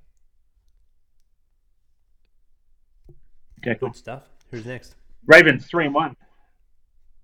Okay, 3.60 3.80
cool. 3.80 3.90
Good 3.90 3.98
stuff. 3.98 4.24
Who's 4.52 4.66
next? 4.66 4.96
Ravens 5.26 5.66
three 5.66 5.86
and 5.86 5.94
one. 5.94 6.16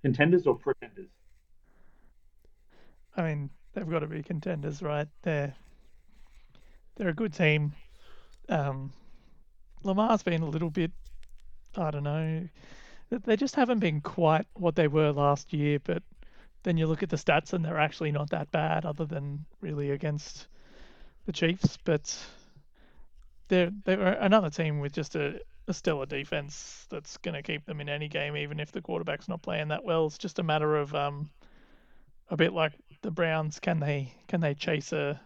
Contenders 0.01 0.47
or 0.47 0.55
pretenders? 0.55 1.09
I 3.17 3.23
mean, 3.23 3.49
they've 3.73 3.89
got 3.89 3.99
to 3.99 4.07
be 4.07 4.23
contenders, 4.23 4.81
right? 4.81 5.07
They're 5.23 5.53
they're 6.95 7.09
a 7.09 7.13
good 7.13 7.33
team. 7.33 7.73
Um, 8.47 8.91
Lamar's 9.83 10.23
been 10.23 10.41
a 10.41 10.49
little 10.49 10.69
bit, 10.69 10.91
I 11.75 11.91
don't 11.91 12.03
know, 12.03 12.47
they 13.09 13.35
just 13.35 13.55
haven't 13.55 13.79
been 13.79 14.01
quite 14.01 14.45
what 14.53 14.75
they 14.75 14.87
were 14.87 15.11
last 15.11 15.53
year. 15.53 15.79
But 15.79 16.03
then 16.63 16.77
you 16.77 16.87
look 16.87 17.03
at 17.03 17.09
the 17.09 17.17
stats 17.17 17.53
and 17.53 17.63
they're 17.63 17.79
actually 17.79 18.11
not 18.11 18.29
that 18.31 18.51
bad, 18.51 18.85
other 18.85 19.05
than 19.05 19.45
really 19.61 19.91
against 19.91 20.47
the 21.25 21.31
Chiefs. 21.31 21.77
But 21.83 22.17
they're 23.47 23.71
they're 23.85 24.13
another 24.13 24.49
team 24.49 24.79
with 24.79 24.93
just 24.93 25.15
a, 25.15 25.39
a 25.67 25.73
stellar 25.73 26.05
defense 26.05 26.85
that's 26.89 27.17
going 27.17 27.35
to 27.35 27.41
keep 27.41 27.65
them 27.65 27.81
in 27.81 27.89
any 27.89 28.07
game, 28.07 28.35
even 28.35 28.59
if 28.59 28.71
the 28.71 28.81
quarterback's 28.81 29.27
not 29.27 29.41
playing 29.41 29.69
that 29.69 29.83
well. 29.83 30.05
It's 30.05 30.17
just 30.17 30.39
a 30.39 30.43
matter 30.43 30.75
of 30.75 30.93
um, 30.93 31.29
a 32.29 32.37
bit 32.37 32.53
like 32.53 32.73
the 33.01 33.11
Browns. 33.11 33.59
Can 33.59 33.79
they 33.79 34.13
can 34.27 34.41
they 34.41 34.53
chase 34.53 34.91
a 34.93 35.19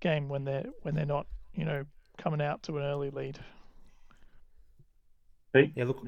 game 0.00 0.28
when 0.28 0.44
they're 0.44 0.66
when 0.82 0.94
they're 0.94 1.06
not 1.06 1.26
you 1.54 1.64
know 1.64 1.84
coming 2.18 2.42
out 2.42 2.62
to 2.64 2.76
an 2.78 2.84
early 2.84 3.10
lead? 3.10 3.38
Pete? 5.52 5.72
Yeah, 5.76 5.84
look, 5.84 6.04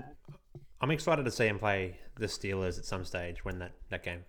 I'm 0.80 0.90
excited 0.90 1.24
to 1.24 1.30
see 1.30 1.46
him 1.46 1.58
play 1.58 1.98
the 2.16 2.26
Steelers 2.26 2.78
at 2.78 2.84
some 2.84 3.04
stage 3.04 3.44
when 3.44 3.58
that, 3.60 3.72
that 3.90 4.02
game. 4.02 4.24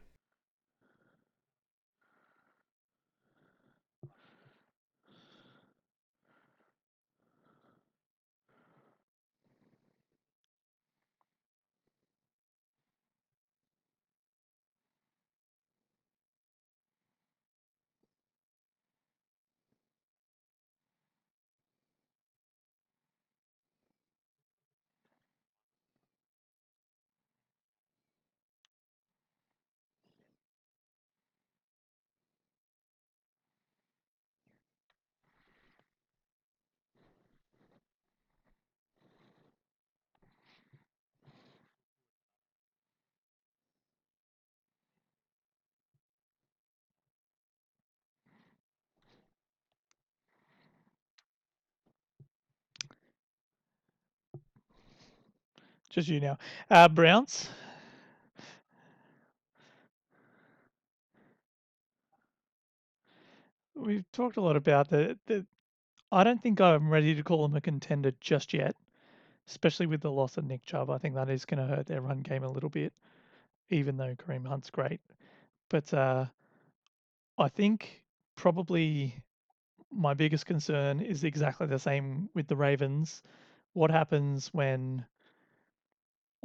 Just 55.97 56.09
you 56.09 56.19
now. 56.19 56.37
Uh, 56.69 56.87
Browns. 56.87 57.49
We've 63.75 64.05
talked 64.11 64.37
a 64.37 64.41
lot 64.41 64.55
about 64.55 64.89
the, 64.89 65.17
the. 65.25 65.43
I 66.11 66.23
don't 66.23 66.39
think 66.41 66.61
I'm 66.61 66.91
ready 66.91 67.15
to 67.15 67.23
call 67.23 67.41
them 67.41 67.57
a 67.57 67.61
contender 67.61 68.11
just 68.21 68.53
yet, 68.53 68.75
especially 69.47 69.87
with 69.87 70.01
the 70.01 70.11
loss 70.11 70.37
of 70.37 70.45
Nick 70.45 70.63
Chubb. 70.65 70.91
I 70.91 70.99
think 70.99 71.15
that 71.15 71.31
is 71.31 71.45
going 71.45 71.67
to 71.67 71.75
hurt 71.75 71.87
their 71.87 72.01
run 72.01 72.19
game 72.19 72.43
a 72.43 72.51
little 72.51 72.69
bit, 72.69 72.93
even 73.71 73.97
though 73.97 74.13
Kareem 74.13 74.45
Hunt's 74.47 74.69
great. 74.69 75.01
But 75.67 75.91
uh, 75.95 76.25
I 77.39 77.49
think 77.49 78.03
probably 78.35 79.15
my 79.91 80.13
biggest 80.13 80.45
concern 80.45 81.01
is 81.01 81.23
exactly 81.23 81.65
the 81.65 81.79
same 81.79 82.29
with 82.35 82.47
the 82.47 82.55
Ravens. 82.55 83.23
What 83.73 83.89
happens 83.89 84.53
when 84.53 85.03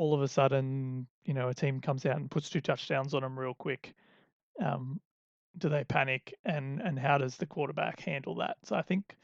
all 0.03 0.15
of 0.15 0.21
a 0.21 0.27
sudden, 0.27 1.07
you 1.25 1.33
know, 1.33 1.49
a 1.49 1.55
team 1.55 1.81
comes 1.81 2.05
out 2.05 2.17
and 2.17 2.29
puts 2.29 2.51
two 2.51 2.61
touchdowns 2.61 3.15
on 3.15 3.23
them 3.23 3.39
real 3.39 3.55
quick? 3.55 3.95
Um, 4.61 5.01
do 5.59 5.69
they 5.69 5.85
panic, 5.85 6.35
and 6.45 6.81
and 6.81 6.99
how 6.99 7.19
does 7.19 7.37
the 7.37 7.47
quarterback 7.47 8.01
handle 8.01 8.35
that? 8.37 8.57
So 8.65 8.75
I 8.75 8.83
think 8.83 9.17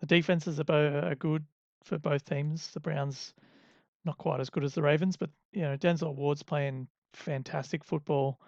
the 0.00 0.06
defenses 0.06 0.58
are, 0.58 0.64
bo- 0.64 1.02
are 1.04 1.14
good 1.16 1.44
for 1.84 1.98
both 1.98 2.24
teams. 2.24 2.68
The 2.68 2.80
Browns 2.80 3.34
not 4.06 4.16
quite 4.16 4.40
as 4.40 4.48
good 4.48 4.64
as 4.64 4.72
the 4.72 4.82
Ravens, 4.82 5.18
but 5.18 5.28
you 5.52 5.62
know 5.62 5.76
Denzel 5.76 6.14
Ward's 6.14 6.42
playing 6.42 6.88
fantastic 7.12 7.84
football. 7.84 8.40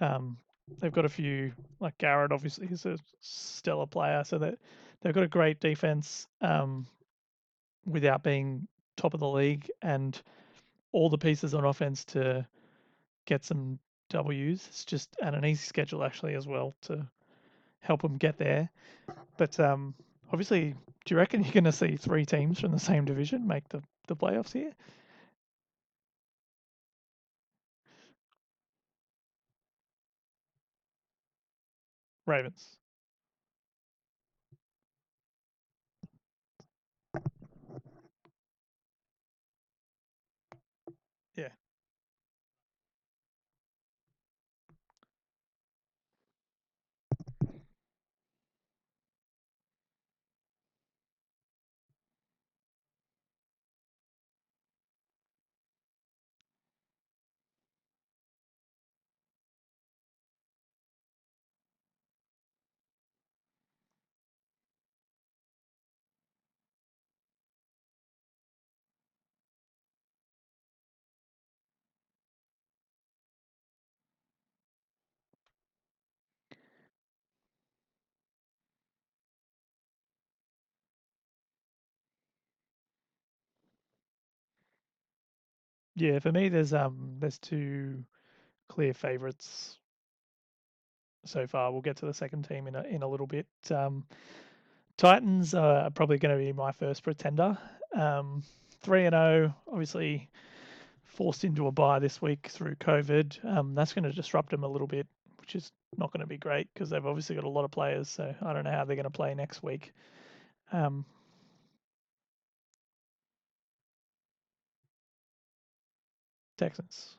Um, 0.00 0.36
they've 0.80 0.92
got 0.92 1.04
a 1.04 1.10
few 1.10 1.52
like 1.78 1.96
Garrett, 1.98 2.32
obviously, 2.32 2.66
is 2.66 2.86
a 2.86 2.98
stellar 3.20 3.86
player, 3.86 4.24
so 4.24 4.38
that 4.38 4.58
they've 5.00 5.14
got 5.14 5.22
a 5.22 5.28
great 5.28 5.60
defense 5.60 6.26
um, 6.40 6.88
without 7.86 8.24
being 8.24 8.66
top 8.96 9.14
of 9.14 9.20
the 9.20 9.28
league, 9.28 9.70
and 9.80 10.20
all 10.94 11.10
the 11.10 11.18
pieces 11.18 11.54
on 11.54 11.66
offense 11.66 12.06
to 12.06 12.46
get 13.26 13.44
some 13.44 13.78
W's. 14.10 14.66
It's 14.68 14.84
just 14.84 15.16
and 15.22 15.36
an 15.36 15.44
easy 15.44 15.64
schedule 15.66 16.04
actually 16.04 16.34
as 16.34 16.46
well 16.46 16.74
to 16.82 17.08
help 17.80 18.02
them 18.02 18.18
get 18.18 18.38
there. 18.38 18.70
But 19.38 19.58
um, 19.60 19.94
obviously, 20.32 20.74
do 21.06 21.14
you 21.14 21.18
reckon 21.18 21.44
you're 21.44 21.52
going 21.52 21.64
to 21.64 21.72
see 21.72 21.96
three 21.96 22.26
teams 22.26 22.60
from 22.60 22.72
the 22.72 22.80
same 22.80 23.04
division 23.06 23.46
make 23.46 23.68
the, 23.70 23.82
the 24.08 24.16
playoffs 24.16 24.52
here? 24.52 24.72
Ravens. 32.26 32.76
Yeah. 41.36 41.48
Yeah, 86.04 86.18
for 86.18 86.30
me, 86.30 86.50
there's 86.50 86.74
um 86.74 87.16
there's 87.18 87.38
two 87.38 88.04
clear 88.68 88.92
favourites 88.92 89.78
so 91.24 91.46
far. 91.46 91.72
We'll 91.72 91.80
get 91.80 91.96
to 91.98 92.06
the 92.06 92.12
second 92.12 92.46
team 92.46 92.66
in 92.66 92.74
a 92.74 92.82
in 92.82 93.02
a 93.02 93.08
little 93.08 93.26
bit. 93.26 93.46
Um, 93.70 94.04
Titans 94.98 95.54
are 95.54 95.88
probably 95.88 96.18
going 96.18 96.38
to 96.38 96.44
be 96.44 96.52
my 96.52 96.72
first 96.72 97.02
pretender. 97.04 97.56
Um, 97.94 98.42
three 98.82 99.06
and 99.06 99.14
zero, 99.14 99.54
obviously 99.66 100.28
forced 101.04 101.42
into 101.42 101.68
a 101.68 101.72
bye 101.72 102.00
this 102.00 102.20
week 102.20 102.48
through 102.48 102.74
COVID. 102.74 103.42
Um, 103.56 103.74
that's 103.74 103.94
going 103.94 104.04
to 104.04 104.12
disrupt 104.12 104.50
them 104.50 104.62
a 104.62 104.68
little 104.68 104.86
bit, 104.86 105.06
which 105.38 105.56
is 105.56 105.72
not 105.96 106.12
going 106.12 106.20
to 106.20 106.26
be 106.26 106.36
great 106.36 106.68
because 106.74 106.90
they've 106.90 107.06
obviously 107.06 107.34
got 107.34 107.44
a 107.44 107.48
lot 107.48 107.64
of 107.64 107.70
players. 107.70 108.10
So 108.10 108.34
I 108.42 108.52
don't 108.52 108.64
know 108.64 108.72
how 108.72 108.84
they're 108.84 108.94
going 108.96 109.04
to 109.04 109.10
play 109.10 109.34
next 109.34 109.62
week. 109.62 109.94
Um, 110.70 111.06
Texans. 116.58 117.16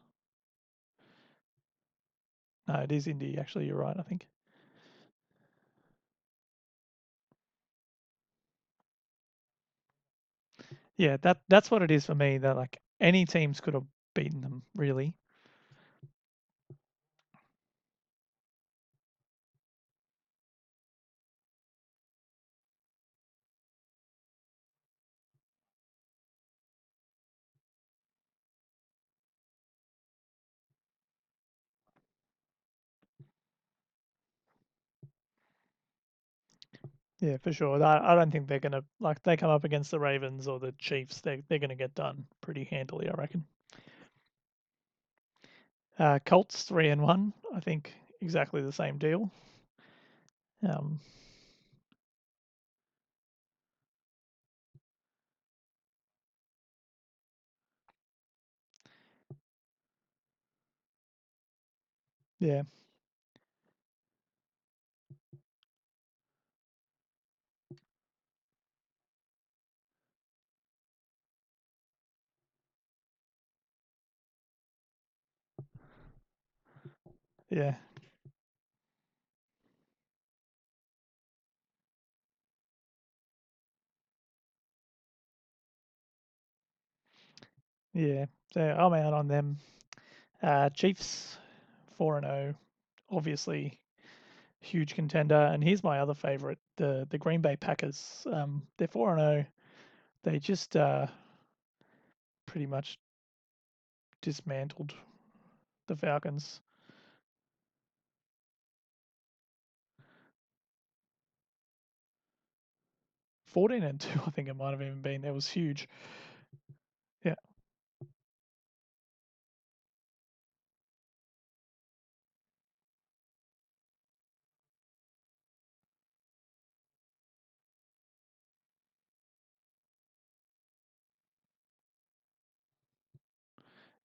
No, 2.68 2.76
it 2.76 2.92
is 2.92 3.08
Indy. 3.08 3.38
Actually, 3.40 3.68
you're 3.68 3.78
right. 3.78 3.98
I 4.00 4.04
think. 4.04 4.28
Yeah, 10.98 11.18
that 11.22 11.40
that's 11.50 11.72
what 11.72 11.82
it 11.84 11.92
is 11.92 12.06
for 12.06 12.16
me. 12.16 12.38
That 12.40 12.56
like 12.56 12.80
any 13.02 13.26
teams 13.26 13.62
could 13.62 13.74
have 13.74 13.86
beaten 14.14 14.42
them 14.42 14.64
really. 14.76 15.16
Yeah, 37.26 37.38
for 37.38 37.52
sure. 37.52 37.82
I, 37.84 38.14
I 38.14 38.16
don't 38.16 38.32
think 38.32 38.48
they're 38.48 38.60
gonna 38.60 38.84
like 39.00 39.22
they 39.24 39.38
come 39.38 39.50
up 39.50 39.64
against 39.64 39.92
the 39.92 40.00
Ravens 40.00 40.48
or 40.48 40.60
the 40.60 40.74
Chiefs. 40.74 41.22
They 41.22 41.44
they're 41.48 41.60
gonna 41.60 41.76
get 41.76 41.96
done 41.96 42.28
pretty 42.42 42.66
handily, 42.66 43.10
I 43.10 43.14
reckon. 43.14 43.46
Uh, 46.00 46.20
Colts 46.26 46.64
three 46.64 46.90
and 46.90 47.02
one. 47.02 47.34
I 47.54 47.60
think 47.60 47.94
exactly 48.22 48.62
the 48.62 48.72
same 48.72 48.98
deal. 48.98 49.30
Um, 50.64 51.00
yeah, 62.40 62.64
yeah, 77.56 77.76
yeah. 87.94 88.26
So 88.54 88.62
I'm 88.62 88.94
out 88.94 89.14
on 89.14 89.28
them. 89.28 89.58
Uh, 90.44 90.70
Chiefs 90.72 91.38
four 91.98 92.18
and 92.18 92.26
zero. 92.26 92.56
Obviously, 93.12 93.80
huge 94.62 94.96
contender. 94.96 95.36
And 95.54 95.64
here's 95.64 95.84
my 95.84 96.00
other 96.00 96.16
favorite: 96.16 96.60
the 96.78 97.08
the 97.12 97.20
Green 97.20 97.42
Bay 97.42 97.58
Packers. 97.58 98.26
Um, 98.32 98.64
they're 98.78 98.88
four 98.90 99.12
and 99.14 99.22
zero. 99.22 99.46
They 100.24 100.40
just 100.40 100.78
uh, 100.78 101.08
pretty 102.48 102.66
much 102.66 102.98
dismantled 104.22 104.94
the 105.88 105.96
Falcons. 105.96 106.62
14 113.56 113.84
and 113.84 114.02
2, 114.02 114.22
I 114.28 114.32
think 114.32 114.50
it 114.50 114.56
might 114.56 114.72
have 114.72 114.84
even 114.84 115.02
been. 115.02 115.24
That 115.24 115.34
was 115.34 115.50
huge. 115.50 115.90
Yeah. 117.24 117.36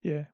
Yeah. 0.03 0.25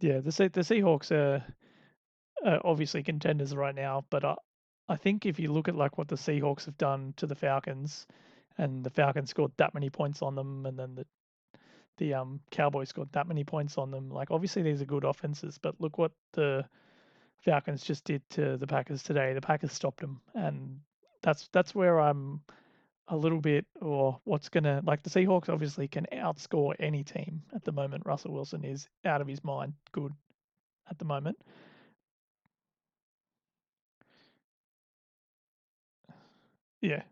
Yeah, 0.00 0.20
the 0.20 0.30
the 0.52 0.60
Seahawks 0.60 1.10
are, 1.12 1.44
are 2.44 2.60
obviously 2.64 3.02
contenders 3.02 3.54
right 3.54 3.74
now, 3.74 4.04
but 4.10 4.24
I, 4.24 4.36
I 4.88 4.96
think 4.96 5.26
if 5.26 5.38
you 5.38 5.52
look 5.52 5.68
at 5.68 5.76
like 5.76 5.98
what 5.98 6.08
the 6.08 6.16
Seahawks 6.16 6.66
have 6.66 6.78
done 6.78 7.14
to 7.16 7.26
the 7.26 7.34
Falcons, 7.34 8.06
and 8.58 8.84
the 8.84 8.90
Falcons 8.90 9.30
scored 9.30 9.52
that 9.56 9.74
many 9.74 9.90
points 9.90 10.22
on 10.22 10.34
them, 10.34 10.66
and 10.66 10.78
then 10.78 10.94
the 10.94 11.06
the 11.98 12.14
um 12.14 12.40
Cowboys 12.50 12.90
scored 12.90 13.12
that 13.12 13.28
many 13.28 13.44
points 13.44 13.78
on 13.78 13.90
them. 13.90 14.10
Like 14.10 14.30
obviously 14.30 14.62
these 14.62 14.82
are 14.82 14.86
good 14.86 15.04
offenses, 15.04 15.58
but 15.58 15.80
look 15.80 15.98
what 15.98 16.12
the 16.32 16.64
Falcons 17.44 17.82
just 17.84 18.04
did 18.04 18.28
to 18.30 18.56
the 18.56 18.66
Packers 18.66 19.02
today. 19.02 19.34
The 19.34 19.40
Packers 19.40 19.72
stopped 19.72 20.00
them, 20.00 20.20
and 20.34 20.80
that's 21.22 21.48
that's 21.52 21.74
where 21.74 22.00
I'm 22.00 22.40
a 23.08 23.16
little 23.16 23.40
bit, 23.40 23.66
or 23.80 24.20
what's 24.24 24.48
gonna 24.48 24.80
like 24.84 25.02
the 25.02 25.10
Seahawks 25.10 25.48
obviously 25.48 25.88
can 25.88 26.06
outscore 26.12 26.74
any 26.80 27.04
team 27.04 27.42
at 27.54 27.64
the 27.64 27.72
moment. 27.72 28.04
Russell 28.06 28.32
Wilson 28.32 28.64
is 28.64 28.88
out 29.04 29.20
of 29.20 29.28
his 29.28 29.44
mind 29.44 29.74
good 29.92 30.12
at 30.90 30.98
the 30.98 31.04
moment. 31.04 31.38
Yeah. 36.80 37.02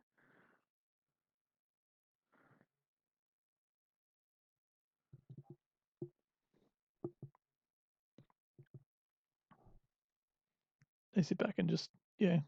They 11.14 11.22
sit 11.22 11.38
back 11.38 11.55
and 11.59 11.68
just 11.70 11.90
yeah. 12.18 12.40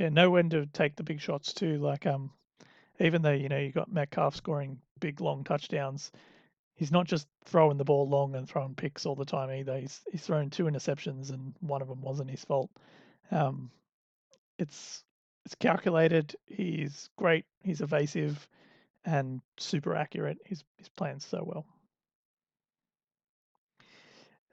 Yeah, 0.00 0.08
know 0.08 0.30
when 0.30 0.48
to 0.48 0.64
take 0.64 0.96
the 0.96 1.02
big 1.02 1.20
shots 1.20 1.52
too. 1.52 1.76
Like 1.76 2.06
um 2.06 2.30
even 3.00 3.20
though, 3.20 3.32
you 3.32 3.50
know, 3.50 3.58
you 3.58 3.70
got 3.70 3.92
Metcalf 3.92 4.34
scoring 4.34 4.78
big 4.98 5.20
long 5.20 5.44
touchdowns, 5.44 6.10
he's 6.74 6.90
not 6.90 7.06
just 7.06 7.28
throwing 7.44 7.76
the 7.76 7.84
ball 7.84 8.08
long 8.08 8.34
and 8.34 8.48
throwing 8.48 8.74
picks 8.74 9.04
all 9.04 9.14
the 9.14 9.26
time 9.26 9.50
either. 9.50 9.78
He's 9.78 10.00
he's 10.10 10.22
thrown 10.22 10.48
two 10.48 10.64
interceptions 10.64 11.28
and 11.28 11.54
one 11.60 11.82
of 11.82 11.88
them 11.88 12.00
wasn't 12.00 12.30
his 12.30 12.42
fault. 12.42 12.70
Um, 13.30 13.70
it's 14.58 15.04
it's 15.44 15.54
calculated. 15.56 16.34
He's 16.46 17.10
great. 17.18 17.44
He's 17.62 17.82
evasive 17.82 18.48
and 19.04 19.42
super 19.58 19.94
accurate. 19.94 20.38
He's 20.46 20.64
he's 20.78 20.88
playing 20.88 21.20
so 21.20 21.42
well. 21.44 21.66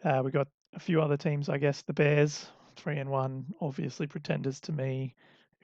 Uh, 0.04 0.24
we 0.26 0.32
got 0.32 0.50
a 0.74 0.80
few 0.80 1.02
other 1.02 1.16
teams, 1.16 1.48
I 1.48 1.58
guess. 1.58 1.84
The 1.84 1.94
Bears, 1.94 2.48
three 2.76 2.98
and 2.98 3.10
one, 3.10 3.46
obviously 3.62 4.08
pretenders 4.08 4.60
to 4.60 4.74
me. 4.74 5.16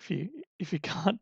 If 0.03 0.11
you 0.11 0.29
if 0.59 0.73
you 0.73 0.79
can't 0.81 1.19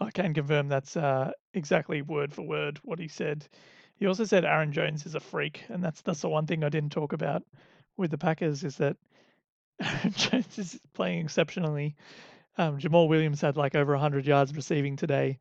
I 0.00 0.10
can 0.12 0.34
confirm 0.34 0.68
that's 0.68 0.96
uh, 0.96 1.32
exactly 1.54 2.02
word 2.02 2.32
for 2.34 2.42
word 2.42 2.78
what 2.84 2.98
he 2.98 3.08
said. 3.08 3.48
He 3.96 4.06
also 4.06 4.24
said 4.24 4.44
Aaron 4.44 4.72
Jones 4.72 5.06
is 5.06 5.14
a 5.14 5.20
freak, 5.20 5.64
and 5.70 5.82
that's 5.82 6.02
that's 6.02 6.20
the 6.22 6.28
one 6.28 6.46
thing 6.46 6.64
I 6.64 6.68
didn't 6.68 6.92
talk 6.92 7.12
about 7.14 7.42
with 7.96 8.10
the 8.10 8.18
Packers 8.18 8.64
is 8.64 8.76
that 8.78 8.96
Jones 10.16 10.58
is 10.58 10.80
playing 10.94 11.24
exceptionally. 11.24 11.96
Um, 12.58 12.78
Jamaal 12.78 13.08
Williams 13.08 13.40
had 13.40 13.56
like 13.56 13.74
over 13.74 13.92
100 13.92 14.26
yards 14.26 14.54
receiving 14.54 14.96
today. 14.96 15.38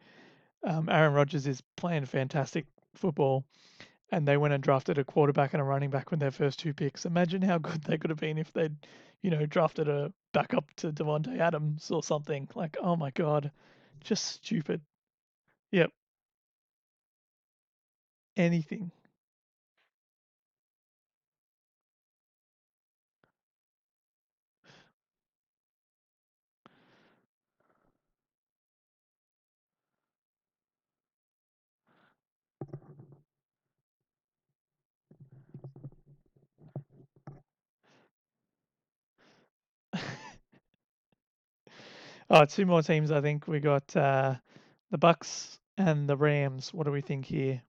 Um, 0.63 0.89
Aaron 0.89 1.13
Rodgers 1.13 1.47
is 1.47 1.61
playing 1.75 2.05
fantastic 2.05 2.65
football, 2.95 3.45
and 4.11 4.27
they 4.27 4.37
went 4.37 4.53
and 4.53 4.63
drafted 4.63 4.97
a 4.97 5.03
quarterback 5.03 5.53
and 5.53 5.61
a 5.61 5.65
running 5.65 5.89
back 5.89 6.11
with 6.11 6.19
their 6.19 6.31
first 6.31 6.59
two 6.59 6.73
picks. 6.73 7.05
Imagine 7.05 7.41
how 7.41 7.57
good 7.59 7.83
they 7.83 7.97
could 7.97 8.09
have 8.09 8.19
been 8.19 8.37
if 8.37 8.51
they'd, 8.53 8.75
you 9.21 9.31
know, 9.31 9.45
drafted 9.45 9.87
a 9.87 10.13
backup 10.33 10.71
to 10.77 10.91
Davante 10.91 11.39
Adams 11.39 11.91
or 11.91 12.03
something. 12.03 12.47
Like, 12.55 12.77
oh 12.81 12.95
my 12.95 13.11
god, 13.11 13.51
just 14.01 14.25
stupid. 14.25 14.81
Yep. 15.71 15.91
Anything. 18.37 18.91
Oh, 42.31 42.45
two 42.45 42.65
more 42.65 42.81
teams. 42.81 43.11
I 43.11 43.21
think 43.21 43.47
we 43.47 43.59
got 43.59 43.95
uh, 43.95 44.35
the 44.91 44.97
Bucks 44.97 45.59
and 45.77 46.09
the 46.09 46.17
Rams. 46.17 46.73
What 46.73 46.85
do 46.85 46.91
we 46.91 47.01
think 47.01 47.25
here? 47.25 47.61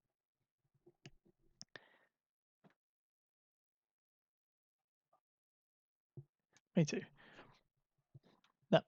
Me 6.76 6.84
too. 6.84 7.00
No. 8.72 8.80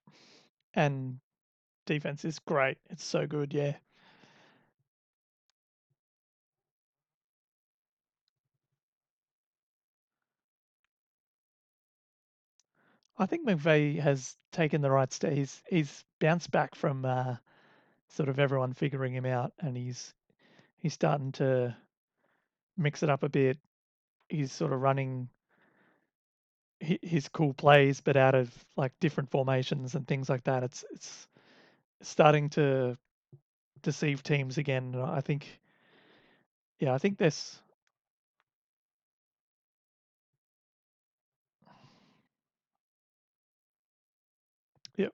And 0.75 1.21
defense 1.87 2.25
is 2.25 2.39
great. 2.41 2.79
It's 2.91 3.05
so 3.05 3.27
good. 3.27 3.55
Yeah. 3.55 3.77
I 13.19 13.27
think 13.27 13.47
McVay 13.47 13.99
has 14.01 14.37
taken 14.53 14.81
the 14.81 14.91
right 14.91 15.13
step. 15.13 15.33
He's 15.33 15.63
he's 15.69 16.05
bounced 16.21 16.51
back 16.53 16.75
from 16.77 17.05
uh, 17.05 17.37
sort 18.09 18.29
of 18.29 18.39
everyone 18.39 18.75
figuring 18.75 19.15
him 19.15 19.27
out, 19.27 19.53
and 19.61 19.77
he's 19.77 20.15
he's 20.79 20.95
starting 20.95 21.33
to 21.33 21.77
mix 22.77 23.03
it 23.03 23.11
up 23.11 23.23
a 23.23 23.29
bit. 23.29 23.59
He's 24.29 24.53
sort 24.53 24.73
of 24.73 24.81
running 24.83 25.29
his 27.03 27.29
cool 27.29 27.55
plays, 27.55 28.01
but 28.01 28.17
out 28.17 28.35
of 28.35 28.53
like 28.77 28.93
different 29.01 29.31
formations 29.31 29.95
and 29.95 30.07
things 30.07 30.29
like 30.29 30.45
that. 30.45 30.63
It's 30.63 30.85
it's 30.93 31.29
starting 32.03 32.51
to 32.51 32.99
deceive 33.83 34.23
teams 34.23 34.59
again. 34.59 34.95
I 34.97 35.21
think, 35.21 35.61
yeah, 36.79 36.95
I 36.95 36.99
think 36.99 37.19
this. 37.19 37.61
Yep. 44.97 45.13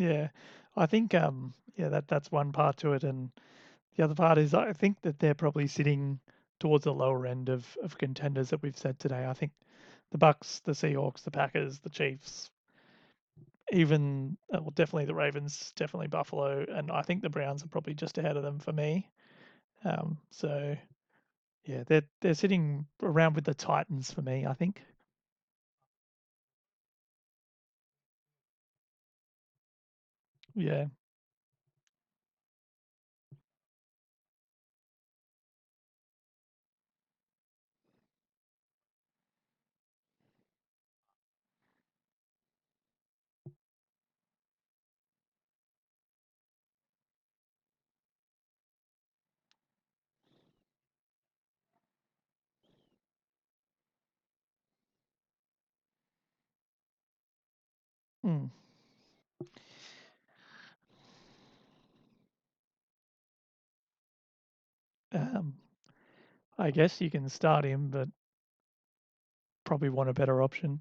Yeah, 0.00 0.30
I 0.76 0.86
think 0.86 1.14
um 1.14 1.54
yeah 1.76 1.90
that 1.90 2.08
that's 2.08 2.32
one 2.32 2.50
part 2.50 2.76
to 2.78 2.92
it, 2.94 3.04
and 3.04 3.30
the 3.96 4.04
other 4.04 4.14
part 4.16 4.38
is 4.38 4.54
I 4.54 4.72
think 4.72 5.00
that 5.02 5.18
they're 5.20 5.34
probably 5.34 5.66
sitting 5.68 6.20
towards 6.60 6.84
the 6.84 6.94
lower 6.94 7.26
end 7.26 7.48
of, 7.50 7.76
of 7.82 7.98
contenders 7.98 8.50
that 8.50 8.62
we've 8.62 8.78
said 8.78 8.98
today. 9.00 9.26
I 9.26 9.34
think 9.34 9.52
the 10.12 10.18
Bucks, 10.18 10.60
the 10.60 10.72
Seahawks, 10.72 11.22
the 11.24 11.30
Packers, 11.32 11.80
the 11.80 11.90
Chiefs, 11.90 12.50
even 13.72 14.36
uh, 14.52 14.58
well, 14.60 14.72
definitely 14.74 15.04
the 15.04 15.14
Ravens, 15.14 15.72
definitely 15.76 16.08
Buffalo, 16.08 16.64
and 16.68 16.90
I 16.90 17.02
think 17.02 17.22
the 17.22 17.30
Browns 17.30 17.62
are 17.64 17.68
probably 17.68 17.94
just 17.94 18.18
ahead 18.18 18.36
of 18.36 18.42
them 18.42 18.58
for 18.58 18.72
me. 18.72 19.08
Um, 19.84 20.18
so 20.30 20.76
yeah, 21.64 21.84
they're 21.86 22.04
they're 22.20 22.34
sitting 22.34 22.86
around 23.02 23.34
with 23.36 23.44
the 23.44 23.54
Titans 23.54 24.12
for 24.12 24.22
me. 24.22 24.46
I 24.46 24.54
think. 24.54 24.82
Yeah. 30.54 30.86
Hmm. 58.22 58.46
Um, 65.12 65.54
I 66.58 66.70
guess 66.70 67.00
you 67.00 67.10
can 67.10 67.28
start 67.28 67.64
him, 67.64 67.88
but 67.90 68.08
probably 69.64 69.88
want 69.88 70.10
a 70.10 70.12
better 70.14 70.42
option. 70.42 70.80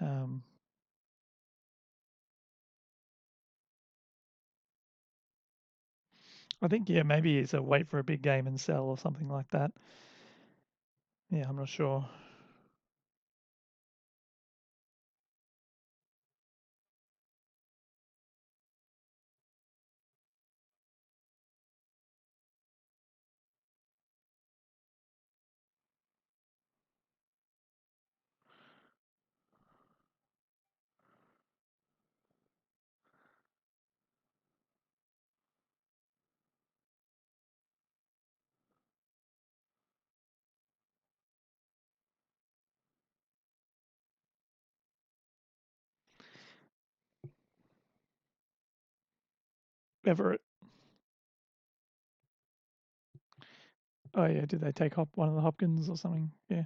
Um, 0.00 0.42
I 6.62 6.68
think 6.68 6.88
yeah, 6.88 7.02
maybe 7.02 7.38
it's 7.38 7.54
a 7.54 7.62
wait 7.62 7.88
for 7.88 7.98
a 7.98 8.04
big 8.04 8.22
game 8.22 8.46
and 8.46 8.60
sell 8.60 8.84
or 8.84 8.98
something 8.98 9.28
like 9.28 9.48
that. 9.50 9.72
Yeah, 11.30 11.46
I'm 11.48 11.56
not 11.56 11.68
sure. 11.68 12.06
Everett. 50.08 50.42
Oh 54.14 54.26
yeah, 54.26 54.46
did 54.46 54.60
they 54.62 54.72
take 54.72 54.94
Hop 54.94 55.10
one 55.16 55.28
of 55.30 55.36
the 55.36 55.42
Hopkins 55.42 55.88
or 55.90 55.96
something? 55.96 56.32
Yeah. 56.50 56.64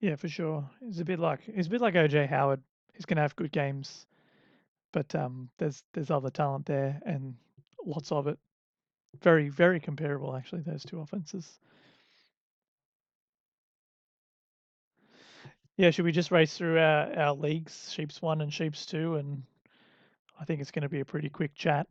Yeah, 0.00 0.16
for 0.16 0.28
sure. 0.28 0.68
It's 0.82 1.00
a 1.00 1.04
bit 1.04 1.18
like 1.20 1.40
it's 1.48 1.68
a 1.68 1.70
bit 1.70 1.80
like 1.80 1.94
OJ 1.94 2.28
Howard. 2.28 2.62
He's 2.94 3.06
gonna 3.06 3.22
have 3.22 3.36
good 3.36 3.52
games, 3.52 4.06
but 4.92 5.14
um, 5.14 5.50
there's 5.58 5.82
there's 5.94 6.10
other 6.10 6.30
talent 6.30 6.66
there 6.66 7.00
and 7.06 7.36
lots 7.88 8.12
of 8.12 8.26
it. 8.26 8.38
Very 9.22 9.48
very 9.48 9.80
comparable 9.80 10.36
actually. 10.36 10.62
Those 10.62 10.84
two 10.84 11.00
offenses. 11.00 11.58
Yeah, 15.76 15.90
should 15.90 16.04
we 16.04 16.12
just 16.12 16.32
race 16.32 16.58
through 16.58 16.78
our, 16.78 17.16
our 17.16 17.34
leagues, 17.34 17.92
Sheeps 17.92 18.20
one 18.20 18.40
and 18.40 18.52
Sheeps 18.52 18.84
two, 18.84 19.14
and 19.14 19.44
I 20.38 20.44
think 20.44 20.60
it's 20.60 20.72
going 20.72 20.82
to 20.82 20.88
be 20.88 21.00
a 21.00 21.04
pretty 21.04 21.28
quick 21.28 21.54
chat. 21.54 21.86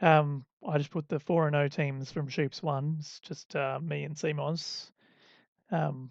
Um, 0.00 0.44
I 0.66 0.76
just 0.76 0.90
put 0.90 1.08
the 1.08 1.20
four 1.20 1.46
and 1.46 1.54
O 1.54 1.68
teams 1.68 2.10
from 2.10 2.28
Sheeps 2.28 2.62
one. 2.62 2.96
It's 2.98 3.20
just 3.20 3.54
uh, 3.54 3.78
me 3.80 4.02
and 4.02 4.18
Simons. 4.18 4.90
Um, 5.70 6.10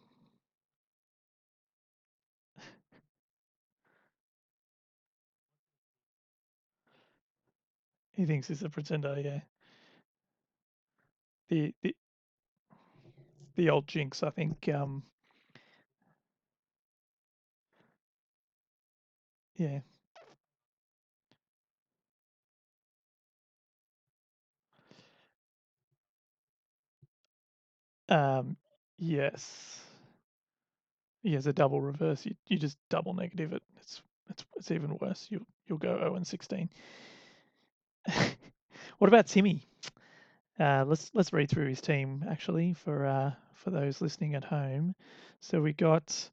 he 8.18 8.26
thinks 8.28 8.50
he's 8.50 8.64
a 8.64 8.70
pretender. 8.70 9.18
Yeah. 9.24 9.42
The 11.50 11.74
the 11.82 11.96
the 13.56 13.70
old 13.70 13.88
jinx. 13.88 14.24
I 14.24 14.30
think. 14.30 14.70
Um, 14.70 15.04
yeah. 19.58 19.80
Um, 28.10 28.58
yes. 28.98 29.82
He 31.22 31.34
has 31.34 31.46
a 31.48 31.54
double 31.54 31.82
reverse. 31.82 32.26
You 32.26 32.36
you 32.48 32.58
just 32.58 32.78
double 32.90 33.14
negative 33.14 33.54
it. 33.54 33.62
It's 33.78 34.02
it's 34.30 34.46
it's 34.56 34.72
even 34.72 34.98
worse. 35.00 35.28
You 35.30 35.46
you'll 35.68 35.78
go 35.78 35.98
0 36.00 36.16
and 36.16 36.26
16. 36.26 36.70
what 38.98 39.08
about 39.08 39.28
Timmy? 39.28 39.64
Uh, 40.60 40.84
let's 40.88 41.12
let's 41.14 41.34
read 41.34 41.50
through 41.50 41.68
his 41.68 41.82
team 41.82 42.26
actually 42.30 42.74
for 42.74 43.06
uh, 43.06 43.32
for 43.54 43.70
those 43.70 44.02
listening 44.02 44.36
at 44.36 44.44
home. 44.44 44.96
So 45.40 45.62
we 45.62 45.74
got 45.74 46.30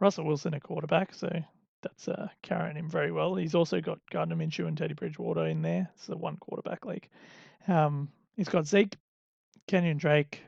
Russell 0.00 0.24
Wilson 0.24 0.54
at 0.54 0.62
quarterback, 0.62 1.14
so 1.14 1.28
that's 1.82 2.08
uh, 2.08 2.28
carrying 2.42 2.76
him 2.76 2.88
very 2.88 3.12
well. 3.12 3.34
He's 3.34 3.54
also 3.54 3.80
got 3.80 3.98
Gardner 4.10 4.36
Minshew 4.36 4.66
and 4.66 4.76
Teddy 4.76 4.94
Bridgewater 4.94 5.46
in 5.46 5.62
there. 5.62 5.88
It's 5.94 6.08
a 6.08 6.16
one 6.16 6.36
quarterback 6.36 6.84
league. 6.84 7.08
Um, 7.66 8.08
he's 8.36 8.48
got 8.48 8.66
Zeke, 8.66 8.96
Kenyon 9.66 9.98
Drake, 9.98 10.42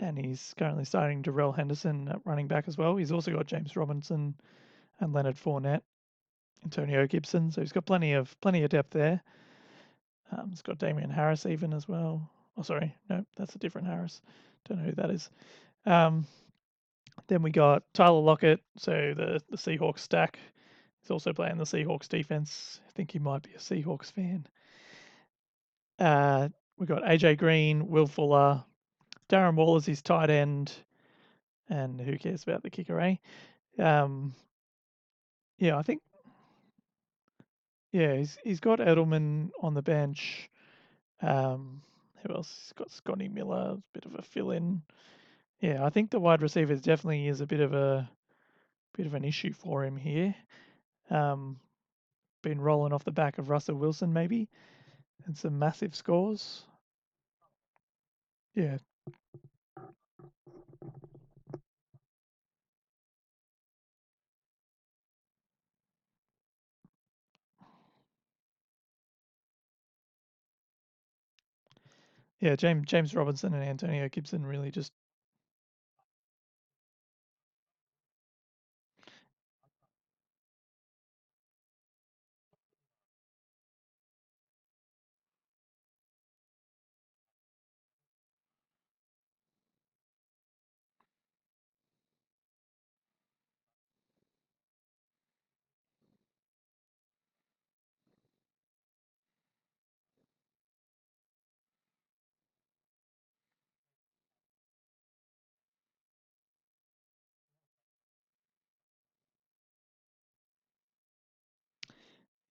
and 0.00 0.18
he's 0.18 0.54
currently 0.58 0.84
starting 0.84 1.22
Darrell 1.22 1.52
Henderson 1.52 2.08
at 2.08 2.20
running 2.24 2.48
back 2.48 2.66
as 2.66 2.76
well. 2.76 2.96
He's 2.96 3.12
also 3.12 3.32
got 3.32 3.46
James 3.46 3.76
Robinson 3.76 4.34
and 5.00 5.12
Leonard 5.12 5.36
Fournette, 5.36 5.82
Antonio 6.64 7.06
Gibson. 7.06 7.50
So 7.50 7.60
he's 7.60 7.72
got 7.72 7.86
plenty 7.86 8.12
of 8.14 8.38
plenty 8.40 8.64
of 8.64 8.70
depth 8.70 8.90
there. 8.90 9.22
Um, 10.32 10.50
he's 10.50 10.62
got 10.62 10.78
Damien 10.78 11.10
Harris 11.10 11.46
even 11.46 11.72
as 11.72 11.88
well. 11.88 12.30
Oh, 12.56 12.62
sorry, 12.62 12.94
no, 13.10 13.24
that's 13.36 13.54
a 13.54 13.58
different 13.58 13.86
Harris. 13.86 14.20
Don't 14.68 14.78
know 14.78 14.84
who 14.84 14.92
that 14.92 15.10
is. 15.10 15.30
Um, 15.86 16.26
then 17.28 17.42
we 17.42 17.50
got 17.50 17.82
Tyler 17.92 18.20
Lockett, 18.20 18.60
so 18.76 19.14
the 19.16 19.42
the 19.50 19.56
Seahawks 19.56 20.00
stack. 20.00 20.38
He's 21.00 21.10
also 21.10 21.32
playing 21.32 21.58
the 21.58 21.64
Seahawks 21.64 22.08
defense. 22.08 22.80
I 22.88 22.90
think 22.92 23.10
he 23.10 23.18
might 23.18 23.42
be 23.42 23.54
a 23.54 23.58
Seahawks 23.58 24.10
fan. 24.10 24.46
Uh, 25.98 26.48
we 26.78 26.86
got 26.86 27.02
AJ 27.02 27.38
Green, 27.38 27.88
Will 27.88 28.06
Fuller, 28.06 28.64
Darren 29.28 29.54
Waller's 29.54 29.86
his 29.86 30.02
tight 30.02 30.30
end, 30.30 30.72
and 31.68 32.00
who 32.00 32.18
cares 32.18 32.42
about 32.42 32.62
the 32.62 32.70
kicker, 32.70 32.98
eh? 33.00 33.16
Um, 33.78 34.34
yeah, 35.58 35.76
I 35.76 35.82
think. 35.82 36.00
Yeah, 37.94 38.16
he's 38.16 38.36
he's 38.42 38.58
got 38.58 38.80
Edelman 38.80 39.50
on 39.62 39.74
the 39.74 39.80
bench. 39.80 40.50
Um, 41.22 41.80
who 42.16 42.34
else? 42.34 42.52
He's 42.64 42.72
got 42.72 42.90
Scotty 42.90 43.28
Miller, 43.28 43.76
a 43.76 43.82
bit 43.92 44.04
of 44.04 44.16
a 44.16 44.22
fill-in. 44.22 44.82
Yeah, 45.60 45.84
I 45.84 45.90
think 45.90 46.10
the 46.10 46.18
wide 46.18 46.42
receivers 46.42 46.80
definitely 46.80 47.28
is 47.28 47.40
a 47.40 47.46
bit 47.46 47.60
of 47.60 47.72
a 47.72 48.10
bit 48.96 49.06
of 49.06 49.14
an 49.14 49.22
issue 49.22 49.52
for 49.52 49.84
him 49.84 49.96
here. 49.96 50.34
Um, 51.08 51.60
been 52.42 52.60
rolling 52.60 52.92
off 52.92 53.04
the 53.04 53.12
back 53.12 53.38
of 53.38 53.48
Russell 53.48 53.76
Wilson 53.76 54.12
maybe, 54.12 54.48
and 55.26 55.38
some 55.38 55.56
massive 55.56 55.94
scores. 55.94 56.64
Yeah. 58.56 58.78
Yeah, 72.44 72.56
James 72.56 72.84
James 72.86 73.14
Robinson 73.14 73.54
and 73.54 73.64
Antonio 73.64 74.06
Gibson 74.10 74.44
really 74.44 74.70
just 74.70 74.92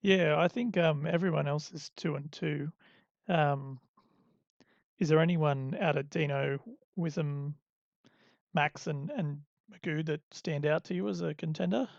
Yeah, 0.03 0.35
I 0.37 0.49
think 0.49 0.77
um, 0.77 1.07
everyone 1.07 1.47
else 1.47 1.71
is 1.71 1.89
two 1.95 2.15
and 2.15 2.31
two. 2.31 2.71
Um, 3.27 3.79
is 4.99 5.09
there 5.09 5.19
anyone 5.19 5.77
out 5.79 5.97
of 5.97 6.09
Dino, 6.09 6.59
Wisdom, 6.95 7.55
Max, 8.53 8.87
and 8.87 9.11
and 9.11 9.41
Magoo 9.71 10.05
that 10.05 10.21
stand 10.31 10.65
out 10.65 10.85
to 10.85 10.95
you 10.95 11.09
as 11.09 11.21
a 11.21 11.33
contender? 11.35 11.89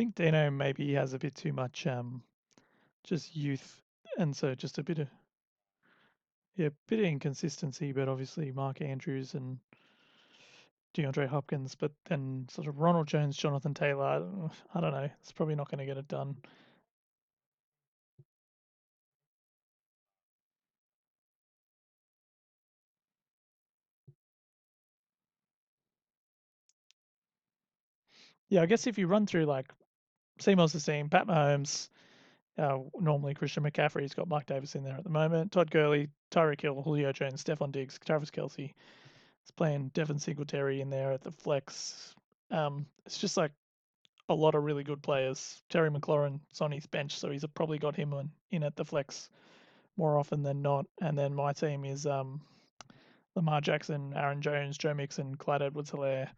Think 0.00 0.14
Dino 0.14 0.50
maybe 0.50 0.94
has 0.94 1.12
a 1.12 1.18
bit 1.18 1.34
too 1.34 1.52
much 1.52 1.86
um, 1.86 2.22
just 3.04 3.36
youth, 3.36 3.82
and 4.16 4.34
so 4.34 4.54
just 4.54 4.78
a 4.78 4.82
bit 4.82 4.98
of 4.98 5.08
yeah, 6.56 6.70
bit 6.88 7.00
of 7.00 7.04
inconsistency. 7.04 7.92
But 7.92 8.08
obviously 8.08 8.50
Mark 8.50 8.80
Andrews 8.80 9.34
and 9.34 9.58
DeAndre 10.94 11.28
Hopkins, 11.28 11.74
but 11.74 11.92
then 12.06 12.46
sort 12.48 12.66
of 12.66 12.78
Ronald 12.78 13.08
Jones, 13.08 13.36
Jonathan 13.36 13.74
Taylor. 13.74 14.26
I 14.74 14.80
don't 14.80 14.92
know. 14.92 15.10
It's 15.20 15.32
probably 15.32 15.54
not 15.54 15.70
going 15.70 15.80
to 15.80 15.84
get 15.84 15.98
it 15.98 16.08
done. 16.08 16.34
Yeah, 28.48 28.62
I 28.62 28.66
guess 28.66 28.86
if 28.86 28.96
you 28.96 29.06
run 29.06 29.26
through 29.26 29.44
like 29.44 29.70
as 30.46 30.72
the 30.72 30.80
same, 30.80 31.08
Pat 31.08 31.26
Mahomes, 31.26 31.88
uh, 32.58 32.78
normally 32.98 33.34
Christian 33.34 33.62
McCaffrey's 33.62 34.14
got 34.14 34.28
Mike 34.28 34.46
Davis 34.46 34.74
in 34.74 34.84
there 34.84 34.96
at 34.96 35.04
the 35.04 35.10
moment, 35.10 35.52
Todd 35.52 35.70
Gurley, 35.70 36.08
Tyreek 36.30 36.60
Hill, 36.60 36.82
Julio 36.82 37.12
Jones, 37.12 37.42
Stefon 37.42 37.72
Diggs, 37.72 37.98
Travis 38.04 38.30
Kelce. 38.30 38.74
It's 39.42 39.50
playing 39.50 39.90
Devin 39.94 40.18
Singletary 40.18 40.80
in 40.80 40.90
there 40.90 41.12
at 41.12 41.22
the 41.22 41.30
flex. 41.30 42.14
Um, 42.50 42.86
it's 43.06 43.18
just 43.18 43.36
like 43.36 43.52
a 44.28 44.34
lot 44.34 44.54
of 44.54 44.64
really 44.64 44.84
good 44.84 45.02
players. 45.02 45.62
Terry 45.70 45.90
McLaurin's 45.90 46.60
on 46.60 46.70
his 46.70 46.86
bench, 46.86 47.18
so 47.18 47.30
he's 47.30 47.44
probably 47.54 47.78
got 47.78 47.96
him 47.96 48.12
on, 48.12 48.30
in 48.50 48.62
at 48.62 48.76
the 48.76 48.84
flex 48.84 49.30
more 49.96 50.18
often 50.18 50.42
than 50.42 50.62
not. 50.62 50.86
And 51.00 51.18
then 51.18 51.34
my 51.34 51.52
team 51.52 51.84
is 51.84 52.06
um, 52.06 52.40
Lamar 53.34 53.60
Jackson, 53.60 54.12
Aaron 54.14 54.42
Jones, 54.42 54.78
Joe 54.78 54.94
Mixon, 54.94 55.34
Clyde 55.34 55.62
Edwards-Helaire, 55.62 56.28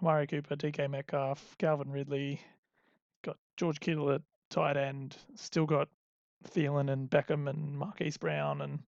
Amari 0.00 0.26
Cooper, 0.26 0.56
DK 0.56 0.90
Metcalf, 0.90 1.56
Calvin 1.58 1.90
Ridley, 1.90 2.40
got 3.24 3.36
George 3.56 3.80
Kittle 3.80 4.12
at 4.12 4.22
tight 4.50 4.76
end, 4.76 5.16
still 5.34 5.66
got 5.66 5.88
Thielen 6.50 6.90
and 6.90 7.10
Beckham 7.10 7.48
and 7.48 7.76
Marquise 7.76 8.16
Brown 8.16 8.60
and 8.60 8.80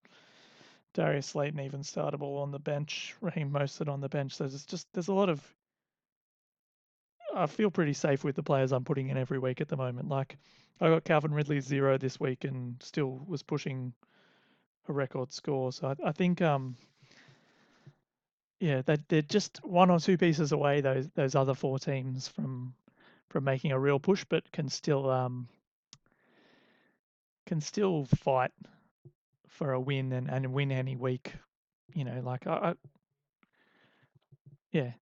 Darius 0.94 1.26
Slayton 1.26 1.60
even 1.60 1.80
startable 1.80 2.40
on 2.40 2.50
the 2.50 2.58
bench, 2.58 3.14
Raheem 3.20 3.50
Mostert 3.50 3.88
on 3.88 4.00
the 4.00 4.08
bench. 4.08 4.34
So 4.34 4.46
there's 4.46 4.64
just 4.64 4.86
there's 4.92 5.08
a 5.08 5.14
lot 5.14 5.28
of 5.28 5.42
I 7.34 7.46
feel 7.46 7.70
pretty 7.70 7.92
safe 7.92 8.24
with 8.24 8.36
the 8.36 8.42
players 8.42 8.72
I'm 8.72 8.84
putting 8.84 9.08
in 9.08 9.18
every 9.18 9.38
week 9.38 9.60
at 9.60 9.68
the 9.68 9.76
moment. 9.76 10.08
Like 10.08 10.38
I 10.80 10.88
got 10.88 11.04
Calvin 11.04 11.34
Ridley 11.34 11.60
zero 11.60 11.98
this 11.98 12.18
week 12.18 12.44
and 12.44 12.82
still 12.82 13.20
was 13.26 13.42
pushing 13.42 13.92
a 14.88 14.92
record 14.92 15.32
score. 15.32 15.72
So 15.72 15.88
I, 15.88 16.08
I 16.08 16.12
think 16.12 16.40
um 16.40 16.76
yeah, 18.58 18.82
they 18.82 18.96
they're 19.08 19.22
just 19.22 19.62
one 19.64 19.90
or 19.90 20.00
two 20.00 20.16
pieces 20.16 20.52
away 20.52 20.80
those 20.80 21.08
those 21.14 21.34
other 21.34 21.54
four 21.54 21.78
teams 21.78 22.26
from 22.28 22.74
from 23.28 23.44
making 23.44 23.72
a 23.72 23.78
real 23.78 23.98
push, 23.98 24.24
but 24.28 24.50
can 24.52 24.68
still 24.68 25.10
um 25.10 25.48
can 27.46 27.60
still 27.60 28.04
fight 28.06 28.52
for 29.48 29.72
a 29.72 29.80
win 29.80 30.12
and, 30.12 30.28
and 30.30 30.52
win 30.52 30.72
any 30.72 30.96
week. 30.96 31.32
You 31.94 32.04
know, 32.04 32.20
like 32.24 32.46
I, 32.46 32.52
I 32.52 32.74
yeah, 34.72 34.92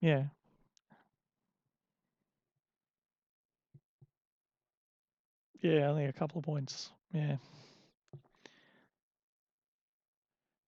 yeah, 0.00 0.24
yeah, 5.62 5.88
only 5.88 6.04
a 6.06 6.12
couple 6.12 6.38
of 6.38 6.44
points. 6.44 6.90
Yeah. 7.12 7.36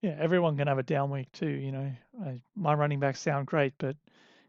Yeah, 0.03 0.17
everyone 0.19 0.57
can 0.57 0.69
have 0.69 0.79
a 0.79 0.83
down 0.83 1.11
week 1.11 1.31
too. 1.33 1.49
You 1.49 1.73
know, 1.73 1.93
I, 2.25 2.41
my 2.55 2.75
running 2.75 3.01
backs 3.01 3.21
sound 3.21 3.47
great, 3.47 3.75
but 3.79 3.97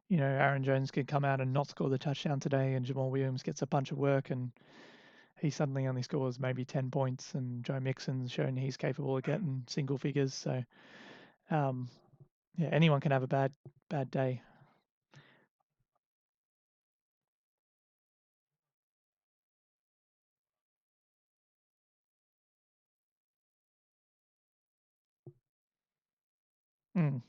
you 0.10 0.18
know, 0.18 0.26
Aaron 0.26 0.64
Jones 0.64 0.92
could 0.92 1.08
come 1.08 1.26
out 1.26 1.42
and 1.42 1.54
not 1.54 1.70
score 1.70 1.90
the 1.90 1.98
touchdown 1.98 2.40
today, 2.40 2.74
and 2.76 2.86
Jamaal 2.86 3.12
Williams 3.12 3.44
gets 3.44 3.62
a 3.64 3.68
bunch 3.68 3.92
of 3.92 3.98
work, 3.98 4.32
and 4.32 4.52
he 5.40 5.50
suddenly 5.52 5.88
only 5.88 6.04
scores 6.04 6.40
maybe 6.40 6.66
ten 6.66 6.92
points, 6.92 7.36
and 7.36 7.64
Joe 7.64 7.80
Mixon's 7.80 8.32
shown 8.32 8.58
he's 8.58 8.78
capable 8.78 9.18
of 9.18 9.24
getting 9.24 9.64
single 9.68 9.98
figures. 9.98 10.34
So, 10.34 10.64
um, 11.52 11.90
yeah, 12.58 12.70
anyone 12.72 13.02
can 13.02 13.12
have 13.12 13.24
a 13.24 13.28
bad 13.28 13.54
bad 13.90 14.12
day. 14.12 14.42
Mm. 27.00 27.22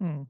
Mm. 0.00 0.26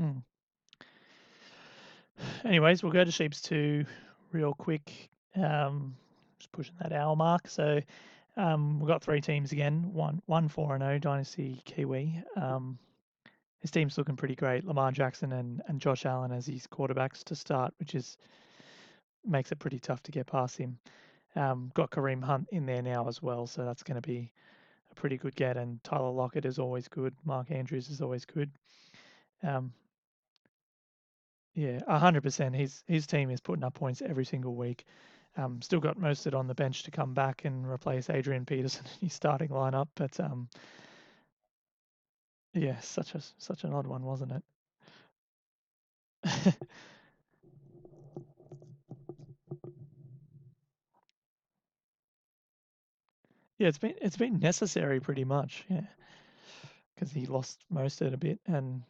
Mm. 0.00 0.22
Anyways, 2.44 2.82
we'll 2.82 2.92
go 2.92 3.04
to 3.04 3.10
Sheeps 3.10 3.42
2 3.42 3.84
real 4.32 4.54
quick. 4.54 5.10
Um, 5.34 5.96
just 6.38 6.52
pushing 6.52 6.74
that 6.80 6.92
hour 6.92 7.16
mark. 7.16 7.48
So 7.48 7.80
um, 8.36 8.78
we've 8.80 8.88
got 8.88 9.02
three 9.02 9.20
teams 9.20 9.52
again. 9.52 9.92
One, 9.92 10.22
One, 10.26 10.44
one 10.44 10.48
four 10.48 10.74
and 10.74 10.82
zero 10.82 10.98
Dynasty 10.98 11.60
Kiwi. 11.64 12.22
Um, 12.36 12.78
his 13.60 13.70
team's 13.70 13.98
looking 13.98 14.16
pretty 14.16 14.36
great. 14.36 14.64
Lamar 14.64 14.92
Jackson 14.92 15.32
and, 15.32 15.62
and 15.66 15.80
Josh 15.80 16.06
Allen 16.06 16.32
as 16.32 16.46
his 16.46 16.66
quarterbacks 16.66 17.24
to 17.24 17.34
start, 17.34 17.74
which 17.78 17.94
is 17.94 18.16
makes 19.24 19.50
it 19.50 19.58
pretty 19.58 19.80
tough 19.80 20.02
to 20.04 20.12
get 20.12 20.26
past 20.26 20.56
him. 20.56 20.78
Um, 21.34 21.70
got 21.74 21.90
Kareem 21.90 22.22
Hunt 22.22 22.48
in 22.52 22.64
there 22.64 22.82
now 22.82 23.08
as 23.08 23.20
well, 23.20 23.46
so 23.46 23.64
that's 23.64 23.82
going 23.82 24.00
to 24.00 24.06
be 24.06 24.30
a 24.90 24.94
pretty 24.94 25.16
good 25.16 25.34
get. 25.34 25.56
And 25.56 25.82
Tyler 25.82 26.10
Lockett 26.10 26.44
is 26.44 26.58
always 26.58 26.86
good. 26.88 27.14
Mark 27.24 27.50
Andrews 27.50 27.88
is 27.88 28.00
always 28.00 28.24
good. 28.24 28.50
Um, 29.42 29.72
Yeah, 31.56 31.80
hundred 31.98 32.22
percent. 32.22 32.54
His 32.54 32.84
his 32.86 33.04
team 33.06 33.30
is 33.30 33.40
putting 33.40 33.64
up 33.64 33.74
points 33.74 34.00
every 34.02 34.24
single 34.24 34.54
week. 34.54 34.84
Um, 35.36 35.60
still 35.60 35.80
got 35.80 35.98
Mostert 35.98 36.34
on 36.38 36.46
the 36.46 36.54
bench 36.54 36.84
to 36.84 36.90
come 36.92 37.14
back 37.14 37.44
and 37.44 37.66
replace 37.68 38.08
Adrian 38.10 38.46
Peterson 38.46 38.84
in 39.00 39.08
his 39.08 39.14
starting 39.14 39.48
lineup, 39.48 39.88
but 39.96 40.18
um, 40.20 40.48
yeah, 42.54 42.80
such 42.80 43.14
a 43.14 43.20
such 43.38 43.62
an 43.64 43.72
odd 43.72 43.86
one, 43.86 44.02
wasn't 44.02 44.32
it? 44.32 44.42
yeah, 53.58 53.68
it's 53.68 53.78
been 53.78 53.94
it's 54.00 54.16
been 54.16 54.38
necessary 54.38 55.00
pretty 55.00 55.24
much, 55.24 55.64
yeah, 55.68 55.82
because 56.94 57.12
he 57.12 57.26
lost 57.26 57.64
Mostert 57.72 58.12
a 58.12 58.16
bit, 58.16 58.40
and 58.46 58.82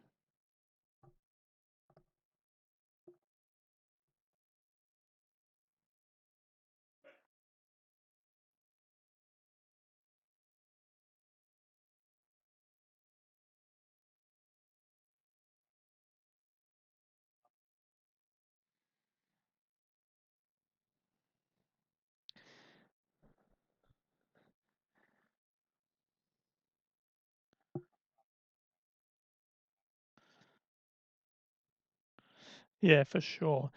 yeah, 32.80 33.04
for 33.04 33.20
sure. 33.20 33.70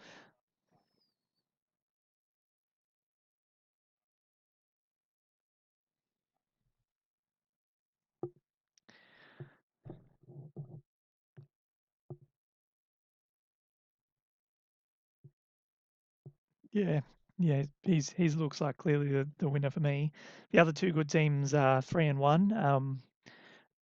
Yeah, 16.72 17.00
yeah, 17.38 17.64
he's 17.82 18.10
he's 18.10 18.36
looks 18.36 18.60
like 18.60 18.76
clearly 18.76 19.08
the, 19.08 19.28
the 19.38 19.48
winner 19.48 19.70
for 19.70 19.80
me. 19.80 20.12
The 20.52 20.58
other 20.58 20.72
two 20.72 20.92
good 20.92 21.08
teams 21.08 21.54
are 21.54 21.82
three 21.82 22.06
and 22.06 22.18
one. 22.18 22.52
Um, 22.52 23.00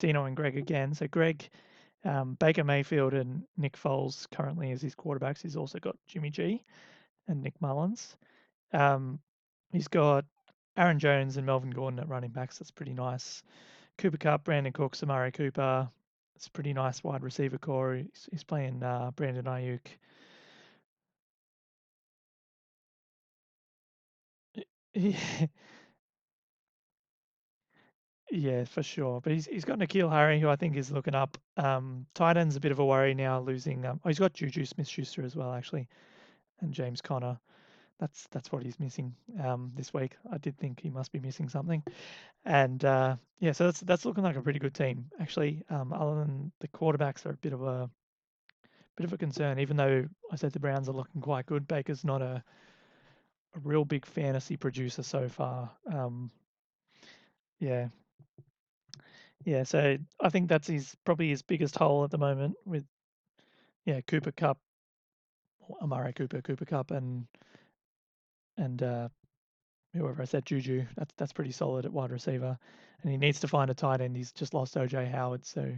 Dino 0.01 0.25
and 0.27 0.37
Greg 0.37 0.57
again. 0.59 0.95
So 0.95 1.09
Greg, 1.09 1.49
um, 2.09 2.35
Baker 2.35 2.65
Mayfield 2.65 3.13
and 3.13 3.43
Nick 3.59 3.77
Foles 3.77 4.29
currently 4.31 4.73
as 4.73 4.81
his 4.81 4.95
quarterbacks. 4.95 5.43
He's 5.43 5.57
also 5.57 5.79
got 5.79 5.97
Jimmy 6.07 6.31
G 6.31 6.65
and 7.29 7.43
Nick 7.43 7.61
Mullens. 7.61 8.17
Um, 8.73 9.21
he's 9.73 9.89
got 9.89 10.25
Aaron 10.79 10.99
Jones 10.99 11.37
and 11.37 11.45
Melvin 11.45 11.71
Gordon 11.71 12.01
at 12.01 12.09
running 12.09 12.31
backs. 12.31 12.59
That's 12.59 12.71
pretty 12.71 12.95
nice. 12.95 13.43
Cooper 13.99 14.17
Kupp, 14.17 14.45
Brandin 14.45 14.73
Cooks, 14.73 15.03
Amari 15.03 15.33
Cooper. 15.33 15.91
It's 16.35 16.47
a 16.47 16.51
pretty 16.51 16.73
nice 16.73 17.05
wide 17.05 17.23
receiver 17.23 17.59
corps. 17.59 17.97
He's, 17.97 18.29
he's 18.31 18.45
playing 18.45 18.83
uh, 18.83 19.11
Brandon 19.15 19.45
Aiyuk. 19.45 19.81
Yeah, 28.31 28.65
for 28.65 28.83
sure. 28.83 29.21
But 29.21 29.33
he's 29.33 29.47
he's 29.47 29.65
got 29.65 29.79
N'Keal 29.79 30.11
Harry, 30.11 30.39
who 30.41 30.49
I 30.49 30.57
think 30.57 30.77
is 30.77 30.91
looking 30.93 31.15
up. 31.15 31.39
Um, 31.57 32.07
tight 32.15 32.37
end's 32.37 32.57
a 32.57 32.61
bit 32.61 32.73
of 32.73 32.79
a 32.79 32.85
worry 32.85 33.15
now, 33.15 33.41
losing. 33.41 33.87
Um, 33.87 34.01
oh, 34.05 34.09
he's 34.09 34.19
got 34.19 34.35
Juju 34.35 34.65
Smith-Schuster 34.67 35.23
as 35.23 35.35
well, 35.35 35.53
actually, 35.53 35.89
and 36.61 36.73
James 36.73 37.01
Conner. 37.01 37.39
That's 37.99 38.27
that's 38.31 38.53
what 38.53 38.63
he's 38.63 38.79
missing 38.79 39.15
um, 39.43 39.73
this 39.75 39.95
week. 39.95 40.17
I 40.31 40.39
did 40.39 40.59
think 40.59 40.81
he 40.81 40.91
must 40.91 41.11
be 41.11 41.21
missing 41.21 41.49
something, 41.49 41.83
and 42.45 42.85
uh, 42.85 43.17
yeah, 43.41 43.53
so 43.53 43.65
that's 43.65 43.81
that's 43.81 44.05
looking 44.05 44.25
like 44.25 44.37
a 44.37 44.43
pretty 44.43 44.59
good 44.61 44.75
team 44.75 45.07
actually. 45.21 45.65
Um, 45.71 45.93
other 45.93 46.17
than 46.21 46.53
the 46.61 46.69
quarterbacks 46.69 47.25
are 47.27 47.31
a 47.31 47.37
bit 47.39 47.55
of 47.55 47.63
a 47.63 47.91
bit 48.97 49.05
of 49.07 49.13
a 49.13 49.19
concern, 49.19 49.59
even 49.59 49.77
though 49.77 50.07
I 50.31 50.37
said 50.37 50.53
the 50.53 50.61
Browns 50.61 50.89
are 50.89 50.93
looking 50.93 51.23
quite 51.23 51.47
good. 51.47 51.67
Baker's 51.67 52.05
not 52.05 52.23
a 52.23 52.45
a 53.55 53.59
real 53.61 53.85
big 53.85 54.05
fantasy 54.07 54.57
producer 54.57 55.03
so 55.03 55.29
far. 55.29 55.71
Um, 55.93 56.31
yeah, 57.59 57.89
yeah. 59.49 59.63
So 59.63 59.97
I 60.21 60.29
think 60.29 60.49
that's 60.49 60.69
his 60.69 60.95
probably 61.07 61.31
his 61.31 61.41
biggest 61.41 61.75
hole 61.75 62.05
at 62.05 62.11
the 62.11 62.19
moment 62.19 62.55
with 62.67 62.85
yeah 63.87 64.03
Cooper 64.03 64.33
Kupp, 64.33 64.59
Amari 65.81 66.13
Cooper, 66.13 66.43
Cooper 66.43 66.67
Kupp, 66.67 66.91
and 66.91 67.27
and 68.59 68.83
uh, 68.83 69.09
whoever 69.95 70.21
I 70.21 70.27
said 70.27 70.45
Juju. 70.45 70.85
That's 70.97 71.15
that's 71.17 71.33
pretty 71.33 71.53
solid 71.53 71.87
at 71.87 71.93
wide 71.93 72.11
receiver, 72.11 72.59
and 73.03 73.11
he 73.11 73.17
needs 73.17 73.41
to 73.41 73.49
find 73.49 73.71
a 73.71 73.75
tight 73.75 74.03
end. 74.03 74.17
He's 74.17 74.33
just 74.33 74.53
lost 74.53 74.75
OJ 74.75 75.11
Howard, 75.11 75.47
so 75.47 75.73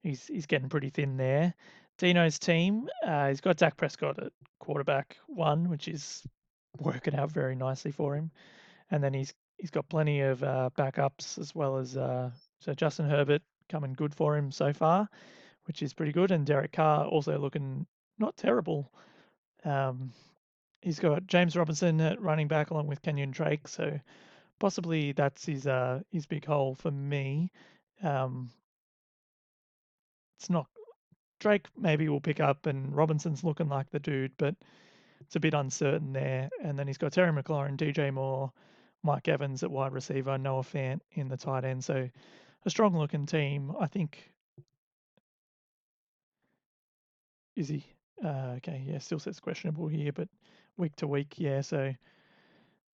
he's 0.00 0.24
he's 0.28 0.46
getting 0.46 0.68
pretty 0.68 0.90
thin 0.90 1.16
there. 1.16 1.54
Dino's 1.98 2.38
team, 2.38 2.88
uh, 3.04 3.26
he's 3.26 3.40
got 3.40 3.56
Dak 3.56 3.76
Prescott 3.76 4.22
at 4.22 4.32
quarterback 4.60 5.16
one, 5.26 5.68
which 5.68 5.88
is 5.88 6.22
working 6.78 7.16
out 7.16 7.32
very 7.32 7.56
nicely 7.56 7.90
for 7.90 8.14
him, 8.14 8.30
and 8.92 9.02
then 9.02 9.12
he's 9.12 9.34
he's 9.56 9.72
got 9.72 9.88
plenty 9.88 10.20
of 10.20 10.44
uh, 10.44 10.70
backups 10.78 11.40
as 11.40 11.56
well 11.56 11.78
as 11.78 11.96
uh, 11.96 12.30
so 12.60 12.74
Justin 12.74 13.08
Herbert 13.08 13.42
coming 13.68 13.94
good 13.94 14.14
for 14.14 14.36
him 14.36 14.50
so 14.50 14.72
far, 14.72 15.08
which 15.64 15.82
is 15.82 15.94
pretty 15.94 16.12
good, 16.12 16.30
and 16.30 16.46
Derek 16.46 16.72
Carr 16.72 17.06
also 17.06 17.38
looking 17.38 17.86
not 18.18 18.36
terrible. 18.36 18.92
Um, 19.64 20.12
he's 20.80 20.98
got 20.98 21.26
James 21.26 21.56
Robinson 21.56 22.00
at 22.00 22.20
running 22.20 22.48
back 22.48 22.70
along 22.70 22.86
with 22.86 23.02
Kenyon 23.02 23.30
Drake, 23.30 23.68
so 23.68 23.98
possibly 24.58 25.12
that's 25.12 25.44
his 25.46 25.66
uh 25.66 26.00
his 26.10 26.26
big 26.26 26.44
hole 26.44 26.74
for 26.74 26.90
me. 26.90 27.50
Um, 28.02 28.50
it's 30.38 30.50
not 30.50 30.66
Drake 31.40 31.66
maybe 31.76 32.08
will 32.08 32.20
pick 32.20 32.40
up, 32.40 32.66
and 32.66 32.94
Robinson's 32.94 33.44
looking 33.44 33.68
like 33.68 33.90
the 33.90 34.00
dude, 34.00 34.32
but 34.38 34.54
it's 35.20 35.36
a 35.36 35.40
bit 35.40 35.54
uncertain 35.54 36.12
there. 36.12 36.48
And 36.62 36.78
then 36.78 36.86
he's 36.86 36.98
got 36.98 37.12
Terry 37.12 37.32
McLaurin, 37.32 37.76
DJ 37.76 38.12
Moore, 38.12 38.52
Mike 39.02 39.28
Evans 39.28 39.62
at 39.62 39.70
wide 39.70 39.92
receiver, 39.92 40.38
Noah 40.38 40.62
Fant 40.62 41.00
in 41.12 41.28
the 41.28 41.36
tight 41.36 41.64
end. 41.64 41.84
So 41.84 42.08
a 42.64 42.70
strong 42.70 42.96
looking 42.96 43.26
team. 43.26 43.72
I 43.78 43.86
think. 43.86 44.32
Is 47.56 47.68
he? 47.68 47.84
Uh, 48.24 48.54
okay, 48.56 48.84
yeah, 48.86 48.98
still 48.98 49.18
says 49.18 49.40
questionable 49.40 49.88
here, 49.88 50.12
but 50.12 50.28
week 50.76 50.94
to 50.96 51.06
week, 51.06 51.34
yeah. 51.38 51.60
So 51.60 51.92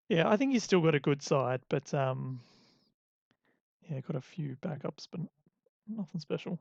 yeah, 0.08 0.28
I 0.28 0.36
think 0.36 0.52
he's 0.52 0.64
still 0.64 0.80
got 0.80 0.94
a 0.94 1.00
good 1.00 1.22
side, 1.22 1.60
but 1.68 1.92
um, 1.94 2.40
yeah, 3.88 4.00
got 4.00 4.16
a 4.16 4.20
few 4.20 4.56
backups, 4.62 5.06
but 5.10 5.20
nothing 5.88 6.20
special. 6.20 6.58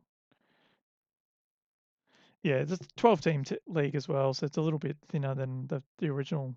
Yeah, 2.43 2.55
it's 2.55 2.73
a 2.73 2.77
12 2.97 3.21
team 3.21 3.43
t- 3.43 3.57
league 3.67 3.95
as 3.95 4.07
well, 4.07 4.33
so 4.33 4.45
it's 4.45 4.57
a 4.57 4.61
little 4.61 4.79
bit 4.79 4.97
thinner 5.07 5.33
than 5.33 5.67
the, 5.67 5.81
the 5.99 6.09
original 6.09 6.55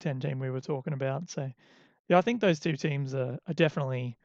10 0.00 0.20
team 0.20 0.38
we 0.38 0.50
were 0.50 0.60
talking 0.60 0.92
about. 0.92 1.30
So, 1.30 1.50
yeah, 2.08 2.18
I 2.18 2.20
think 2.20 2.40
those 2.40 2.60
two 2.60 2.76
teams 2.76 3.14
are, 3.14 3.38
are 3.46 3.54
definitely 3.54 4.18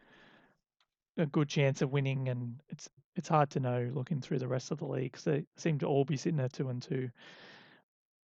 a 1.18 1.26
good 1.26 1.50
chance 1.50 1.82
of 1.82 1.92
winning, 1.92 2.30
and 2.30 2.60
it's 2.70 2.90
it's 3.16 3.30
hard 3.30 3.50
to 3.52 3.60
know 3.60 3.90
looking 3.94 4.22
through 4.22 4.40
the 4.40 4.48
rest 4.48 4.72
of 4.72 4.78
the 4.78 4.86
league 4.86 5.12
because 5.12 5.24
they 5.24 5.46
seem 5.58 5.80
to 5.80 5.88
all 5.88 6.06
be 6.06 6.18
sitting 6.18 6.40
at 6.40 6.54
two 6.54 6.70
and 6.70 6.82
two. 6.82 7.10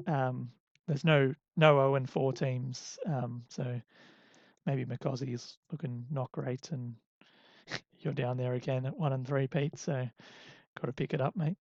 Um, 0.07 0.51
there's 0.87 1.05
no 1.05 1.35
no 1.57 1.75
0 1.77 1.95
and 1.97 2.11
4 2.11 2.33
teams, 2.33 2.99
um, 3.07 3.45
so 3.49 3.81
maybe 4.67 4.85
McCosy 4.85 5.35
is 5.35 5.59
looking 5.71 6.07
not 6.11 6.33
great, 6.33 6.71
and 6.73 6.95
you're 8.01 8.15
down 8.15 8.37
there 8.37 8.55
again 8.55 8.87
at 8.87 8.97
one 8.97 9.13
and 9.13 9.27
three, 9.27 9.47
Pete. 9.47 9.79
So, 9.79 10.09
got 10.81 10.87
to 10.87 10.93
pick 10.93 11.15
it 11.15 11.21
up, 11.21 11.37
mate. 11.37 11.57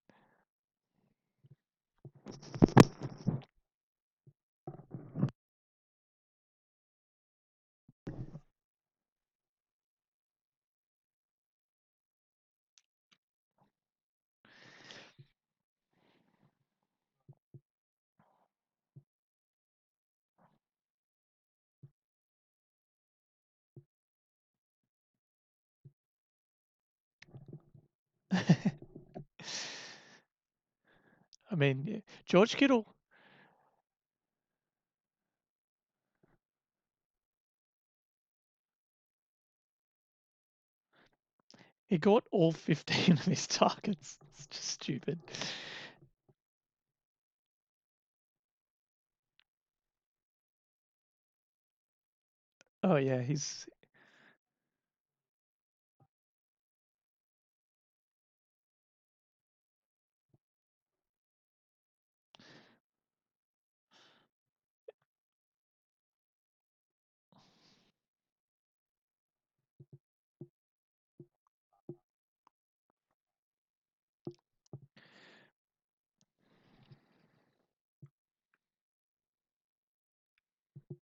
mean, 31.60 32.04
George 32.26 32.56
Kittle. 32.58 32.88
He 41.88 41.98
got 41.98 42.24
all 42.32 42.52
15 42.54 43.14
of 43.18 43.26
his 43.26 43.46
targets. 43.46 44.18
It's 44.32 44.48
just 44.48 44.66
stupid. 44.66 45.20
Oh 52.84 52.98
yeah, 52.98 53.22
he's 53.22 53.66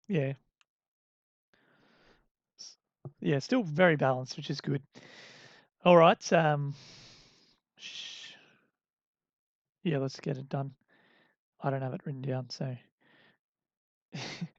yeah. 0.08 0.34
Yeah, 3.20 3.40
still 3.40 3.64
very 3.64 3.96
balanced, 3.96 4.38
which 4.38 4.50
is 4.50 4.62
good. 4.62 4.82
All 5.86 5.98
right. 5.98 6.34
Um, 6.34 6.76
sh- 7.78 8.34
yeah, 9.84 9.98
let's 9.98 10.20
get 10.20 10.38
it 10.38 10.50
done. 10.50 10.74
I 11.62 11.70
don't 11.72 11.82
have 11.82 11.94
it 11.94 12.02
written 12.06 12.22
down, 12.22 12.50
so. 12.50 12.76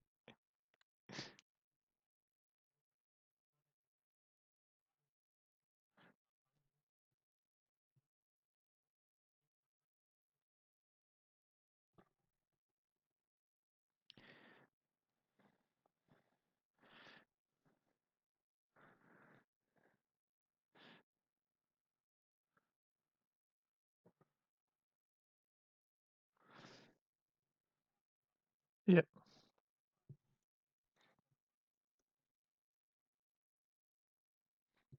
Yep. 28.89 29.07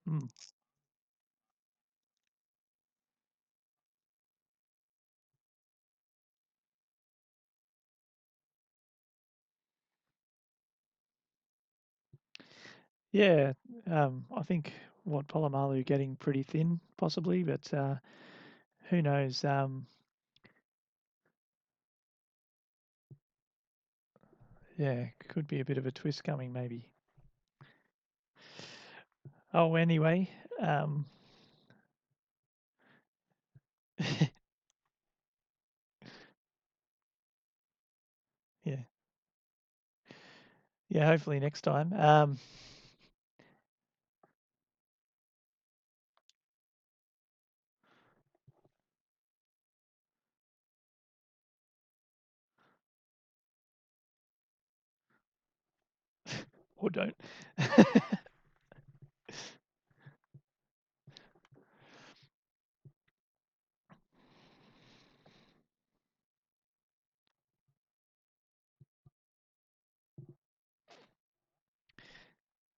Mm. 0.07 0.27
Yeah, 13.11 13.53
um, 13.87 14.25
I 14.35 14.43
think 14.43 14.73
what 15.03 15.27
Palomalu 15.27 15.85
getting 15.85 16.15
pretty 16.15 16.43
thin, 16.43 16.79
possibly, 16.97 17.43
but 17.43 17.71
uh, 17.73 17.95
who 18.89 19.01
knows? 19.01 19.43
Um, 19.45 19.87
yeah, 24.79 25.09
could 25.27 25.45
be 25.47 25.59
a 25.59 25.65
bit 25.65 25.77
of 25.77 25.85
a 25.85 25.91
twist 25.91 26.23
coming, 26.23 26.51
maybe. 26.51 26.89
Oh, 29.53 29.75
anyway, 29.75 30.29
um, 30.59 31.05
yeah, 38.63 38.83
yeah. 40.89 41.05
Hopefully 41.05 41.39
next 41.39 41.61
time. 41.61 41.93
Um, 41.93 42.37
or 56.81 56.89
don't. 56.89 57.15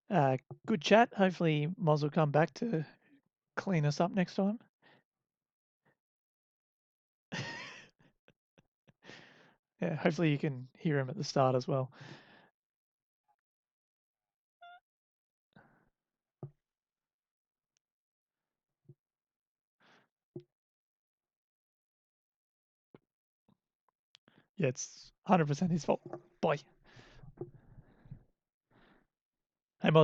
uh, 0.10 0.38
good 0.66 0.82
chat. 0.82 1.10
Hopefully, 1.16 1.70
Moz 1.82 2.04
will 2.04 2.10
come 2.10 2.32
back 2.32 2.54
to 2.56 2.86
clean 3.56 3.86
us 3.86 4.00
up 4.02 4.12
next 4.14 4.36
time. 4.36 4.60
yeah, 9.82 9.96
hopefully 9.96 10.32
you 10.32 10.38
can 10.38 10.68
hear 10.78 11.00
him 11.00 11.10
at 11.10 11.18
the 11.18 11.24
start 11.24 11.56
as 11.56 11.68
well. 11.68 11.92
Yeah, 24.62 24.68
it's 24.68 25.12
100% 25.28 25.72
his 25.72 25.84
fault. 25.84 26.02
Bye. 26.40 26.58
Hey, 29.82 29.90
Moz. 29.90 30.00